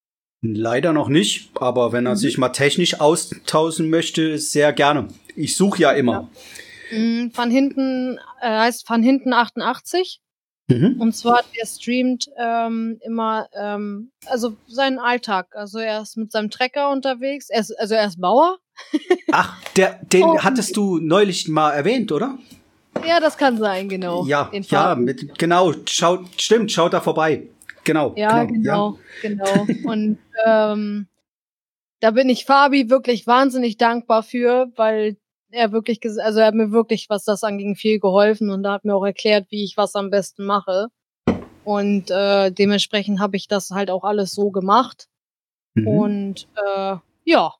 leider 0.46 0.92
noch 0.92 1.08
nicht, 1.08 1.48
aber 1.54 1.92
wenn 1.92 2.04
er 2.06 2.12
Mhm. 2.12 2.18
sich 2.18 2.36
mal 2.38 2.50
technisch 2.50 3.00
austauschen 3.00 3.88
möchte, 3.88 4.36
sehr 4.38 4.74
gerne. 4.74 5.08
Ich 5.36 5.56
suche 5.56 5.80
ja 5.82 5.92
immer. 5.92 6.22
Mm, 6.22 6.28
Van 6.90 7.50
Hinten 7.50 8.18
äh, 8.40 8.48
heißt 8.48 8.88
Van 8.88 9.02
Hinten 9.02 9.32
88. 9.32 10.20
Mhm. 10.66 10.96
Und 10.98 11.14
zwar, 11.14 11.42
der 11.58 11.66
streamt 11.66 12.30
ähm, 12.38 12.98
immer, 13.04 13.48
ähm, 13.54 14.10
also 14.26 14.56
seinen 14.66 14.98
Alltag. 14.98 15.48
Also 15.54 15.78
er 15.78 16.00
ist 16.02 16.16
mit 16.16 16.32
seinem 16.32 16.50
Trecker 16.50 16.90
unterwegs. 16.90 17.50
Er 17.50 17.60
ist, 17.60 17.78
also 17.78 17.94
er 17.94 18.06
ist 18.06 18.20
Bauer. 18.20 18.58
Ach, 19.32 19.62
der, 19.76 20.00
den 20.04 20.24
Oh. 20.24 20.38
hattest 20.38 20.76
du 20.76 20.98
neulich 20.98 21.48
mal 21.48 21.72
erwähnt, 21.72 22.12
oder? 22.12 22.38
Ja, 23.06 23.20
das 23.20 23.36
kann 23.36 23.58
sein, 23.58 23.88
genau. 23.88 24.24
ja, 24.24 24.50
ja, 24.52 24.94
mit, 24.94 25.36
genau, 25.38 25.72
schaut, 25.86 26.26
stimmt, 26.40 26.70
schaut 26.72 26.92
da 26.92 27.00
vorbei. 27.00 27.48
Genau. 27.82 28.14
Ja, 28.16 28.44
genau, 28.44 28.98
genau. 29.20 29.66
Und 29.84 30.18
ähm, 30.46 31.08
da 32.00 32.10
bin 32.12 32.28
ich 32.28 32.44
Fabi 32.46 32.88
wirklich 32.88 33.26
wahnsinnig 33.26 33.76
dankbar 33.76 34.22
für, 34.22 34.70
weil 34.76 35.16
er 35.54 35.72
wirklich, 35.72 36.00
also 36.20 36.40
er 36.40 36.46
hat 36.46 36.54
mir 36.54 36.70
wirklich, 36.72 37.08
was 37.08 37.24
das 37.24 37.42
anging, 37.44 37.76
viel 37.76 37.98
geholfen 38.00 38.50
und 38.50 38.62
da 38.62 38.72
hat 38.72 38.84
mir 38.84 38.94
auch 38.94 39.04
erklärt, 39.04 39.46
wie 39.50 39.64
ich 39.64 39.76
was 39.76 39.94
am 39.94 40.10
besten 40.10 40.44
mache. 40.44 40.88
Und 41.64 42.10
äh, 42.10 42.50
dementsprechend 42.50 43.20
habe 43.20 43.36
ich 43.36 43.48
das 43.48 43.70
halt 43.70 43.90
auch 43.90 44.04
alles 44.04 44.32
so 44.32 44.50
gemacht. 44.50 45.08
Mhm. 45.74 45.88
Und 45.88 46.48
äh, 46.66 46.96
ja, 47.24 47.54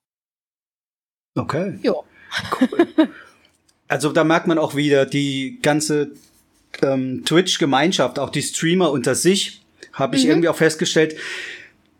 Okay. 1.37 1.79
ja. 1.83 1.95
Also 3.87 4.13
da 4.13 4.25
merkt 4.25 4.47
man 4.47 4.59
auch 4.59 4.75
wieder 4.75 5.05
die 5.05 5.59
ganze 5.61 6.13
ähm, 6.83 7.23
Twitch-Gemeinschaft, 7.27 8.19
auch 8.19 8.31
die 8.31 8.41
Streamer 8.43 8.91
unter 8.91 9.15
sich, 9.15 9.61
habe 9.93 10.17
ich 10.17 10.25
Mhm. 10.25 10.31
irgendwie 10.31 10.49
auch 10.49 10.57
festgestellt. 10.57 11.17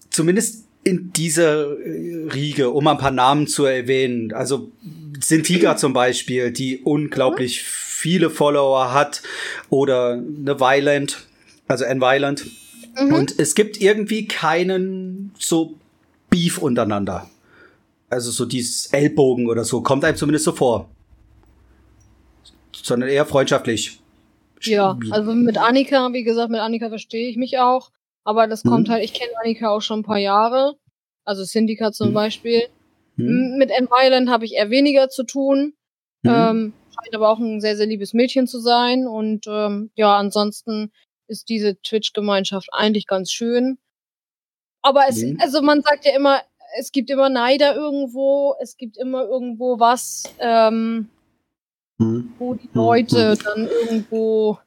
Zumindest 0.09 0.64
in 0.85 1.13
diese 1.13 1.79
äh, 1.85 2.29
Riege, 2.33 2.71
um 2.71 2.87
ein 2.87 2.99
paar 2.99 3.11
Namen 3.11 3.47
zu 3.47 3.65
erwähnen. 3.65 4.33
Also 4.33 4.71
Sintiga 5.21 5.77
zum 5.77 5.93
Beispiel, 5.93 6.51
die 6.53 6.79
unglaublich 6.79 7.63
viele 7.63 8.31
Follower 8.31 8.93
hat, 8.93 9.23
oder 9.71 10.13
eine 10.13 10.61
Violent, 10.61 11.27
also 11.67 11.85
N-Violent. 11.85 12.47
Und 12.97 13.41
es 13.41 13.55
gibt 13.55 13.81
irgendwie 13.81 14.29
keinen 14.29 15.33
so 15.39 15.75
Beef 16.31 16.59
untereinander. 16.59 17.29
Also 18.11 18.31
so 18.31 18.45
dieses 18.45 18.87
Ellbogen 18.87 19.49
oder 19.49 19.65
so, 19.65 19.81
kommt 19.81 20.05
einem 20.05 20.17
zumindest 20.17 20.45
so 20.45 20.53
vor. 20.53 20.89
Sondern 22.73 23.09
eher 23.09 23.27
freundschaftlich. 23.27 23.99
Ja, 24.61 24.97
also 25.11 25.35
mit 25.35 25.59
Annika, 25.59 26.13
wie 26.13 26.23
gesagt, 26.23 26.51
mit 26.51 26.61
Annika 26.61 26.89
verstehe 26.89 27.29
ich 27.29 27.37
mich 27.37 27.59
auch. 27.59 27.91
Aber 28.25 28.47
das 28.47 28.63
kommt 28.63 28.89
Mhm. 28.89 28.93
halt, 28.93 29.05
ich 29.05 29.13
kenne 29.15 29.33
Annika 29.41 29.69
auch 29.71 29.83
schon 29.83 30.01
ein 30.01 30.05
paar 30.05 30.19
Jahre. 30.19 30.77
Also 31.25 31.45
Syndica 31.45 31.93
zum 31.93 32.11
Mhm. 32.11 32.15
Beispiel. 32.15 32.63
Mhm. 33.17 33.57
Mit 33.59 33.71
N-Violent 33.71 34.29
habe 34.31 34.45
ich 34.45 34.55
eher 34.55 34.71
weniger 34.71 35.09
zu 35.09 35.25
tun. 35.25 35.75
Mhm. 36.23 36.31
Ähm, 36.31 36.73
scheint 36.91 37.15
aber 37.15 37.29
auch 37.31 37.39
ein 37.39 37.61
sehr, 37.61 37.77
sehr 37.77 37.87
liebes 37.87 38.15
Mädchen 38.15 38.47
zu 38.47 38.59
sein. 38.61 39.07
Und 39.07 39.47
ähm, 39.47 39.91
ja, 39.95 40.17
ansonsten 40.17 40.91
ist 41.29 41.49
diese 41.49 41.81
Twitch-Gemeinschaft 41.83 42.69
eigentlich 42.73 43.07
ganz 43.07 43.31
schön. 43.31 43.79
Aber 44.83 45.03
es, 45.09 45.23
Mhm. 45.23 45.39
also 45.41 45.63
man 45.63 45.83
sagt 45.83 46.05
ja 46.05 46.15
immer, 46.15 46.41
es 46.79 46.93
gibt 46.93 47.11
immer 47.11 47.29
Neider 47.29 47.75
irgendwo, 47.75 48.55
es 48.61 48.77
gibt 48.77 48.97
immer 48.97 49.25
irgendwo 49.25 49.79
was, 49.79 50.25
ähm, 50.41 51.09
Mhm. 51.99 52.33
wo 52.39 52.55
die 52.55 52.69
Leute 52.75 53.37
dann 53.45 53.69
irgendwo 53.69 54.59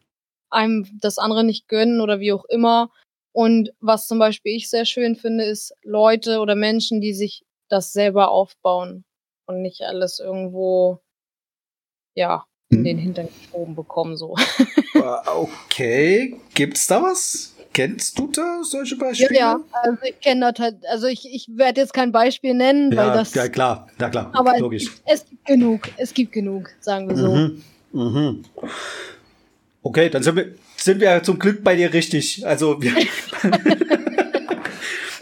einem 0.50 0.88
das 1.02 1.18
andere 1.18 1.44
nicht 1.44 1.68
gönnen 1.68 2.00
oder 2.02 2.20
wie 2.20 2.32
auch 2.32 2.46
immer. 2.46 2.90
Und 3.38 3.72
was 3.82 4.08
zum 4.08 4.18
Beispiel 4.18 4.56
ich 4.56 4.68
sehr 4.68 4.86
schön 4.86 5.16
finde, 5.16 5.44
ist 5.44 5.72
Leute 5.84 6.40
oder 6.40 6.56
Menschen, 6.56 7.02
die 7.02 7.14
sich 7.14 7.46
das 7.70 7.94
selber 7.94 8.32
aufbauen 8.32 9.06
und 9.46 9.62
nicht 9.62 9.84
alles 9.84 10.18
irgendwo, 10.18 11.02
ja, 12.16 12.48
in 12.72 12.84
den 12.84 12.98
Hintern 12.98 13.28
geschoben 13.28 13.76
bekommen, 13.76 14.18
so. 14.18 14.36
Okay, 15.28 16.36
gibt's 16.56 16.88
da 16.88 17.04
was? 17.04 17.54
Kennst 17.74 18.18
du 18.18 18.26
da 18.32 18.64
solche 18.64 18.96
Ja, 18.96 19.02
Beispiele? 19.02 19.40
ja, 19.40 19.60
also 19.72 19.98
ich 20.02 20.20
kenne 20.20 20.52
das 20.52 20.60
halt, 20.60 20.84
also 20.88 21.06
ich, 21.06 21.32
ich 21.32 21.48
werde 21.54 21.82
jetzt 21.82 21.94
kein 21.94 22.12
Beispiel 22.12 22.56
nennen, 22.56 22.90
weil 22.90 23.10
ja, 23.10 23.14
das, 23.14 23.36
ja 23.36 23.48
klar, 23.50 23.88
ja 24.00 24.10
klar, 24.10 24.32
aber 24.34 24.56
es 24.56 24.62
logisch. 24.62 24.86
gibt, 24.86 25.02
es 25.06 25.26
gibt 25.30 25.46
genug, 25.46 25.82
es 25.98 26.12
gibt 26.12 26.32
genug, 26.32 26.72
sagen 26.80 27.08
wir 27.08 27.16
so. 27.16 27.36
Mhm. 27.36 27.64
Mhm. 27.92 28.46
Okay, 29.84 30.10
dann 30.10 30.24
sind 30.24 30.38
wir, 30.38 30.56
sind 30.78 31.02
wir 31.02 31.24
zum 31.24 31.40
Glück 31.40 31.64
bei 31.64 31.76
dir 31.76 31.94
richtig. 31.94 32.46
Also 32.46 32.82
wir, 32.82 32.94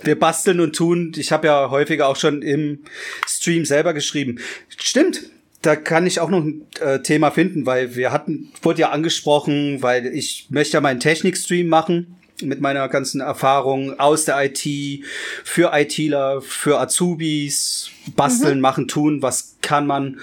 wir 0.03 0.19
basteln 0.19 0.59
und 0.59 0.75
tun. 0.75 1.13
Ich 1.15 1.31
habe 1.31 1.47
ja 1.47 1.69
häufiger 1.69 2.07
auch 2.07 2.17
schon 2.17 2.41
im 2.41 2.79
Stream 3.27 3.65
selber 3.65 3.93
geschrieben. 3.93 4.39
Stimmt. 4.77 5.23
Da 5.61 5.75
kann 5.75 6.05
ich 6.05 6.19
auch 6.19 6.29
noch 6.29 6.43
ein 6.43 6.67
äh, 6.79 6.99
Thema 6.99 7.31
finden, 7.31 7.65
weil 7.65 7.95
wir 7.95 8.11
hatten, 8.11 8.51
wurde 8.61 8.81
ja 8.81 8.91
angesprochen, 8.91 9.81
weil 9.81 10.05
ich 10.05 10.45
möchte 10.49 10.73
ja 10.73 10.81
meinen 10.81 10.99
Technik-Stream 10.99 11.67
machen 11.67 12.17
mit 12.43 12.61
meiner 12.61 12.87
ganzen 12.89 13.21
Erfahrung 13.21 13.99
aus 13.99 14.25
der 14.25 14.43
IT, 14.43 15.03
für 15.43 15.71
ITler, 15.73 16.41
für 16.41 16.79
Azubis, 16.79 17.89
basteln, 18.15 18.59
machen, 18.59 18.87
tun, 18.87 19.21
was 19.21 19.55
kann 19.61 19.87
man 19.87 20.19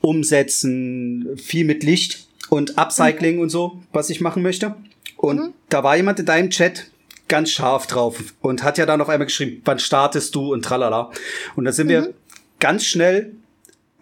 umsetzen, 0.00 1.36
viel 1.36 1.66
mit 1.66 1.82
Licht 1.82 2.29
und 2.50 2.76
Upcycling 2.76 3.38
und 3.38 3.48
so, 3.48 3.80
was 3.92 4.10
ich 4.10 4.20
machen 4.20 4.42
möchte. 4.42 4.74
Und 5.16 5.54
da 5.68 5.82
war 5.82 5.96
jemand 5.96 6.18
in 6.18 6.26
deinem 6.26 6.50
Chat 6.50 6.90
ganz 7.28 7.50
scharf 7.50 7.86
drauf 7.86 8.22
und 8.40 8.62
hat 8.62 8.76
ja 8.76 8.86
dann 8.86 9.00
auf 9.00 9.08
einmal 9.08 9.26
geschrieben, 9.26 9.62
wann 9.64 9.78
startest 9.78 10.34
du 10.34 10.52
und 10.52 10.64
tralala. 10.64 11.10
Und 11.56 11.64
da 11.64 11.72
sind 11.72 11.88
wir 11.88 12.12
ganz 12.58 12.84
schnell 12.84 13.32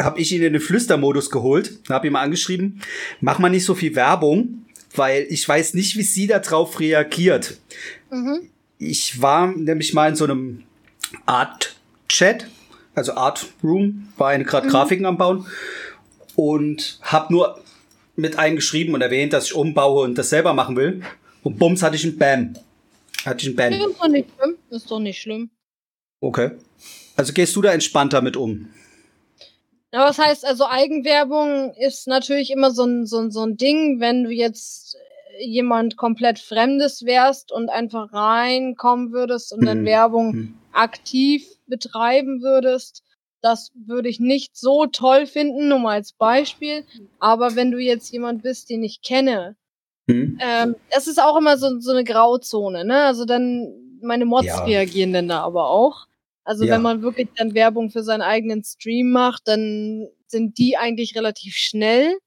habe 0.01 0.21
ich 0.21 0.33
ihn 0.33 0.43
in 0.43 0.53
den 0.53 0.63
Flüstermodus 0.63 1.31
geholt, 1.31 1.81
habe 1.89 2.07
ihn 2.07 2.13
mal 2.13 2.23
angeschrieben, 2.23 2.81
mach 3.21 3.39
mal 3.39 3.49
nicht 3.49 3.65
so 3.65 3.75
viel 3.75 3.95
Werbung, 3.95 4.65
weil 4.95 5.27
ich 5.29 5.49
weiß 5.49 5.75
nicht, 5.75 5.97
wie 5.97 6.03
sie 6.03 6.27
da 6.27 6.39
drauf 6.39 6.81
reagiert. 6.81 7.59
Mhm. 8.11 8.49
Ich 8.79 9.21
war 9.21 9.49
nämlich 9.49 9.95
mal 9.95 10.09
in 10.09 10.17
so 10.17 10.25
einem 10.25 10.63
Art 11.27 11.77
Chat, 12.09 12.47
also 12.95 13.15
Art 13.15 13.47
Room, 13.63 14.09
war 14.17 14.29
eine 14.29 14.45
gerade 14.45 14.69
Grafiken 14.69 15.05
am 15.05 15.19
Bauen 15.19 15.47
und 16.37 17.01
habe 17.03 17.33
nur 17.33 17.61
mit 18.19 18.39
eingeschrieben 18.39 18.95
und 18.95 19.01
erwähnt, 19.01 19.33
dass 19.33 19.47
ich 19.47 19.55
umbaue 19.55 20.03
und 20.05 20.17
das 20.19 20.31
selber 20.31 20.53
machen 20.53 20.77
will. 20.77 21.03
Und 21.45 21.59
bums 21.59 21.83
hatte 21.83 21.97
ich 21.97 22.05
einen 22.05 22.19
Bam. 22.19 22.55
Hatte 23.25 23.43
ich 23.43 23.47
einen 23.47 23.57
Bam. 23.57 23.71
Nee, 23.71 23.79
ist 23.87 24.01
doch 24.01 24.09
nicht 24.09 24.29
schlimm, 24.37 24.59
ist 24.71 24.91
doch 24.91 24.99
nicht 24.99 25.21
schlimm. 25.23 25.51
Okay. 26.21 26.51
Also 27.17 27.33
gehst 27.33 27.55
du 27.55 27.63
da 27.63 27.73
entspannter 27.73 28.21
mit 28.21 28.37
um? 28.37 28.71
Ja, 29.93 30.01
was 30.09 30.19
heißt, 30.19 30.45
also 30.45 30.67
Eigenwerbung 30.67 31.73
ist 31.79 32.09
natürlich 32.09 32.51
immer 32.51 32.73
so 32.73 32.85
ein, 32.85 33.07
so 33.07 33.19
ein, 33.19 33.31
so 33.31 33.43
ein 33.45 33.57
Ding, 33.57 34.01
wenn 34.01 34.25
du 34.25 34.31
jetzt 34.31 34.97
jemand 35.41 35.97
komplett 35.97 36.41
Fremdes 36.41 37.05
wärst 37.05 37.53
und 37.53 37.69
einfach 37.71 38.13
reinkommen 38.13 39.13
würdest 39.13 39.53
und 39.53 39.65
dann 39.65 39.83
Mhm. 39.83 39.87
Werbung 39.87 40.35
Mhm. 40.35 40.55
aktiv 40.73 41.47
betreiben 41.69 42.43
würdest. 42.43 43.05
Das 43.43 43.71
würde 43.75 44.09
ich 44.09 44.19
nicht 44.21 44.57
so 44.57 44.87
toll 44.87 45.27
finden, 45.27 45.69
nur 45.69 45.79
mal 45.79 45.93
als 45.95 46.13
Beispiel. 46.13 46.85
Aber 47.21 47.55
wenn 47.57 47.71
du 47.71 47.79
jetzt 47.79 48.11
jemand 48.13 48.43
bist, 48.43 48.69
den 48.71 48.83
ich 48.83 49.01
kenne, 49.03 49.57
Hm? 50.11 50.39
ähm, 50.43 50.77
es 50.91 51.07
ist 51.09 51.21
auch 51.21 51.37
immer 51.39 51.59
so, 51.59 51.81
so 51.81 51.93
eine 51.93 52.05
Grauzone, 52.05 52.85
ne? 52.85 53.05
Also 53.05 53.25
dann, 53.27 53.69
meine 54.03 54.25
Mods 54.27 54.47
Ja. 54.47 54.65
reagieren 54.65 55.13
dann 55.13 55.29
da 55.29 55.41
aber 55.43 55.71
auch. 55.71 56.07
Also 56.45 56.65
Ja. 56.67 56.75
wenn 56.75 56.83
man 56.83 57.03
wirklich 57.03 57.29
dann 57.37 57.55
Werbung 57.55 57.91
für 57.91 58.03
seinen 58.03 58.23
eigenen 58.23 58.65
Stream 58.65 59.11
macht, 59.11 59.49
dann 59.49 60.09
sind 60.27 60.59
die 60.59 60.77
eigentlich 60.79 61.17
relativ 61.17 61.55
schnell. 61.57 62.19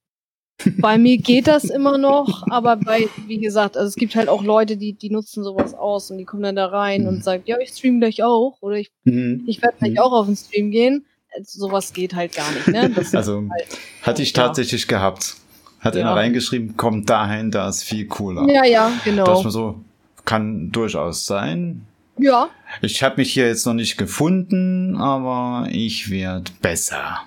Bei 0.80 0.97
mir 0.97 1.18
geht 1.18 1.47
das 1.47 1.66
immer 1.66 1.97
noch, 1.97 2.43
aber 2.49 2.76
bei, 2.76 3.07
wie 3.28 3.39
gesagt, 3.39 3.78
also 3.78 3.88
es 3.88 3.95
gibt 3.95 4.16
halt 4.16 4.30
auch 4.30 4.43
Leute, 4.43 4.78
die, 4.78 4.93
die 4.93 5.09
nutzen 5.09 5.43
sowas 5.43 5.74
aus 5.74 6.12
und 6.12 6.18
die 6.18 6.26
kommen 6.26 6.43
dann 6.43 6.55
da 6.55 6.68
rein 6.68 7.01
Mhm. 7.03 7.07
und 7.07 7.24
sagen, 7.24 7.43
ja, 7.45 7.57
ich 7.59 7.70
stream 7.70 7.99
gleich 7.99 8.24
auch 8.24 8.57
oder 8.62 8.76
ich, 8.78 8.91
Hm. 9.05 9.43
ich 9.47 9.62
werde 9.62 9.78
gleich 9.80 9.91
Mhm. 9.93 9.99
auch 9.99 10.12
auf 10.14 10.26
den 10.28 10.36
Stream 10.36 10.72
gehen. 10.72 11.05
Also 11.36 11.59
sowas 11.68 11.93
geht 11.93 12.14
halt 12.14 12.36
gar 12.36 12.51
nicht, 12.51 12.68
ne? 12.68 12.89
Das 12.95 13.16
Also 13.16 13.43
halt, 13.49 13.68
hatte 14.01 14.22
ich 14.22 14.36
Ja. 14.36 14.47
tatsächlich 14.47 14.88
gehabt. 14.88 15.36
Hat 15.80 15.95
Ja. 15.95 16.01
einer 16.01 16.16
reingeschrieben, 16.16 16.78
kommt 16.78 17.09
dahin, 17.09 17.49
da 17.51 17.68
ist 17.70 17.84
viel 17.84 18.05
cooler. 18.07 18.47
ja, 18.51 18.66
ja, 18.66 18.91
genau. 19.03 19.41
man 19.41 19.51
so, 19.51 19.80
kann 20.26 20.72
durchaus 20.72 21.26
sein. 21.26 21.86
Ja, 22.22 22.50
Ich 22.82 23.02
habe 23.02 23.18
mich 23.18 23.34
hier 23.34 23.48
jetzt 23.48 23.66
noch 23.66 23.74
nicht 23.74 23.98
gefunden, 23.98 24.96
aber 24.96 25.68
ich 25.72 26.12
werde 26.12 26.52
besser. 26.62 27.18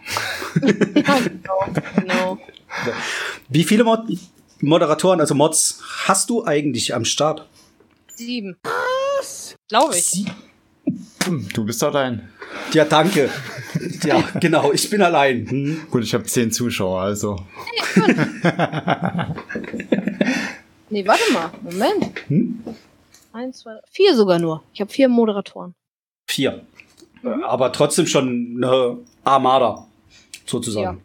ja, 0.63 1.19
genau, 1.19 1.67
genau. 1.97 2.39
Wie 3.49 3.65
viele 3.65 3.83
Mod 3.85 4.01
Moderatoren, 4.61 5.19
also 5.21 5.35
Mods, 5.35 5.81
hast 6.07 6.31
du 6.31 6.45
eigentlich 6.47 6.95
am 6.95 7.05
Start? 7.05 7.47
Sieben. 8.15 8.57
Was? 9.19 9.57
Glaube 9.69 9.97
ich. 9.97 10.05
Sie 10.05 10.27
Du 11.55 11.65
bist 11.65 11.83
allein. 11.83 12.29
ja, 12.73 12.85
danke. 12.85 13.31
ja, 14.05 14.23
genau, 14.41 14.73
ich 14.73 14.89
bin 14.91 15.03
allein. 15.03 15.49
Hm. 15.51 15.81
Gut, 15.91 16.05
ich 16.05 16.15
habe 16.15 16.25
zehn 16.25 16.53
Zuschauer, 16.53 17.01
also. 17.01 17.45
Nee, 20.91 21.05
warte 21.07 21.33
mal. 21.33 21.51
Moment. 21.63 22.05
Hm? 22.29 22.63
Eins, 23.35 23.59
zwei, 23.61 23.81
vier 23.91 24.15
sogar 24.15 24.39
nur. 24.39 24.63
Ich 24.73 24.81
habe 24.81 24.93
vier 24.93 25.09
Moderatoren. 25.09 25.75
Vier. 26.29 26.65
Aber 27.43 27.73
trotzdem 27.73 28.07
schon 28.07 28.63
eine 28.63 28.99
Armada, 29.25 29.89
sozusagen. 30.47 31.03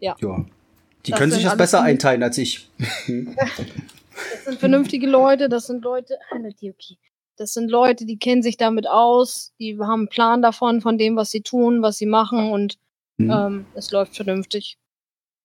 Ja. 0.00 0.16
ja. 0.20 0.44
Die 1.04 1.10
Das 1.10 1.18
können 1.18 1.32
sich 1.32 1.44
das 1.44 1.56
besser 1.56 1.82
einteilen 1.82 2.22
als 2.22 2.38
ich. 2.38 2.68
Das 4.34 4.44
sind 4.46 4.58
vernünftige 4.58 5.06
Leute, 5.06 5.48
das 5.48 5.68
sind 5.68 5.84
Leute, 5.84 6.18
Dioki. 6.60 6.98
Das 7.36 7.52
sind 7.54 7.70
Leute, 7.70 8.04
die 8.04 8.18
kennen 8.18 8.42
sich 8.42 8.56
damit 8.56 8.88
aus, 8.88 9.52
die 9.60 9.78
haben 9.78 10.00
einen 10.00 10.08
Plan 10.08 10.42
davon, 10.42 10.80
von 10.80 10.98
dem, 10.98 11.14
was 11.14 11.30
sie 11.30 11.42
tun, 11.42 11.82
was 11.82 11.98
sie 11.98 12.06
machen 12.06 12.50
und 12.50 12.78
Hm. 13.20 13.30
ähm, 13.30 13.66
es 13.74 13.90
läuft 13.90 14.16
vernünftig. 14.16 14.78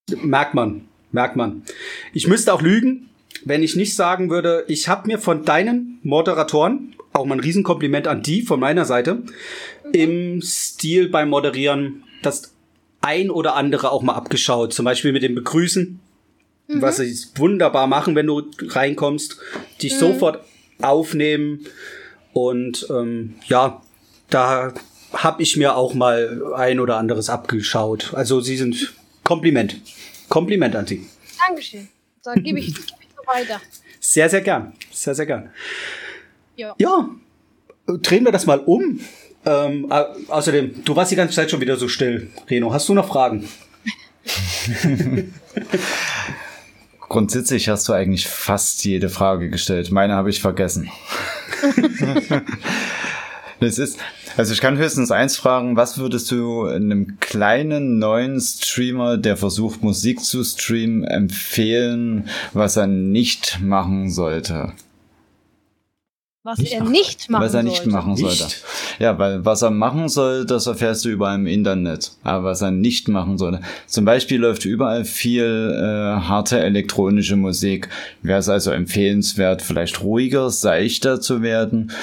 Merkt 0.10 0.54
man, 0.54 0.88
merkt 1.12 1.36
man. 1.36 1.64
Ich 2.14 2.28
müsste 2.28 2.54
auch 2.54 2.62
lügen, 2.62 3.10
wenn 3.46 3.64
ich 3.64 3.76
nicht 3.76 3.96
sagen 3.96 4.30
würde, 4.30 4.64
ich 4.68 4.88
habe 4.88 5.08
mir 5.08 5.20
von 5.20 5.46
deinen 5.46 6.00
Moderatoren, 6.04 6.96
auch 7.14 7.26
mal 7.26 7.36
ein 7.36 7.42
Riesenkompliment 7.42 8.08
an 8.08 8.24
die 8.24 8.42
von 8.42 8.60
meiner 8.60 8.86
Seite, 8.86 9.24
im 9.92 10.42
Stil 10.42 11.10
beim 11.10 11.30
Moderieren 11.30 12.04
das 12.22 12.54
ein 13.02 13.30
oder 13.30 13.56
andere 13.56 13.92
auch 13.92 14.02
mal 14.02 14.14
abgeschaut. 14.14 14.74
Zum 14.74 14.86
Beispiel 14.86 15.12
mit 15.12 15.24
dem 15.24 15.36
Begrüßen, 15.36 16.00
was 16.68 16.98
sie 16.98 17.16
wunderbar 17.36 17.88
machen, 17.88 18.16
wenn 18.16 18.28
du 18.28 18.44
reinkommst, 18.62 19.38
dich 19.82 19.98
sofort 19.98 20.40
aufnehmen 20.82 21.66
und 22.32 22.88
ähm, 22.90 23.36
ja, 23.48 23.82
da 24.30 24.74
habe 25.14 25.44
ich 25.44 25.58
mir 25.58 25.76
auch 25.76 25.94
mal 25.94 26.54
ein 26.56 26.80
oder 26.80 26.98
anderes 26.98 27.30
abgeschaut. 27.30 28.14
Also 28.16 28.42
sie 28.42 28.58
sind 28.58 28.94
Kompliment. 29.24 29.80
Kompliment 30.30 30.76
an 30.76 30.88
sie. 30.88 31.08
Dankeschön. 31.48 31.88
Da 32.24 32.34
gebe 32.34 32.60
ich, 32.60 32.74
geb 32.74 32.86
weiter. 33.28 33.62
Sehr, 34.00 34.30
sehr 34.30 34.42
gern. 34.42 34.74
Sehr, 34.92 35.16
sehr 35.16 35.26
gern. 35.26 35.50
Ja. 36.56 36.76
Ja, 36.78 37.10
drehen 37.88 38.26
wir 38.26 38.32
das 38.32 38.46
mal 38.46 38.60
um. 38.60 39.00
Ähm, 39.46 39.92
au- 39.92 40.16
außerdem, 40.30 40.84
du 40.86 40.96
warst 40.96 41.12
die 41.12 41.16
ganze 41.16 41.36
Zeit 41.36 41.52
schon 41.52 41.60
wieder 41.62 41.76
so 41.78 41.88
still, 41.88 42.30
Reno. 42.50 42.72
Hast 42.74 42.88
du 42.90 42.94
noch 42.94 43.08
Fragen? 43.08 43.48
Grundsätzlich 47.00 47.70
hast 47.70 47.88
du 47.90 47.94
eigentlich 47.94 48.28
fast 48.28 48.84
jede 48.86 49.10
Frage 49.10 49.50
gestellt. 49.50 49.92
Meine 49.92 50.14
habe 50.14 50.30
ich 50.30 50.42
vergessen. 50.42 50.90
das 53.60 53.78
ist, 53.78 54.00
also 54.38 54.54
ich 54.54 54.62
kann 54.62 54.78
höchstens 54.78 55.12
eins 55.12 55.36
fragen, 55.36 55.76
was 55.76 55.98
würdest 55.98 56.32
du 56.32 56.66
einem 56.66 57.20
kleinen 57.20 58.00
neuen 58.00 58.40
Streamer, 58.40 59.18
der 59.18 59.38
versucht 59.38 59.84
Musik 59.84 60.24
zu 60.24 60.44
streamen, 60.44 61.04
empfehlen, 61.04 62.30
was 62.54 62.78
er 62.78 62.88
nicht 62.88 63.60
machen 63.62 64.10
sollte? 64.10 64.74
Was 66.46 66.60
er 66.60 66.84
nicht 66.84 67.30
machen 67.30 67.46
was 67.46 67.54
er 67.54 67.64
nicht 67.64 67.78
sollte. 67.78 67.90
machen 67.92 68.18
sollte. 68.18 68.44
Nicht? 68.44 68.64
Ja, 69.00 69.18
weil 69.18 69.46
was 69.46 69.62
er 69.62 69.72
machen 69.72 70.10
soll, 70.10 70.46
das 70.46 70.68
erfährst 70.68 71.06
du 71.06 71.10
überall 71.10 71.36
im 71.36 71.48
Internet. 71.48 72.12
Aber 72.22 72.50
was 72.50 72.62
er 72.62 72.72
nicht 72.72 73.08
machen 73.08 73.38
sollte. 73.38 73.62
Zum 73.88 74.04
Beispiel 74.04 74.42
läuft 74.42 74.66
überall 74.66 75.06
viel 75.06 75.74
äh, 75.74 76.20
harte 76.20 76.60
elektronische 76.60 77.38
Musik. 77.38 77.88
Wäre 78.24 78.40
es 78.40 78.50
also 78.50 78.72
empfehlenswert, 78.72 79.62
vielleicht 79.62 80.02
ruhiger, 80.04 80.50
seichter 80.50 81.22
zu 81.22 81.42
werden? 81.42 81.94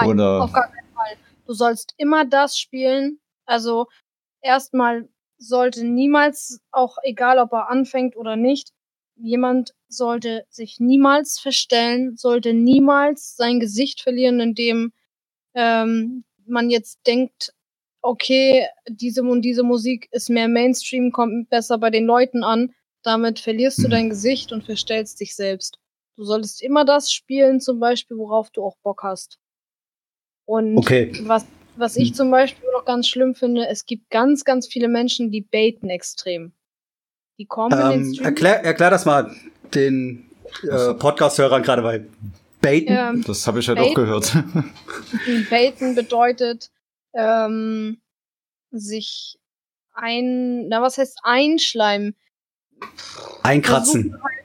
Nein, 0.00 0.08
oder 0.08 0.44
auf 0.44 0.52
gar 0.52 0.62
keinen 0.62 0.72
Fall. 0.72 0.79
Du 1.50 1.54
sollst 1.54 1.94
immer 1.96 2.24
das 2.24 2.56
spielen. 2.56 3.18
Also 3.44 3.88
erstmal 4.40 5.08
sollte 5.36 5.84
niemals, 5.84 6.60
auch 6.70 6.96
egal 7.02 7.40
ob 7.40 7.52
er 7.52 7.68
anfängt 7.68 8.16
oder 8.16 8.36
nicht, 8.36 8.70
jemand 9.16 9.74
sollte 9.88 10.46
sich 10.48 10.78
niemals 10.78 11.40
verstellen, 11.40 12.16
sollte 12.16 12.54
niemals 12.54 13.34
sein 13.34 13.58
Gesicht 13.58 14.00
verlieren, 14.00 14.38
indem 14.38 14.92
ähm, 15.54 16.22
man 16.46 16.70
jetzt 16.70 17.00
denkt, 17.04 17.52
okay, 18.00 18.68
diese 18.88 19.22
und 19.24 19.42
diese 19.42 19.64
Musik 19.64 20.06
ist 20.12 20.30
mehr 20.30 20.46
Mainstream, 20.46 21.10
kommt 21.10 21.50
besser 21.50 21.78
bei 21.78 21.90
den 21.90 22.06
Leuten 22.06 22.44
an. 22.44 22.72
Damit 23.02 23.40
verlierst 23.40 23.80
du 23.80 23.88
Mhm. 23.88 23.90
dein 23.90 24.10
Gesicht 24.10 24.52
und 24.52 24.64
verstellst 24.64 25.18
dich 25.18 25.34
selbst. 25.34 25.80
Du 26.16 26.22
solltest 26.22 26.62
immer 26.62 26.84
das 26.84 27.10
spielen, 27.10 27.60
zum 27.60 27.80
Beispiel, 27.80 28.18
worauf 28.18 28.50
du 28.50 28.62
auch 28.62 28.76
Bock 28.84 29.02
hast. 29.02 29.40
Und 30.50 30.76
Okay. 30.78 31.12
was, 31.26 31.46
was 31.76 31.94
ich 31.96 32.12
zum 32.14 32.30
Beispiel 32.32 32.68
noch 32.72 32.84
ganz 32.84 33.06
schlimm 33.06 33.36
finde, 33.36 33.68
es 33.68 33.86
gibt 33.86 34.10
ganz, 34.10 34.44
ganz 34.44 34.66
viele 34.66 34.88
Menschen, 34.88 35.30
die 35.30 35.42
baiten 35.42 35.88
extrem. 35.90 36.52
Die 37.38 37.46
kommen 37.46 37.72
in 37.72 37.78
den 37.88 37.92
Ähm, 38.08 38.14
Stream. 38.14 38.24
erklär, 38.26 38.64
erklär 38.64 38.90
das 38.90 39.04
mal 39.04 39.32
den 39.74 40.28
äh, 40.68 40.94
Podcast-Hörern 40.94 41.62
gerade, 41.62 41.84
weil 41.84 42.08
Baiten. 42.60 42.88
Ähm, 42.92 43.24
das 43.24 43.46
habe 43.46 43.60
ich 43.60 43.68
halt 43.68 43.78
Bait- 43.78 43.90
auch 43.90 43.94
gehört. 43.94 44.32
Baiten 45.50 45.94
bedeutet, 45.94 46.70
ähm, 47.14 48.00
sich 48.72 49.38
ein, 49.92 50.66
na 50.68 50.82
was 50.82 50.98
heißt 50.98 51.20
einschleimen? 51.22 52.16
Einkratzen. 53.44 54.02
versuchen 54.10 54.22
halt- 54.24 54.44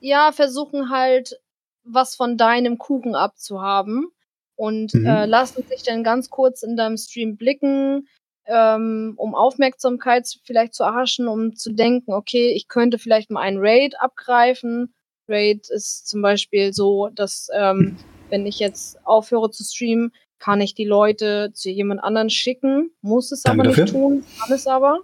Ja, 0.00 0.32
versuchen 0.32 0.90
halt, 0.90 1.40
was 1.84 2.16
von 2.16 2.36
deinem 2.36 2.76
Kuchen 2.78 3.14
abzuhaben 3.14 4.08
und 4.56 4.94
Mhm. 4.94 5.06
äh, 5.06 5.26
lassen 5.26 5.62
sich 5.68 5.82
dann 5.84 6.04
ganz 6.04 6.30
kurz 6.30 6.62
in 6.62 6.76
deinem 6.76 6.96
Stream 6.96 7.36
blicken, 7.36 8.08
ähm, 8.46 9.14
um 9.16 9.34
Aufmerksamkeit 9.34 10.28
vielleicht 10.44 10.74
zu 10.74 10.82
erhaschen, 10.84 11.28
um 11.28 11.56
zu 11.56 11.72
denken, 11.72 12.12
okay, 12.12 12.52
ich 12.52 12.68
könnte 12.68 12.98
vielleicht 12.98 13.30
mal 13.30 13.40
einen 13.40 13.58
Raid 13.58 14.00
abgreifen. 14.00 14.92
Raid 15.28 15.68
ist 15.70 16.06
zum 16.08 16.20
Beispiel 16.22 16.72
so, 16.74 17.08
dass 17.14 17.48
ähm, 17.54 17.98
wenn 18.30 18.46
ich 18.46 18.58
jetzt 18.58 18.98
aufhöre 19.06 19.50
zu 19.50 19.64
streamen, 19.64 20.12
kann 20.38 20.60
ich 20.60 20.74
die 20.74 20.84
Leute 20.84 21.52
zu 21.54 21.70
jemand 21.70 22.02
anderen 22.04 22.28
schicken, 22.28 22.90
muss 23.00 23.32
es 23.32 23.42
Danke 23.42 23.60
aber 23.62 23.68
nicht 23.70 23.78
dafür. 23.80 23.92
tun, 23.92 24.24
kann 24.38 24.54
es 24.54 24.66
aber. 24.66 25.00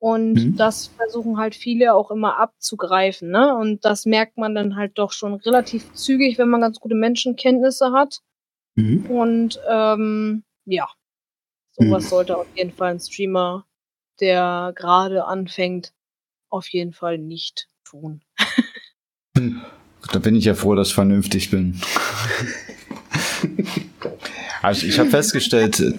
Und 0.00 0.34
Mhm. 0.34 0.56
das 0.56 0.88
versuchen 0.96 1.38
halt 1.38 1.56
viele 1.56 1.94
auch 1.94 2.10
immer 2.12 2.38
abzugreifen, 2.38 3.30
ne? 3.30 3.56
Und 3.56 3.84
das 3.84 4.06
merkt 4.06 4.38
man 4.38 4.54
dann 4.54 4.76
halt 4.76 4.92
doch 4.98 5.10
schon 5.12 5.34
relativ 5.34 5.92
zügig, 5.94 6.38
wenn 6.38 6.48
man 6.48 6.60
ganz 6.60 6.78
gute 6.78 6.94
Menschenkenntnisse 6.94 7.90
hat. 7.92 8.20
Mhm. 8.78 9.06
Und 9.06 9.60
ähm, 9.68 10.44
ja, 10.64 10.88
sowas 11.72 12.04
Mhm. 12.04 12.08
sollte 12.08 12.36
auf 12.36 12.46
jeden 12.54 12.72
Fall 12.72 12.92
ein 12.92 13.00
Streamer, 13.00 13.66
der 14.20 14.72
gerade 14.76 15.24
anfängt, 15.24 15.92
auf 16.48 16.68
jeden 16.68 16.92
Fall 16.92 17.18
nicht 17.18 17.68
tun. 17.84 18.22
Da 20.12 20.18
bin 20.20 20.36
ich 20.36 20.44
ja 20.44 20.54
froh, 20.54 20.76
dass 20.76 20.88
ich 20.88 20.94
vernünftig 20.94 21.50
bin. 21.50 21.80
also 24.62 24.86
ich 24.86 24.98
habe 25.00 25.10
festgestellt, 25.10 25.80
äh, 25.80 25.92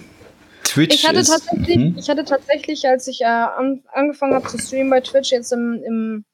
Twitch 0.64 0.94
Ich 0.94 1.06
hatte 1.06 1.18
ist... 1.18 1.28
tatsächlich, 1.28 1.76
Hm? 1.76 1.96
ich 1.98 2.08
hatte 2.08 2.24
tatsächlich, 2.24 2.86
als 2.86 3.06
ich 3.08 3.20
äh, 3.20 3.26
an, 3.26 3.82
angefangen 3.92 4.34
habe 4.34 4.48
zu 4.48 4.58
streamen 4.58 4.88
bei 4.88 5.00
Twitch 5.02 5.32
jetzt 5.32 5.52
im, 5.52 5.82
im 5.84 6.24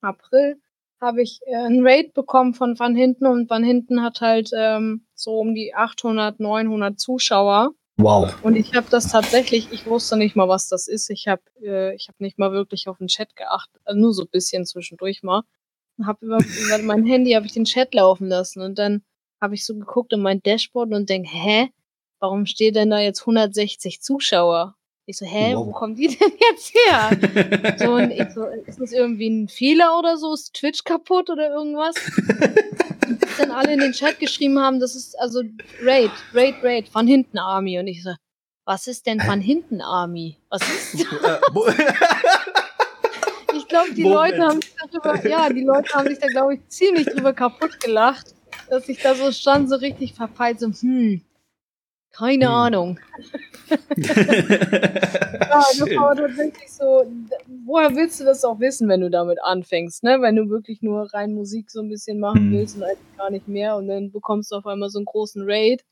April, 0.00 0.60
habe 1.04 1.22
ich 1.22 1.40
äh, 1.46 1.54
einen 1.54 1.86
Raid 1.86 2.14
bekommen 2.14 2.54
von 2.54 2.78
Van 2.78 2.96
Hinten 2.96 3.26
und 3.26 3.48
Van 3.50 3.62
Hinten 3.62 4.02
hat 4.02 4.20
halt 4.20 4.50
ähm, 4.56 5.06
so 5.14 5.38
um 5.38 5.54
die 5.54 5.74
800, 5.74 6.40
900 6.40 6.98
Zuschauer. 6.98 7.72
Wow. 7.96 8.34
Und 8.42 8.56
ich 8.56 8.74
habe 8.74 8.86
das 8.90 9.08
tatsächlich, 9.08 9.70
ich 9.70 9.86
wusste 9.86 10.16
nicht 10.16 10.34
mal, 10.34 10.48
was 10.48 10.68
das 10.68 10.88
ist. 10.88 11.10
Ich 11.10 11.28
habe 11.28 11.42
äh, 11.62 11.94
ich 11.94 12.08
hab 12.08 12.18
nicht 12.20 12.38
mal 12.38 12.50
wirklich 12.52 12.88
auf 12.88 12.98
den 12.98 13.06
Chat 13.06 13.36
geachtet, 13.36 13.80
also 13.84 14.00
nur 14.00 14.12
so 14.12 14.22
ein 14.22 14.30
bisschen 14.30 14.66
zwischendurch 14.66 15.22
mal. 15.22 15.42
Und 15.96 16.06
hab 16.06 16.20
über, 16.22 16.38
über 16.66 16.78
mein 16.82 17.06
Handy 17.06 17.32
habe 17.32 17.46
ich 17.46 17.52
den 17.52 17.64
Chat 17.64 17.94
laufen 17.94 18.28
lassen 18.28 18.62
und 18.62 18.78
dann 18.78 19.04
habe 19.40 19.54
ich 19.54 19.64
so 19.64 19.74
geguckt 19.74 20.12
in 20.12 20.22
mein 20.22 20.42
Dashboard 20.42 20.92
und 20.92 21.08
denk, 21.08 21.26
hä, 21.28 21.68
warum 22.18 22.46
steht 22.46 22.76
denn 22.76 22.90
da 22.90 22.98
jetzt 22.98 23.20
160 23.20 24.00
Zuschauer? 24.00 24.74
Ich 25.06 25.18
so, 25.18 25.26
hä, 25.26 25.54
wo 25.56 25.66
Wow. 25.66 25.74
kommen 25.74 25.94
die 25.94 26.06
denn 26.18 26.32
jetzt 26.50 26.72
her? 26.74 27.10
So, 27.78 27.92
und 27.94 28.10
ich 28.10 28.24
so, 28.32 28.44
ist 28.66 28.80
das 28.80 28.92
irgendwie 28.92 29.28
ein 29.28 29.48
Fehler 29.48 29.98
oder 29.98 30.16
so? 30.16 30.32
Ist 30.32 30.54
Twitch 30.54 30.84
kaputt 30.84 31.28
oder 31.28 31.50
irgendwas? 31.50 31.94
Und 33.06 33.18
bis 33.20 33.36
dann 33.36 33.50
alle 33.50 33.72
in 33.74 33.80
den 33.80 33.92
Chat 33.92 34.18
geschrieben 34.20 34.58
haben, 34.60 34.78
das 34.80 34.94
ist 34.94 35.18
also 35.18 35.42
Raid, 35.82 36.10
Raid, 36.32 36.54
Raid, 36.62 36.88
von 36.88 37.06
hinten 37.06 37.38
Army. 37.38 37.78
Und 37.78 37.88
ich 37.88 38.02
so, 38.02 38.14
was 38.64 38.86
ist 38.86 39.06
denn 39.06 39.20
von 39.20 39.40
hinten 39.40 39.80
Army? 39.80 40.36
Was 40.50 40.62
ist 40.62 40.94
das? 40.94 41.00
Äh, 41.02 41.40
wo- 41.52 41.66
Ich 43.56 43.68
glaube, 43.68 43.92
die 43.94 44.02
Moment. 44.04 44.32
Leute 44.38 44.42
haben 44.46 44.60
sich 44.60 44.74
darüber, 44.90 45.28
ja, 45.28 45.48
die 45.48 45.62
Leute 45.64 45.88
haben 45.94 46.08
sich 46.08 46.18
da, 46.18 46.28
glaube 46.28 46.54
ich, 46.54 46.68
ziemlich 46.68 47.06
drüber 47.06 47.32
kaputt 47.32 47.80
gelacht, 47.80 48.34
dass 48.68 48.88
ich 48.88 48.98
da 49.00 49.14
so 49.14 49.30
stand, 49.32 49.68
so 49.68 49.76
richtig 49.76 50.14
verpeilt, 50.14 50.60
so, 50.60 50.66
hm, 50.66 51.22
keine 52.16 52.46
Hm. 52.46 52.52
Ahnung. 52.52 52.98
Ja, 55.50 55.60
das 55.60 55.76
Schön. 55.88 55.96
war 55.96 56.16
tatsächlich 56.16 56.72
so, 56.72 57.04
woher 57.64 57.94
willst 57.94 58.18
du 58.20 58.24
das 58.24 58.44
auch 58.44 58.58
wissen, 58.58 58.88
wenn 58.88 59.00
du 59.02 59.10
damit 59.10 59.38
anfängst, 59.42 60.02
ne? 60.02 60.18
Wenn 60.20 60.36
du 60.36 60.48
wirklich 60.48 60.82
nur 60.82 61.12
rein 61.14 61.32
Musik 61.34 61.70
so 61.70 61.80
ein 61.80 61.88
bisschen 61.88 62.18
machen 62.18 62.48
Mhm. 62.50 62.52
willst 62.52 62.76
und 62.76 62.82
eigentlich 62.82 63.16
gar 63.16 63.30
nicht 63.30 63.46
mehr 63.46 63.76
und 63.76 63.86
dann 63.88 64.10
bekommst 64.10 64.50
du 64.50 64.56
auf 64.56 64.66
einmal 64.66 64.88
so 64.90 64.98
einen 64.98 65.04
großen 65.06 65.42
Raid 65.44 65.84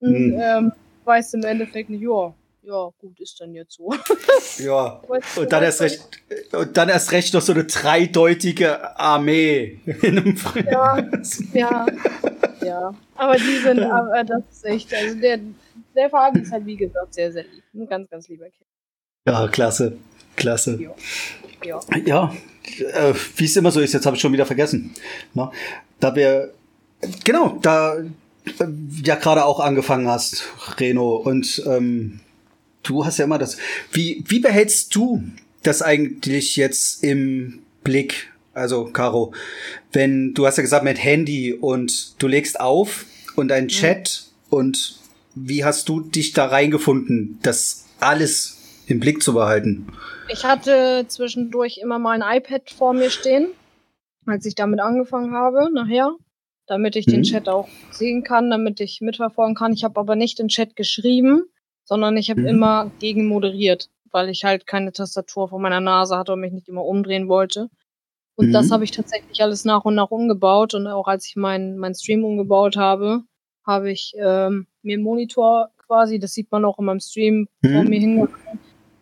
und 0.00 0.12
Mhm. 0.12 0.40
ähm, 0.40 0.72
weißt 1.04 1.34
im 1.34 1.44
Endeffekt 1.44 1.90
nicht, 1.90 2.02
ja, 2.02 2.34
ja, 2.66 2.90
gut, 2.98 3.20
ist 3.20 3.40
dann 3.40 3.54
jetzt 3.54 3.74
so. 3.74 3.92
ja. 4.58 5.00
Und 5.36 5.52
dann 5.52 5.62
erst 5.62 5.80
recht, 5.80 6.00
und 6.52 6.76
dann 6.76 6.88
erst 6.88 7.12
recht 7.12 7.32
noch 7.32 7.40
so 7.40 7.52
eine 7.52 7.64
dreideutige 7.64 8.98
Armee 8.98 9.78
in 10.02 10.18
einem 10.18 10.36
Ja, 10.68 11.08
ja, 11.52 11.86
ja. 12.62 12.94
Aber 13.14 13.36
die 13.36 13.58
sind, 13.62 13.80
aber 13.84 14.24
das 14.24 14.42
ist 14.50 14.64
echt, 14.64 14.92
also 14.92 15.14
der, 15.20 15.38
der 15.94 16.10
Fabi 16.10 16.40
ist 16.40 16.50
halt 16.50 16.66
wie 16.66 16.76
gesagt 16.76 17.14
sehr, 17.14 17.30
sehr 17.30 17.44
lieb. 17.44 17.62
Ein 17.72 17.86
ganz, 17.86 18.10
ganz 18.10 18.28
lieber 18.28 18.46
Kind. 18.46 18.66
Ja, 19.28 19.46
klasse. 19.48 19.96
Klasse. 20.34 20.78
Ja. 20.82 20.94
Ja. 21.64 21.80
Ja, 22.04 22.34
äh, 22.78 23.14
wie 23.36 23.44
es 23.44 23.56
immer 23.56 23.70
so 23.70 23.80
ist, 23.80 23.94
jetzt 23.94 24.06
habe 24.06 24.16
ich 24.16 24.22
schon 24.22 24.32
wieder 24.32 24.46
vergessen. 24.46 24.92
Ne? 25.34 25.50
Da 26.00 26.14
wir, 26.14 26.52
genau, 27.24 27.58
da 27.62 27.96
äh, 27.96 28.04
ja 29.02 29.14
gerade 29.14 29.44
auch 29.44 29.60
angefangen 29.60 30.08
hast, 30.08 30.44
Reno, 30.78 31.16
und 31.16 31.62
ähm, 31.66 32.20
du 32.88 33.04
hast 33.04 33.18
ja 33.18 33.24
immer 33.24 33.38
das. 33.38 33.56
Wie, 33.92 34.24
wie 34.26 34.40
behältst 34.40 34.94
du 34.94 35.22
das 35.62 35.82
eigentlich 35.82 36.56
jetzt 36.56 37.02
im 37.04 37.60
Blick? 37.84 38.32
Also, 38.54 38.84
Caro, 38.86 39.32
wenn 39.92 40.32
du 40.32 40.46
hast 40.46 40.56
ja 40.56 40.62
gesagt 40.62 40.84
mit 40.84 41.02
Handy 41.02 41.52
und 41.52 42.20
du 42.22 42.26
legst 42.26 42.58
auf 42.58 43.04
und 43.36 43.52
ein 43.52 43.68
Chat 43.68 44.24
und 44.48 44.98
wie 45.34 45.64
hast 45.64 45.88
du 45.88 46.00
dich 46.00 46.32
da 46.32 46.46
reingefunden, 46.46 47.38
das 47.42 47.84
alles 48.00 48.56
im 48.86 49.00
Blick 49.00 49.22
zu 49.22 49.34
behalten? 49.34 49.86
Ich 50.28 50.44
hatte 50.44 51.04
zwischendurch 51.08 51.78
immer 51.82 51.98
mal 51.98 52.20
ein 52.20 52.38
iPad 52.38 52.70
vor 52.70 52.94
mir 52.94 53.10
stehen, 53.10 53.48
als 54.24 54.46
ich 54.46 54.54
damit 54.54 54.80
angefangen 54.80 55.32
habe, 55.34 55.68
nachher, 55.72 56.14
damit 56.66 56.96
ich 56.96 57.04
den 57.04 57.20
Mhm. 57.20 57.24
Chat 57.24 57.48
auch 57.48 57.68
sehen 57.90 58.22
kann, 58.24 58.50
damit 58.50 58.80
ich 58.80 59.00
mitverfolgen 59.02 59.54
kann. 59.54 59.72
Ich 59.72 59.84
habe 59.84 60.00
aber 60.00 60.16
nicht 60.16 60.38
den 60.38 60.48
Chat 60.48 60.74
geschrieben, 60.76 61.44
sondern 61.86 62.16
ich 62.18 62.28
habe 62.30 62.42
Mhm. 62.42 62.46
immer 62.48 62.92
gegen 62.98 63.26
moderiert, 63.26 63.88
weil 64.10 64.28
ich 64.28 64.44
halt 64.44 64.66
keine 64.66 64.92
Tastatur 64.92 65.48
vor 65.48 65.58
meiner 65.58 65.80
Nase 65.80 66.16
hatte 66.18 66.34
und 66.34 66.40
mich 66.40 66.52
nicht 66.52 66.68
immer 66.68 66.84
umdrehen 66.84 67.28
wollte. 67.28 67.70
Und 68.34 68.48
Mhm. 68.48 68.52
das 68.52 68.70
habe 68.70 68.84
ich 68.84 68.90
tatsächlich 68.90 69.40
alles 69.42 69.64
nach 69.64 69.84
und 69.86 69.94
nach 69.94 70.10
umgebaut. 70.10 70.74
Und 70.74 70.86
auch 70.86 71.06
als 71.08 71.26
ich 71.26 71.36
meinen 71.36 71.78
mein 71.78 71.94
Stream 71.94 72.22
umgebaut 72.24 72.76
habe, 72.76 73.22
habe 73.64 73.90
ich 73.90 74.12
ähm, 74.18 74.66
mir 74.82 74.94
einen 74.94 75.02
Monitor 75.04 75.70
quasi. 75.78 76.18
Das 76.18 76.32
sieht 76.34 76.52
man 76.52 76.64
auch 76.66 76.78
in 76.78 76.84
meinem 76.84 77.00
Stream 77.00 77.48
Mhm. 77.62 77.72
vor 77.72 77.84
mir 77.84 78.00
hin. 78.00 78.28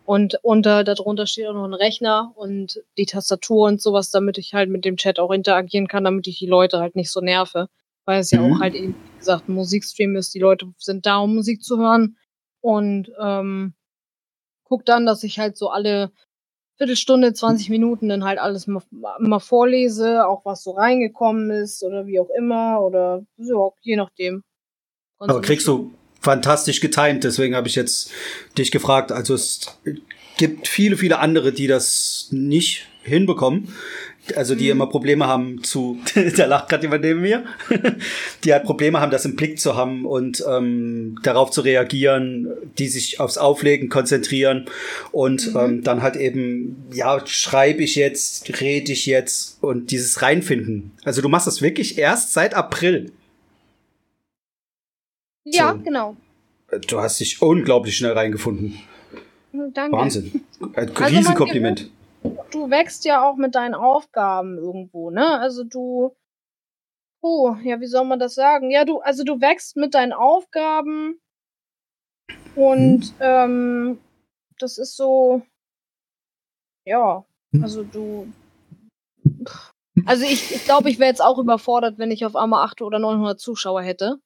Und 0.07 0.39
unter, 0.43 0.85
darunter 0.85 1.27
steht 1.27 1.47
auch 1.47 1.55
noch 1.55 1.65
ein 1.65 1.73
Rechner 1.75 2.33
und 2.37 2.83
die 2.99 3.07
Tastatur 3.07 3.67
und 3.69 3.81
sowas, 3.81 4.11
damit 4.11 4.37
ich 4.37 4.53
halt 4.53 4.69
mit 4.69 4.85
dem 4.85 4.99
Chat 4.99 5.19
auch 5.19 5.31
interagieren 5.31 5.89
kann, 5.89 6.05
damit 6.05 6.27
ich 6.27 6.39
die 6.39 6.47
Leute 6.47 6.79
halt 6.79 6.95
nicht 6.95 7.11
so 7.11 7.21
nerve. 7.23 7.69
Weil 8.05 8.21
es 8.21 8.31
ja 8.31 8.43
Mhm. 8.43 8.53
auch 8.53 8.61
halt 8.61 8.75
eben, 8.75 8.95
wie 8.95 9.19
gesagt, 9.19 9.49
ein 9.49 9.55
Musikstream 9.55 10.15
ist. 10.15 10.35
Die 10.35 10.41
Leute 10.41 10.67
sind 10.77 11.07
da, 11.07 11.17
um 11.19 11.35
Musik 11.35 11.63
zu 11.63 11.79
hören. 11.79 12.19
Und 12.65 13.13
ähm, 13.21 13.75
guck 14.65 14.87
dann, 14.87 15.05
dass 15.05 15.23
ich 15.23 15.39
halt 15.39 15.59
so 15.59 15.69
alle 15.69 16.11
Viertelstunde, 16.79 17.35
20 17.35 17.69
Minuten 17.69 18.09
dann 18.09 18.25
halt 18.25 18.39
alles 18.39 18.67
mal, 18.67 18.83
mal 18.91 19.39
vorlese, 19.39 20.27
auch 20.27 20.47
was 20.47 20.63
so 20.63 20.71
reingekommen 20.71 21.51
ist 21.51 21.83
oder 21.83 22.07
wie 22.07 22.19
auch 22.19 22.31
immer 22.31 22.81
oder 22.81 23.23
so, 23.37 23.75
je 23.83 23.97
nachdem. 23.97 24.45
Ganz 25.19 25.31
Aber 25.31 25.43
kriegst 25.43 25.69
du 25.69 25.93
fantastisch 26.23 26.81
getimt, 26.81 27.25
deswegen 27.25 27.55
habe 27.55 27.69
ich 27.69 27.75
jetzt 27.75 28.11
dich 28.57 28.71
gefragt. 28.71 29.13
Also 29.13 29.35
es 29.35 29.79
gibt 30.39 30.67
viele, 30.67 30.97
viele 30.97 31.19
andere, 31.19 31.53
die 31.53 31.67
das 31.67 32.29
nicht 32.31 32.89
hinbekommen. 33.03 33.75
Also 34.37 34.55
die 34.55 34.71
immer 34.71 34.87
Probleme 34.87 35.27
haben 35.27 35.63
zu, 35.63 35.99
da 36.37 36.47
lacht 36.47 36.69
gerade 36.69 36.85
jemand 36.85 37.05
neben 37.05 37.21
mir, 37.21 37.45
die 38.45 38.53
halt 38.53 38.65
Probleme 38.65 39.01
haben, 39.01 39.11
das 39.11 39.25
im 39.25 39.37
Blick 39.37 39.61
zu 39.61 39.77
haben 39.77 40.07
und 40.07 40.43
ähm, 40.49 41.19
darauf 41.23 41.51
zu 41.51 41.61
reagieren, 41.61 42.49
die 42.79 42.89
sich 42.89 43.21
aufs 43.21 43.37
Auflegen 43.37 43.89
konzentrieren 43.91 44.65
und 45.13 45.53
ähm, 45.55 45.83
dann 45.83 46.03
halt 46.03 46.17
eben, 46.17 46.87
ja, 46.93 47.25
schreibe 47.27 47.83
ich 47.83 47.97
jetzt, 47.97 48.61
rede 48.61 48.93
ich 48.93 49.07
jetzt 49.07 49.63
und 49.63 49.91
dieses 49.91 50.23
Reinfinden. 50.23 50.93
Also 51.05 51.21
du 51.21 51.29
machst 51.29 51.47
das 51.47 51.61
wirklich 51.61 51.99
erst 51.99 52.33
seit 52.33 52.55
April. 52.55 53.13
Ja, 55.45 55.73
so. 55.73 55.79
genau. 55.85 56.17
Du 56.89 57.01
hast 57.01 57.21
dich 57.21 57.43
unglaublich 57.43 57.97
schnell 57.97 58.13
reingefunden. 58.13 58.79
Danke. 59.73 59.97
Wahnsinn. 59.97 60.41
Ein 60.75 60.91
Also 60.97 61.17
Riesenkompliment. 61.17 61.91
Du 62.51 62.71
wächst 62.71 63.05
ja 63.05 63.29
auch 63.29 63.37
mit 63.37 63.55
deinen 63.55 63.75
Aufgaben 63.75 64.57
irgendwo, 64.59 65.11
ne? 65.11 65.39
Also 65.41 65.65
du, 65.65 66.17
oh, 67.21 67.55
ja, 67.63 67.81
wie 67.81 67.87
soll 67.87 68.05
man 68.05 68.19
das 68.19 68.35
sagen? 68.35 68.71
Ja, 68.71 68.85
du, 68.85 69.01
also 69.01 69.25
du 69.25 69.41
wächst 69.41 69.77
mit 69.77 69.95
deinen 69.95 70.13
Aufgaben 70.13 71.21
und 72.55 73.13
ähm, 73.21 73.99
das 74.59 74.79
ist 74.79 74.97
so, 74.97 75.43
ja, 76.87 77.25
also 77.61 77.83
du, 77.83 78.33
also 80.07 80.25
ich, 80.25 80.55
ich 80.55 80.65
glaube, 80.65 80.91
ich 80.91 80.99
wäre 80.99 81.11
jetzt 81.11 81.23
auch 81.23 81.39
überfordert, 81.39 81.99
wenn 81.99 82.11
ich 82.11 82.25
auf 82.25 82.37
einmal 82.37 82.65
800 82.65 82.83
oder 82.83 82.99
900 82.99 83.41
Zuschauer 83.41 83.83
hätte. 83.83 84.19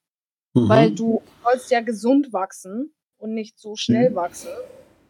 Mhm. 0.55 0.67
weil 0.67 0.91
du 0.91 1.21
sollst 1.43 1.69
ja 1.69 1.79
gesund 1.81 2.33
wachsen 2.33 2.91
und 3.19 3.35
nicht 3.35 3.59
so 3.59 3.75
schnell 3.75 4.09
Mhm. 4.09 4.15
wachsen. 4.15 4.49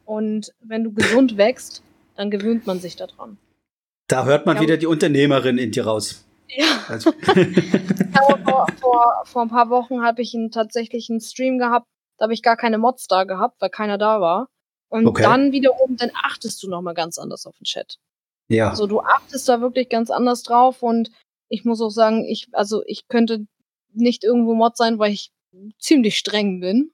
Und 0.05 0.53
wenn 0.59 0.83
du 0.83 0.91
gesund 0.91 1.37
wächst, 1.37 1.81
dann 2.19 2.29
gewöhnt 2.29 2.67
man 2.67 2.81
sich 2.81 2.97
daran. 2.97 3.37
Da 4.07 4.25
hört 4.25 4.45
man 4.45 4.57
Ja. 4.57 4.61
wieder 4.61 4.75
die 4.77 4.87
Unternehmerin 4.87 5.57
in 5.57 5.71
dir 5.71 5.85
raus. 5.85 6.25
Ja. 6.49 6.65
Also, 6.89 7.11
vor, 7.23 8.67
vor, 8.81 9.21
vor 9.25 9.41
ein 9.43 9.49
paar 9.49 9.69
Wochen 9.69 10.01
habe 10.03 10.21
ich 10.21 10.33
einen, 10.35 10.51
tatsächlich 10.51 11.09
einen 11.09 11.21
Stream 11.21 11.57
gehabt, 11.59 11.85
da 12.17 12.23
habe 12.23 12.33
ich 12.33 12.41
gar 12.43 12.57
keine 12.57 12.77
Mods 12.77 13.07
da 13.07 13.23
gehabt, 13.23 13.61
weil 13.61 13.69
keiner 13.69 13.97
da 13.97 14.19
war. 14.19 14.47
Und 14.89 15.05
Okay. 15.07 15.23
dann 15.23 15.51
wiederum, 15.53 15.95
dann 15.95 16.11
achtest 16.25 16.61
du 16.61 16.69
nochmal 16.69 16.93
ganz 16.93 17.17
anders 17.17 17.45
auf 17.45 17.55
den 17.57 17.63
Chat. 17.63 17.97
ja. 18.49 18.69
Also 18.69 18.85
du 18.87 18.99
achtest 18.99 19.47
da 19.47 19.61
wirklich 19.61 19.87
ganz 19.87 20.09
anders 20.11 20.43
drauf 20.43 20.83
und 20.83 21.11
ich 21.47 21.63
muss 21.63 21.79
auch 21.79 21.89
sagen, 21.91 22.25
ich, 22.25 22.47
also 22.51 22.83
ich 22.85 23.07
könnte 23.07 23.45
nicht 23.93 24.23
irgendwo 24.25 24.55
Mod 24.55 24.75
sein, 24.75 24.99
weil 24.99 25.13
ich 25.13 25.31
ziemlich 25.79 26.17
streng 26.17 26.59
bin. 26.59 26.91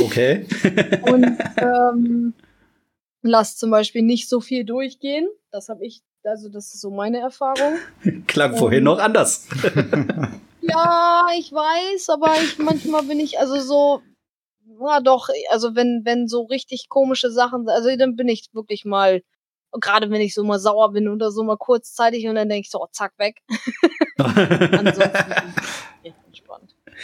Okay. 0.00 0.46
und 1.02 1.24
ähm, 1.58 2.34
lass 3.22 3.56
zum 3.56 3.70
Beispiel 3.70 4.02
nicht 4.02 4.28
so 4.28 4.40
viel 4.40 4.64
durchgehen. 4.64 5.28
Das 5.50 5.68
habe 5.68 5.86
ich, 5.86 6.02
also 6.24 6.48
das 6.48 6.74
ist 6.74 6.80
so 6.80 6.90
meine 6.90 7.18
Erfahrung. 7.18 7.78
Klang 8.26 8.56
vorhin 8.56 8.84
noch 8.84 8.98
anders. 8.98 9.48
Ja, 10.60 11.26
ich 11.38 11.50
weiß, 11.50 12.10
aber 12.10 12.34
ich 12.42 12.58
manchmal 12.58 13.02
bin 13.04 13.20
ich 13.20 13.38
also 13.38 13.58
so, 13.58 14.02
na 14.78 15.00
doch, 15.00 15.28
also 15.50 15.74
wenn 15.74 16.02
wenn 16.04 16.28
so 16.28 16.42
richtig 16.42 16.88
komische 16.90 17.30
Sachen, 17.30 17.68
also 17.68 17.94
dann 17.96 18.16
bin 18.16 18.28
ich 18.28 18.48
wirklich 18.52 18.84
mal 18.84 19.22
gerade 19.72 20.10
wenn 20.10 20.20
ich 20.20 20.34
so 20.34 20.44
mal 20.44 20.58
sauer 20.58 20.92
bin 20.92 21.08
oder 21.08 21.30
so 21.30 21.42
mal 21.42 21.56
kurzzeitig 21.56 22.26
und 22.28 22.34
dann 22.34 22.48
denke 22.48 22.66
ich 22.66 22.70
so, 22.70 22.80
oh, 22.82 22.88
zack 22.92 23.12
weg. 23.18 23.42
Ansonsten 24.18 25.10
entspannt. 26.02 26.27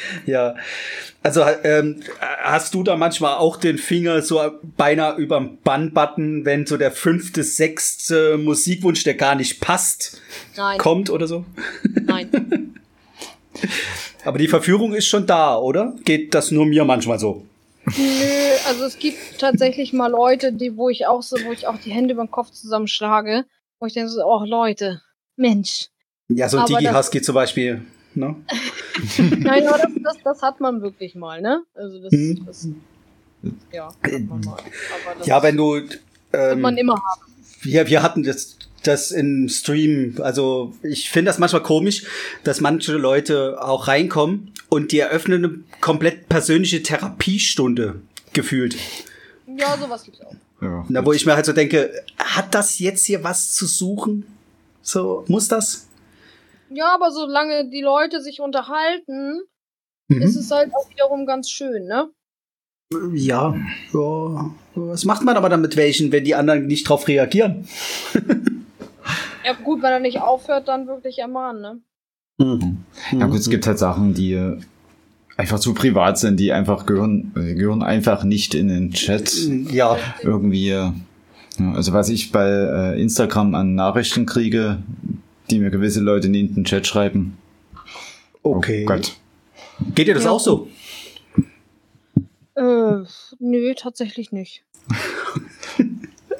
Ja, 0.27 0.55
also 1.23 1.43
ähm, 1.63 2.03
hast 2.19 2.75
du 2.75 2.83
da 2.83 2.97
manchmal 2.97 3.37
auch 3.37 3.57
den 3.57 3.79
Finger 3.79 4.23
so 4.23 4.41
beinahe 4.77 5.17
überm 5.17 5.59
Bann-Button, 5.63 6.45
wenn 6.45 6.67
so 6.67 6.77
der 6.77 6.91
fünfte, 6.91 7.43
sechste 7.43 8.37
Musikwunsch, 8.39 9.05
der 9.05 9.15
gar 9.15 9.35
nicht 9.35 9.61
passt, 9.61 10.21
Nein, 10.57 10.79
kommt 10.79 11.11
oder 11.11 11.27
so? 11.27 11.45
nein. 12.03 12.75
Aber 14.25 14.39
die 14.39 14.49
Verführung 14.49 14.95
ist 14.95 15.07
schon 15.07 15.27
da, 15.27 15.57
oder? 15.57 15.95
Geht 16.05 16.35
das 16.35 16.51
nur 16.51 16.67
mir 16.67 16.85
manchmal 16.85 17.19
so? 17.19 17.45
Nö, 17.87 18.57
also 18.67 18.85
es 18.85 18.99
gibt 18.99 19.39
tatsächlich 19.39 19.93
mal 19.93 20.11
Leute, 20.11 20.53
die, 20.53 20.77
wo 20.77 20.89
ich 20.89 21.07
auch 21.07 21.23
so, 21.23 21.37
wo 21.45 21.53
ich 21.53 21.67
auch 21.67 21.77
die 21.79 21.91
Hände 21.91 22.15
über 22.15 22.25
den 22.25 22.31
Kopf 22.31 22.51
zusammenschlage, 22.51 23.45
wo 23.79 23.87
ich 23.87 23.93
denke 23.93 24.11
so, 24.11 24.25
oh 24.25 24.45
Leute, 24.45 25.03
Mensch. 25.37 25.89
Ja, 26.29 26.49
so 26.49 26.59
ein 26.59 26.67
Digi-Husky 26.67 27.21
zum 27.21 27.35
Beispiel. 27.35 27.83
Ne? 28.17 28.37
Nein, 29.19 29.67
aber 29.67 29.79
das, 29.79 29.91
das, 30.03 30.17
das 30.23 30.43
hat 30.43 30.61
man 30.61 30.83
wirklich 30.83 31.15
mal, 31.15 31.41
ne? 31.41 31.62
Also 31.75 32.01
das, 32.03 32.12
Mhm. 32.12 32.43
das 32.47 32.69
ja, 33.73 33.89
hat 33.89 34.12
man 34.12 34.41
mal. 34.41 34.53
Aber 34.55 35.19
das 35.19 35.27
Ja, 35.27 35.43
wenn 35.43 35.57
du. 35.57 35.73
wird 35.75 36.01
Ähm, 36.33 36.61
man 36.61 36.77
immer 36.77 36.95
haben. 36.95 37.23
wir, 37.62 37.87
wir 37.89 38.03
hatten 38.03 38.23
das, 38.23 38.57
das 38.83 39.11
im 39.11 39.49
Stream. 39.49 40.17
Also 40.21 40.75
ich 40.83 41.11
finde 41.11 41.31
das 41.31 41.39
manchmal 41.39 41.62
komisch, 41.62 42.05
dass 42.45 42.61
manche 42.61 42.93
Leute 42.95 43.62
auch 43.62 43.87
reinkommen 43.89 44.53
und 44.69 44.93
die 44.93 44.99
eröffnen 44.99 45.45
eine 45.45 45.55
komplett 45.81 46.29
persönliche 46.29 46.83
Therapiestunde 46.83 48.01
gefühlt. 48.33 48.77
Ja, 49.47 49.77
sowas 49.77 50.05
gibt's 50.05 50.21
auch. 50.23 50.35
Ja. 50.61 50.85
Na, 50.89 51.05
wo 51.05 51.12
ich 51.12 51.27
mir 51.27 51.35
halt 51.37 51.45
so 51.47 51.53
denke, 51.53 51.91
hat 52.19 52.55
das 52.55 52.79
jetzt 52.79 53.05
hier 53.05 53.23
was 53.23 53.53
zu 53.53 53.67
suchen? 53.67 54.25
So, 54.83 55.25
muss 55.29 55.49
das? 55.49 55.87
Ja, 56.71 56.95
aber 56.95 57.11
solange 57.11 57.69
die 57.71 57.83
Leute 57.83 58.21
sich 58.21 58.41
unterhalten, 58.41 59.41
Mhm. 60.09 60.21
ist 60.23 60.37
es 60.37 60.51
halt 60.51 60.71
auch 60.75 60.91
wiederum 60.91 61.25
ganz 61.27 61.49
schön, 61.51 61.87
ne? 61.87 62.09
Ja, 63.15 63.55
ja. 63.93 64.51
Was 64.75 65.05
macht 65.07 65.25
man 65.25 65.37
aber 65.37 65.49
dann 65.49 65.62
mit 65.62 65.77
welchen, 65.77 66.12
wenn 66.12 66.25
die 66.25 66.35
anderen 66.35 66.67
nicht 66.67 66.87
drauf 66.89 67.09
reagieren? 67.09 67.67
Ja, 69.45 69.53
gut, 69.62 69.83
wenn 69.83 69.93
er 69.93 70.01
nicht 70.01 70.21
aufhört, 70.21 70.69
dann 70.69 70.87
wirklich 70.87 71.19
ermahnen, 71.19 71.62
ne? 72.39 72.71
Ja 73.12 73.27
gut, 73.27 73.39
es 73.39 73.49
gibt 73.51 73.67
halt 73.67 73.79
Sachen, 73.79 74.12
die 74.15 74.39
einfach 75.37 75.59
zu 75.59 75.73
privat 75.75 76.19
sind, 76.19 76.39
die 76.39 76.53
einfach 76.53 76.85
gehören, 76.87 77.33
äh, 77.37 77.55
gehören 77.55 77.83
einfach 77.83 78.25
nicht 78.25 78.55
in 78.55 78.69
den 78.69 78.91
Chat. 78.93 79.33
Ja, 79.71 79.97
Irgendwie, 80.23 80.73
also 81.59 81.93
was 81.93 82.09
ich 82.09 82.33
bei 82.33 82.47
äh, 82.49 83.01
Instagram 83.01 83.55
an 83.55 83.75
Nachrichten 83.75 84.27
kriege, 84.27 84.83
die 85.51 85.59
mir 85.59 85.71
gewisse 85.71 86.01
Leute 86.01 86.29
nie 86.29 86.41
in 86.41 86.55
den 86.55 86.65
Chat 86.65 86.87
schreiben. 86.87 87.37
okay. 88.43 88.83
Oh 88.85 88.87
Gott. 88.89 89.17
Geht 89.95 90.09
dir 90.09 90.15
das 90.15 90.25
Ja. 90.25 90.31
auch 90.31 90.41
so? 90.41 90.69
Äh, 92.57 93.05
nö, 93.41 93.75
tatsächlich 93.77 94.33
nicht. 94.33 94.63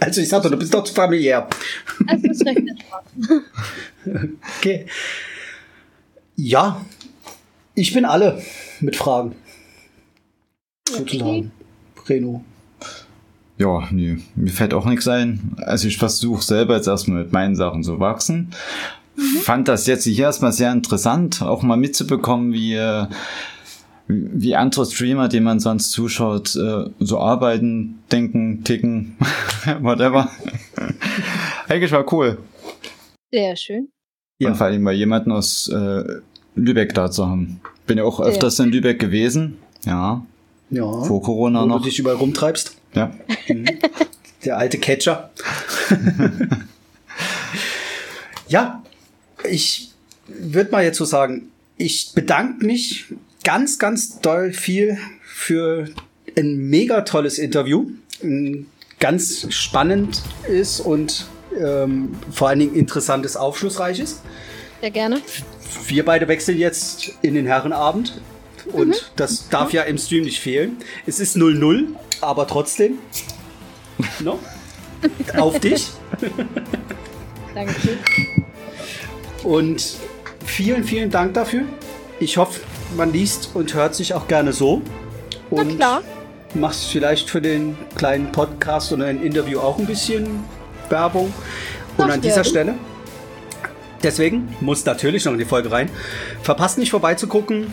Also 0.01 0.21
ich 0.21 0.29
sag 0.29 0.43
doch, 0.43 0.51
du 0.51 0.59
bist 0.59 0.75
doch 0.75 0.85
zu 0.85 0.93
familiär. 0.93 1.49
Es 2.09 2.23
ist 2.25 2.45
recht. 2.45 2.59
Okay. 4.59 4.85
Ja, 6.37 6.85
ich 7.75 7.95
bin 7.95 8.05
alle 8.05 8.43
mit 8.81 8.97
Fragen. 8.97 9.35
Sozusagen. 10.87 11.53
Reno. 12.07 12.45
Ja, 13.57 13.89
nee, 13.91 14.19
mir 14.35 14.51
fällt 14.51 14.75
auch 14.75 14.85
nichts 14.85 15.07
ein. 15.07 15.55
Also 15.59 15.87
ich 15.87 15.97
versuche 15.97 16.43
selber 16.43 16.77
jetzt 16.77 16.89
erstmal 16.89 17.23
mit 17.23 17.33
meinen 17.33 17.55
Sachen 17.55 17.83
zu 17.85 18.01
wachsen. 18.01 18.51
Fand 19.43 19.69
das 19.69 19.87
jetzt 19.87 20.05
hier 20.05 20.25
erstmal 20.25 20.53
sehr 20.53 20.73
interessant, 20.73 21.41
auch 21.41 21.63
mal 21.63 21.77
mitzubekommen, 21.77 22.53
wie, 22.53 22.77
wie 24.09 24.57
andere 24.57 24.87
Streamer, 24.87 25.29
denen 25.29 25.45
man 25.45 25.61
sonst 25.61 25.93
zuschaut, 25.93 26.57
äh, 26.57 26.91
so 26.99 27.21
arbeiten, 27.21 28.01
denken, 28.11 28.65
ticken, 28.65 29.17
whatever. 29.81 30.31
Eigentlich 31.69 31.93
war 31.93 32.13
cool. 32.13 32.39
Sehr 33.33 33.57
schön. 33.57 33.89
Ja. 34.41 34.49
Und 34.49 34.57
vor 34.57 34.67
allem 34.67 34.83
mal 34.83 34.95
jemanden 34.95 35.31
aus 35.31 35.69
äh, 35.69 36.03
Lübeck 36.57 36.95
da 36.95 37.11
zu 37.11 37.27
haben. 37.29 37.61
Bin 37.87 37.99
ja 37.99 38.05
auch 38.05 38.21
öfters 38.21 38.59
in 38.59 38.71
Lübeck 38.71 38.99
gewesen. 38.99 39.59
Ja, 39.85 40.25
Ja. 40.75 41.03
vor 41.05 41.23
Corona 41.23 41.63
Wo 41.63 41.67
noch. 41.67 41.79
du 41.79 41.85
dich 41.85 41.99
überall 41.99 42.17
rumtreibst. 42.17 42.77
Ja. 42.95 43.13
Der 44.45 44.59
alte 44.59 44.79
Catcher. 44.79 45.31
ja, 48.49 48.83
ich 49.49 49.91
würde 50.27 50.71
mal 50.71 50.85
jetzt 50.85 50.99
so 50.99 51.05
sagen, 51.05 51.51
ich 51.77 52.13
bedanke 52.15 52.65
mich 52.65 53.07
ganz, 53.43 53.79
ganz 53.79 54.21
doll 54.21 54.53
viel 54.53 54.99
für 55.23 55.89
ein 56.37 56.57
mega 56.57 57.03
tolles 57.03 57.39
Interview. 57.39 57.91
Ganz 59.01 59.53
spannend 59.53 60.23
ist 60.49 60.81
und 60.81 61.27
ähm, 61.59 62.17
vor 62.31 62.49
allen 62.49 62.61
Dingen 62.61 62.75
interessantes, 62.75 63.37
aufschlussreiches. 63.37 64.21
Sehr 64.81 64.91
gerne. 64.91 65.21
Wir 65.87 66.05
beide 66.05 66.29
wechseln 66.29 66.59
jetzt 66.59 67.13
in 67.23 67.35
den 67.35 67.47
Herrenabend. 67.47 68.21
Und 68.73 69.13
das 69.17 69.49
darf 69.49 69.73
ja 69.73 69.83
im 69.83 69.99
Stream 69.99 70.25
nicht 70.25 70.41
fehlen. 70.41 70.79
Es 71.07 71.21
ist 71.21 71.37
0-0, 71.37 71.87
aber 72.21 72.47
trotzdem. 72.47 72.99
No? 74.21 74.39
Auf 75.37 75.61
dich. 75.61 75.89
Dankeschön. 77.55 77.99
Und 79.43 79.97
vielen, 80.45 80.85
vielen 80.85 81.11
Dank 81.11 81.35
dafür. 81.35 81.63
Ich 82.21 82.37
hoffe, 82.37 82.61
man 82.97 83.13
liest 83.13 83.51
und 83.55 83.75
hört 83.75 83.95
sich 83.95 84.15
auch 84.15 84.27
gerne 84.29 84.53
so. 84.53 84.83
Na 85.51 85.61
Und 85.63 85.77
klar. 85.77 86.03
machst 86.55 86.87
vielleicht 86.87 87.29
für 87.29 87.43
den 87.43 87.77
kleinen 87.97 88.33
Podcast 88.33 88.93
oder 88.93 89.07
ein 89.07 89.23
Interview 89.23 89.61
auch 89.61 89.79
ein 89.79 89.87
bisschen 89.87 90.45
Werbung. 90.89 91.33
Und 91.97 92.11
an 92.11 92.21
dieser. 92.21 92.45
Stelle, 92.45 92.75
deswegen 94.03 94.55
muss 94.61 94.85
natürlich 94.85 95.25
noch 95.25 95.33
in 95.33 95.39
die 95.39 95.45
Folge 95.45 95.71
rein. 95.71 95.91
Verpasst 96.43 96.79
nicht 96.79 96.91
vorbeizugucken. 96.91 97.67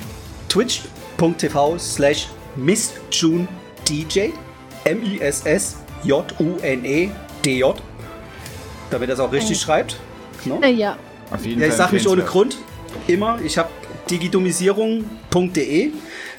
Twitch.tv 0.51 1.79
slash 1.79 2.27
MissJuneDJ. 2.57 4.31
M-I-S-S-J-U-N-E-D-J. 4.83 7.75
Damit 8.89 9.09
er 9.09 9.13
es 9.13 9.19
auch 9.19 9.31
richtig 9.31 9.61
schreibt. 9.61 9.97
No? 10.43 10.59
Naja. 10.59 10.97
Auf 11.31 11.45
jeden 11.45 11.61
Ja, 11.61 11.67
ich 11.67 11.73
Fall 11.73 11.85
sag 11.85 11.93
nicht 11.93 12.07
ohne. 12.07 12.23
Grund. 12.23 12.57
Immer. 13.07 13.39
Ich 13.41 13.57
habe 13.57 13.69
digidomisierung.de 14.09 15.91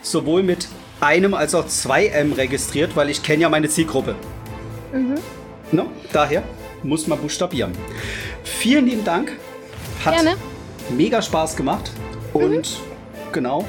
sowohl 0.03 0.43
mit 0.43 0.69
einem 1.01 1.33
als 1.33 1.55
auch 1.55 1.67
zwei 1.67 2.09
M 2.09 2.35
registriert, 2.35 2.95
weil 2.97 3.09
ich 3.09 3.23
kenne 3.23 3.43
ja 3.43 3.49
meine 3.49 3.71
Zielgruppe. 3.71 4.15
No? 5.71 5.87
Daher 6.13 6.43
muss 6.83 7.07
man 7.07 7.19
buchstabieren. 7.19 7.73
Vielen 8.45 8.85
lieben 8.87 9.05
Dank. 9.05 9.33
Hat 10.05 10.15
Gerne. 10.15 10.37
mega 10.91 11.23
Spaß 11.23 11.57
gemacht. 11.57 11.91
Und 12.35 12.79
genau. 13.33 13.65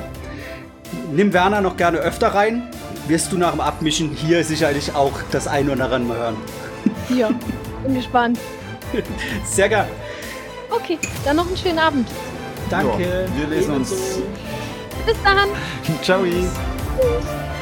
Nimm 1.12 1.34
Werner 1.34 1.62
noch 1.62 1.78
gerne 1.78 2.00
öfter 2.00 2.30
rein. 2.30 2.70
Wirst 3.08 3.32
du 3.32 3.38
nach 3.38 3.52
dem 3.52 3.62
Abmischen 3.62 4.12
hier 4.12 4.44
sicherlich 4.44 4.96
auch 4.96 5.14
das 5.32 5.48
ein 5.48 5.70
oder 5.70 5.84
andere 5.86 6.00
mal 6.00 6.18
hören. 6.18 6.38
Hier. 7.08 7.30
Bin 7.84 7.96
gespannt. 7.96 8.40
Sehr 9.46 9.70
gern. 9.70 9.88
Okay, 10.70 10.98
dann 11.26 11.36
noch 11.36 11.48
einen 11.48 11.58
schönen 11.58 11.80
Abend. 11.80 12.08
Danke. 12.70 13.04
Ja, 13.04 13.38
wir 13.38 13.48
lesen 13.48 13.76
uns. 13.76 13.92
Bis 15.06 15.18
dann. 15.24 15.50
Ciao. 16.02 16.24
Tschüss. 16.24 17.53